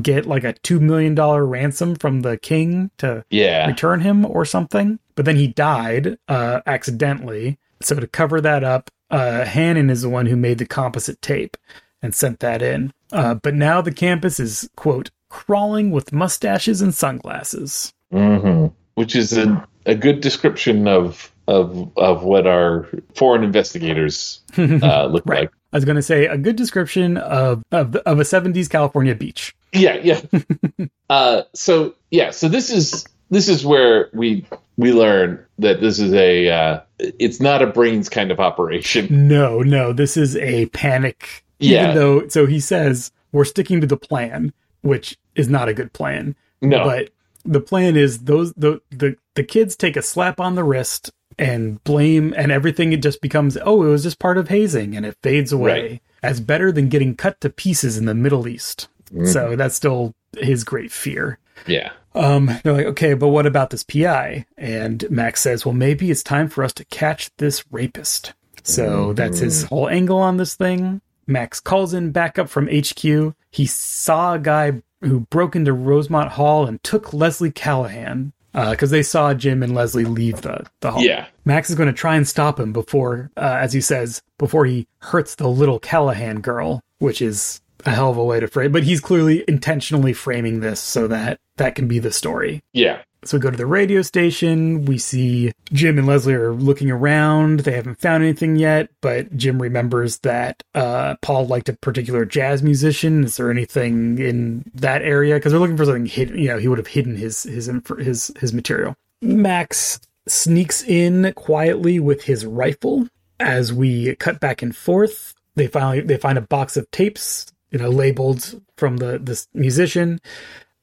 [0.00, 3.66] get like a two million dollar ransom from the king to yeah.
[3.66, 4.98] return him or something.
[5.14, 7.58] But then he died uh, accidentally.
[7.80, 11.56] So to cover that up, uh, Hannon is the one who made the composite tape
[12.02, 12.92] and sent that in.
[13.12, 18.66] Uh, but now the campus is quote crawling with mustaches and sunglasses, mm-hmm.
[18.94, 25.24] which is a, a good description of of of what our foreign investigators uh, look
[25.26, 25.40] right.
[25.40, 25.50] like.
[25.72, 29.54] I was going to say a good description of of, of a '70s California beach.
[29.72, 30.20] Yeah, yeah.
[31.10, 34.46] uh, so yeah, so this is this is where we
[34.78, 39.28] we learn that this is a uh, it's not a brains kind of operation.
[39.28, 41.44] No, no, this is a panic.
[41.58, 41.82] Yeah.
[41.90, 44.52] Even though, so he says we're sticking to the plan.
[44.82, 46.34] which is not a good plan.
[46.62, 46.84] No.
[46.84, 47.10] But
[47.44, 51.82] the plan is those the the the kids take a slap on the wrist and
[51.84, 55.16] blame and everything it just becomes oh it was just part of hazing and it
[55.22, 56.02] fades away Right.
[56.22, 58.88] as better than getting cut to pieces in the Middle East.
[59.14, 59.26] Mhm.
[59.32, 61.38] So that's still his great fear.
[61.66, 61.90] Yeah.
[62.18, 64.44] Um, they're like, okay, but what about this PI?
[64.56, 68.34] And Max says, well, maybe it's time for us to catch this rapist.
[68.64, 71.00] So that's his whole angle on this thing.
[71.26, 73.34] Max calls in backup from HQ.
[73.50, 79.02] He saw a guy who broke into Rosemont Hall and took Leslie Callahan because they
[79.02, 81.02] saw Jim and Leslie leave the, the hall.
[81.02, 81.26] Yeah.
[81.44, 84.88] Max is going to try and stop him before, uh, as he says, before he
[84.98, 88.72] hurts the little Callahan girl, which is a hell of a way to frame.
[88.72, 92.62] But he's clearly intentionally framing this so that that can be the story.
[92.72, 93.02] Yeah.
[93.24, 94.84] So we go to the radio station.
[94.84, 97.60] We see Jim and Leslie are looking around.
[97.60, 102.62] They haven't found anything yet, but Jim remembers that uh, Paul liked a particular jazz
[102.62, 103.24] musician.
[103.24, 105.34] Is there anything in that area?
[105.34, 106.38] Because they're looking for something hidden.
[106.38, 107.68] You know, he would have hidden his his
[107.98, 108.94] his his material.
[109.20, 113.08] Max sneaks in quietly with his rifle.
[113.40, 117.78] As we cut back and forth, they finally they find a box of tapes, you
[117.78, 120.20] know, labeled from the this musician.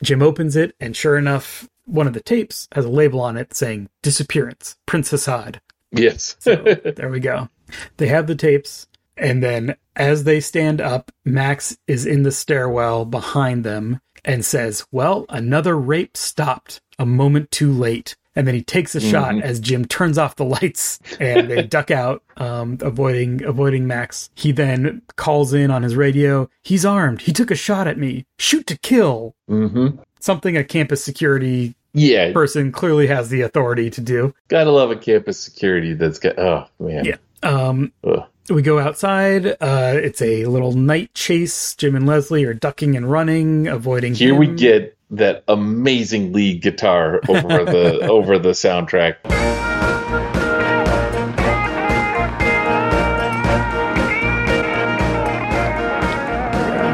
[0.04, 3.54] Jim opens it, and sure enough, one of the tapes has a label on it
[3.54, 5.60] saying "Disappearance, Prince Hassad."
[5.92, 6.36] Yes.
[6.40, 6.56] So
[6.96, 7.50] there we go.
[7.98, 8.88] They have the tapes,
[9.18, 14.86] and then as they stand up, Max is in the stairwell behind them and says,
[14.92, 18.16] Well, another rape stopped a moment too late.
[18.36, 19.42] And then he takes a shot Mhm.
[19.42, 24.30] as Jim turns off the lights and they duck out, um, avoiding avoiding Max.
[24.36, 26.50] He then calls in on his radio.
[26.64, 27.22] He's armed.
[27.22, 28.26] He took a shot at me.
[28.38, 29.36] Shoot to kill.
[29.50, 29.98] mm-hmm.
[30.20, 32.34] Something a campus security Yeah.
[32.34, 34.34] person clearly has the authority to do.
[34.50, 36.38] Gotta love a campus security that's got.
[36.40, 37.06] Oh man.
[37.06, 37.16] Yeah.
[37.44, 38.24] Um, Ugh.
[38.50, 39.46] we go outside.
[39.62, 41.76] Uh, it's a little night chase.
[41.76, 44.16] Jim and Leslie are ducking and running, avoiding.
[44.16, 44.56] Here we him.
[44.56, 49.16] get that amazing lead guitar over the over the soundtrack.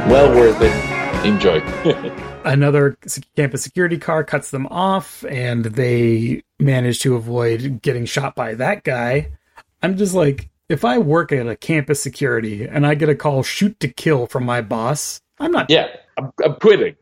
[0.07, 1.25] Well worth it.
[1.25, 1.59] Enjoy.
[2.45, 2.97] another
[3.35, 8.83] campus security car cuts them off, and they manage to avoid getting shot by that
[8.83, 9.31] guy.
[9.81, 13.43] I'm just like, if I work at a campus security and I get a call
[13.43, 15.69] shoot to kill from my boss, I'm not.
[15.69, 16.95] yeah, I'm, I'm quitting.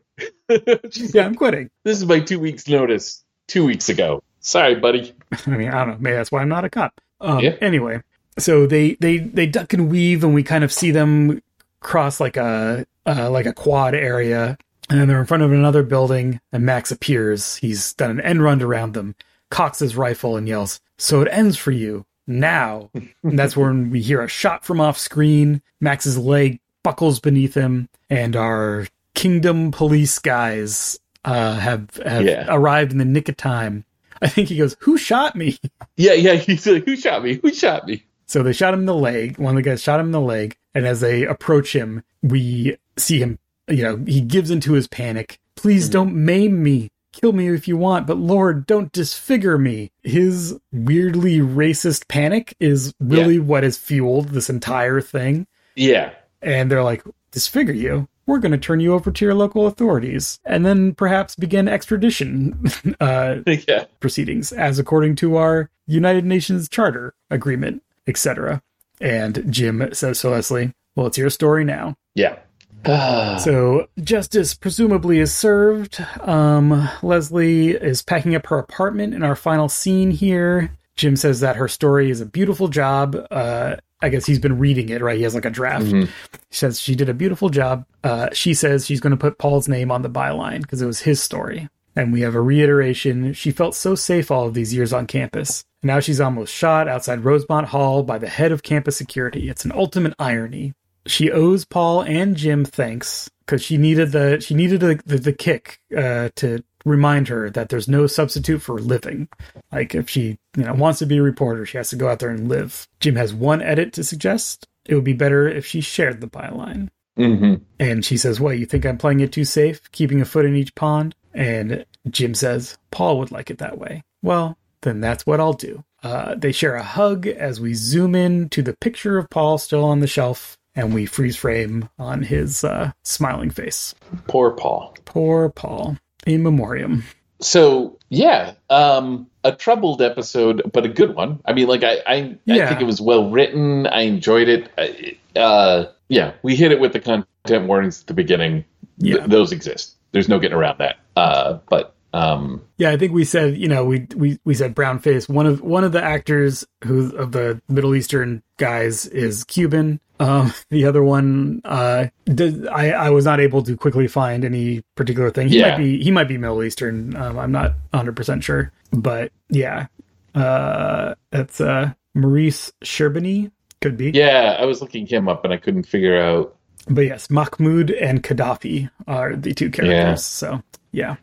[0.48, 1.70] Yeah, I'm quitting.
[1.84, 3.24] This is my two weeks notice.
[3.46, 4.22] Two weeks ago.
[4.40, 5.12] Sorry, buddy.
[5.46, 5.96] I mean, I don't know.
[6.00, 7.00] Maybe that's why I'm not a cop.
[7.20, 7.56] Um, Yeah.
[7.60, 8.00] Anyway,
[8.38, 11.42] so they they they duck and weave, and we kind of see them
[11.80, 14.56] cross like a uh, like a quad area,
[14.88, 16.40] and then they're in front of another building.
[16.52, 17.56] And Max appears.
[17.56, 19.14] He's done an end run around them,
[19.50, 22.90] cocks his rifle, and yells, "So it ends for you now!"
[23.22, 25.60] and that's when we hear a shot from off screen.
[25.80, 32.46] Max's leg buckles beneath him, and our Kingdom Police guys uh, have have Yeah.
[32.48, 33.84] arrived in the nick of time.
[34.22, 35.58] I think he goes, "Who shot me?"
[35.96, 36.34] Yeah, yeah.
[36.34, 37.34] He's like, who shot me?
[37.42, 38.04] Who shot me?
[38.26, 39.38] So they shot him in the leg.
[39.38, 42.76] One of the guys shot him in the leg, and as they approach him, we
[42.96, 43.38] see him.
[43.68, 45.38] You know, he gives into his panic.
[45.56, 46.90] Please don't maim me.
[47.12, 49.90] Kill me if you want, but Lord, don't disfigure me.
[50.02, 55.46] His weirdly racist panic is really what has fueled this entire thing.
[55.74, 56.12] Yeah.
[56.40, 58.08] And they're like, disfigure you?
[58.30, 62.62] We're going to turn you over to your local authorities and then perhaps begin extradition
[63.00, 63.86] uh, yeah.
[63.98, 68.62] proceedings as according to our United Nations Charter agreement, etc.
[69.00, 71.96] And Jim says to Leslie, Well, it's your story now.
[72.14, 72.38] Yeah.
[73.40, 76.00] So justice presumably is served.
[76.20, 80.70] Um, Leslie is packing up her apartment in our final scene here.
[81.00, 83.16] Jim says that her story is a beautiful job.
[83.30, 85.16] Uh, I guess he's been reading it, right?
[85.16, 85.86] He has like a draft.
[85.86, 86.04] Mhm.
[86.06, 86.10] He
[86.50, 87.86] says she did a beautiful job.
[88.04, 91.00] Uh, she says she's going to put Paul's name on the byline because it was
[91.00, 91.70] his story.
[91.96, 93.32] And we have a reiteration.
[93.32, 95.64] She felt so safe all of these years on campus.
[95.82, 99.48] Now she's almost shot outside Rosemont Hall by the head of campus security.
[99.48, 100.74] It's an ultimate irony.
[101.06, 105.32] She owes Paul and Jim thanks because she needed the she needed the the, the
[105.32, 109.28] kick uh, to remind her that there's no substitute for living.
[109.72, 112.18] Like if she you know wants to be a reporter, she has to go out
[112.18, 112.86] there and live.
[113.00, 114.66] Jim has one edit to suggest.
[114.86, 116.88] It would be better if she shared the byline.
[117.16, 120.46] hmm And she says, What, you think I'm playing it too safe, keeping a foot
[120.46, 121.14] in each pond?
[121.34, 124.02] And Jim says, Paul would like it that way.
[124.22, 125.84] Well, then that's what I'll do.
[126.02, 129.84] Uh, they share a hug as we zoom in to the picture of Paul still
[129.84, 133.94] on the shelf, and we freeze frame on his uh, smiling face.
[134.26, 134.96] Poor Paul.
[135.04, 135.98] Poor Paul.
[136.26, 137.04] In memoriam.
[137.40, 141.40] So yeah, um, a troubled episode, but a good one.
[141.46, 143.86] I mean, like I, I, I think it was well written.
[143.86, 144.70] I enjoyed it.
[144.78, 148.64] I- Uh, yeah, we hit it with the content warnings at the beginning.
[148.98, 149.18] Yeah.
[149.18, 149.94] Th- those exist.
[150.12, 150.96] There's no getting around that.
[151.16, 154.98] Uh, but um, Yeah, I think we said, you know, we we we said brown
[154.98, 155.28] face.
[155.28, 160.00] One of one of the actors who of the Middle Eastern guys is Cuban.
[160.20, 164.82] Um, the other one, uh, did, I I was not able to quickly find any
[164.94, 165.48] particular thing.
[165.48, 165.70] He Yeah.
[165.70, 167.16] might be he might be Middle Eastern.
[167.16, 169.86] Um, I'm not 100 percent sure, but yeah,
[170.34, 174.10] uh, that's uh Maurice Sherbanee could be.
[174.10, 176.54] yeah, I was looking him up and I couldn't figure out.
[176.88, 179.96] But yes, Mahmoud and Gaddafi are the two characters.
[179.96, 180.14] Yeah.
[180.16, 181.16] So yeah.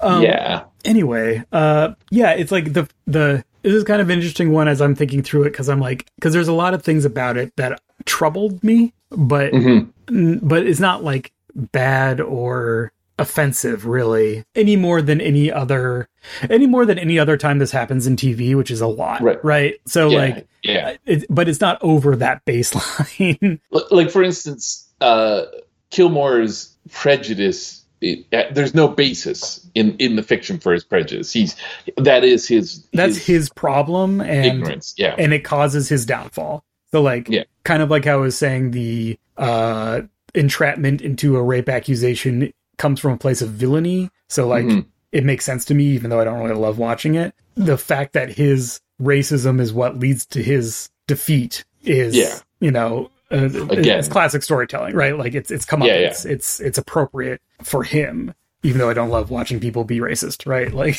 [0.00, 4.52] Um, yeah, Anyway, uh, yeah, it's like the the this is kind of an interesting
[4.52, 7.04] one as I'm thinking through it because I'm like because there's a lot of things
[7.04, 9.88] about it that troubled me, but Mhm.
[10.10, 16.06] n- but it's not like bad or offensive really any more than any other
[16.50, 19.42] any more than any other time this happens in TV, which is a lot, Right.
[19.42, 19.74] Right.
[19.86, 20.96] So Yeah, like, yeah.
[21.06, 23.58] it, but it's not over that baseline.
[23.90, 25.46] Like for instance, uh,
[25.90, 27.82] Kilmore's prejudice.
[28.02, 31.32] It, uh, there's no basis in in the fiction for his prejudice.
[31.32, 31.56] He's
[31.96, 34.94] that is his That's his problem and ignorance.
[34.98, 36.62] Yeah, and it causes his downfall.
[36.90, 37.44] So like Yeah.
[37.66, 40.02] Kind of like how I was saying the uh
[40.34, 44.10] entrapment into a rape accusation comes from a place of villainy.
[44.28, 44.86] So like Mhm.
[45.12, 47.34] it makes sense to me even though I don't really love watching it.
[47.56, 52.38] The fact that his racism is what leads to his defeat is Yeah.
[52.60, 53.98] you know uh, Again.
[53.98, 55.18] it's classic storytelling, right?
[55.18, 56.06] Like it's it's come up Yeah, yeah.
[56.08, 58.32] it's it's it's appropriate for him
[58.62, 60.72] even though I don't love watching people be racist, right?
[60.82, 60.98] Like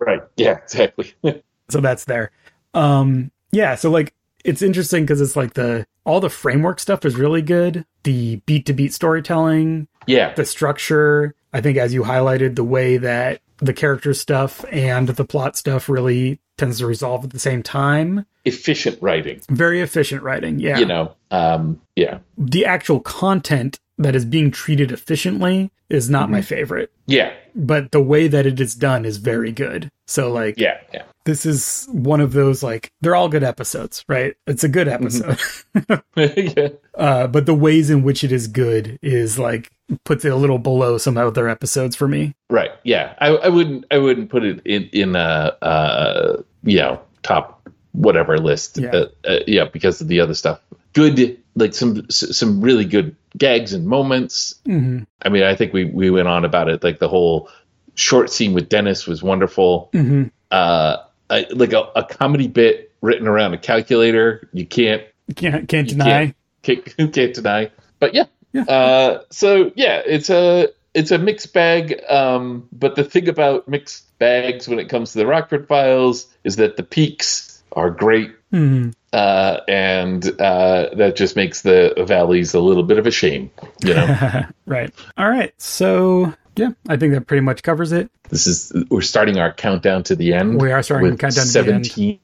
[0.00, 0.20] right.
[0.36, 1.14] Yeah, exactly.
[1.70, 2.30] so that's there
[2.74, 4.12] um yeah so like
[4.44, 7.84] it's interesting because it's like the all the framework stuff is really good.
[8.04, 12.96] The beat to beat storytelling yeah, the structure i think as you highlighted the way
[12.96, 17.62] that the character stuff and the plot stuff really tends to resolve at the same
[17.62, 18.26] time.
[18.44, 19.40] Efficient writing.
[19.48, 20.78] very efficient writing yeah.
[20.78, 21.14] You know.
[21.30, 26.92] Um, yeah, the actual content that is being treated efficiently is not my favorite.
[27.06, 29.90] Yeah, but the way that it is done is very good.
[30.06, 31.04] So like yeah, yeah.
[31.24, 34.34] This is one of those like they're all good episodes, right?
[34.46, 35.38] It's a good episode.
[36.16, 36.68] yeah.
[36.94, 39.70] uh, but the ways in which it is good is like
[40.04, 42.34] puts it a little below some other episodes for me.
[42.50, 42.70] Right.
[42.84, 43.14] Yeah.
[43.18, 43.86] I, I wouldn't.
[43.90, 48.78] I wouldn't put it in in a uh, you know top whatever list.
[48.78, 48.90] Yeah.
[48.90, 49.64] Uh, uh, yeah.
[49.64, 50.60] Because of the other stuff.
[50.92, 51.40] Good.
[51.56, 54.54] Like some some really good gags and moments.
[54.66, 55.04] Mm-hmm.
[55.22, 56.84] I mean, I think we we went on about it.
[56.84, 57.48] Like the whole
[57.94, 59.88] short scene with Dennis was wonderful.
[59.92, 60.24] Mm-hmm.
[60.50, 60.98] Uh,
[61.30, 64.48] I, like a, a comedy bit written around a calculator.
[64.52, 65.02] You can't
[65.36, 66.34] Can't can't deny.
[66.62, 67.70] can't, can't, can't deny.
[67.98, 68.24] But yeah.
[68.52, 68.62] Yeah.
[68.64, 72.00] Uh, so yeah, it's a it's a mixed bag.
[72.08, 76.56] Um, but the thing about mixed bags when it comes to the Rockford Files is
[76.56, 78.94] that the peaks are great, Mhm.
[79.12, 83.50] uh, and uh, that just makes the valleys a little bit of a shame.
[83.82, 84.94] You know, right.
[85.16, 85.52] All right.
[85.60, 88.10] So yeah, I think that pretty much covers it.
[88.28, 90.60] this is we're starting our countdown to the end.
[90.60, 91.86] We are starting with the countdown to the end.
[91.86, 92.20] seventeen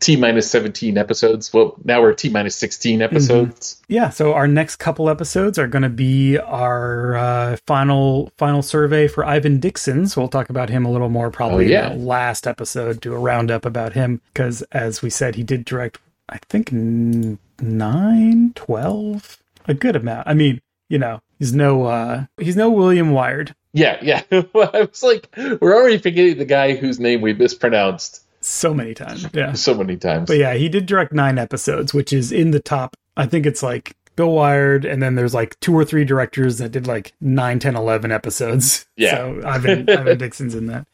[0.00, 1.52] T minus seventeen episodes.
[1.52, 3.14] Well, now we're T minus sixteen Mm-hmm.
[3.14, 3.82] episodes.
[3.88, 4.10] Yeah.
[4.10, 9.24] So our next couple episodes are going to be our uh, final final survey for
[9.24, 10.06] Ivan Dixon.
[10.06, 11.90] So we'll talk about him a little more probably Oh, yeah.
[11.92, 13.00] in the last episode.
[13.00, 15.98] Do a roundup about him because, as we said, he did direct.
[16.28, 20.26] I think n- nine, twelve, a good amount.
[20.28, 23.54] I mean, you know, he's no uh he's no William Wiard.
[23.72, 24.22] Yeah, yeah.
[24.32, 29.26] I was like, we're already forgetting the guy whose name we mispronounced So many times.
[29.32, 29.52] Yeah.
[29.54, 30.28] so many times.
[30.28, 32.96] But yeah, he did direct nine episodes, which is in the top.
[33.16, 36.70] I think it's like Bill Wiard, and then there's like two or three directors that
[36.70, 38.86] did like 9, 10, 11 episodes.
[38.96, 39.16] Yeah.
[39.16, 40.86] So Ivan, Ivan Dixon's in that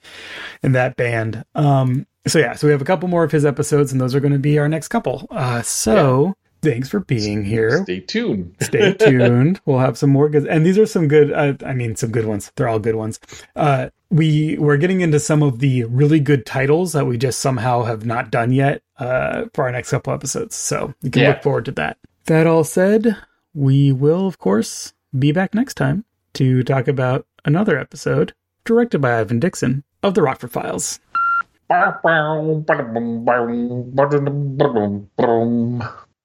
[0.63, 1.45] in that band.
[1.55, 2.07] Um.
[2.27, 4.33] So yeah, so we have a couple more of his episodes, and those are going
[4.33, 5.27] to be our next couple.
[5.31, 5.61] Uh.
[5.61, 7.83] So thanks for being here.
[7.85, 8.55] Stay tuned.
[8.61, 9.61] Stay tuned.
[9.67, 11.33] we'll have some more good, and these are some good.
[11.33, 12.51] Uh, I mean, some good ones.
[12.57, 13.19] They're all good ones.
[13.57, 17.83] Uh, we we're getting into some of the really good titles that we just somehow
[17.85, 20.57] have not done yet uh, for our next couple episodes.
[20.57, 21.29] So you can Yeah.
[21.31, 21.97] look forward to that.
[22.27, 23.17] That all said,
[23.55, 26.05] we will of course be back next time
[26.35, 28.33] to talk about another episode
[28.65, 30.99] directed by Ivan Dixon of the Rockford Files.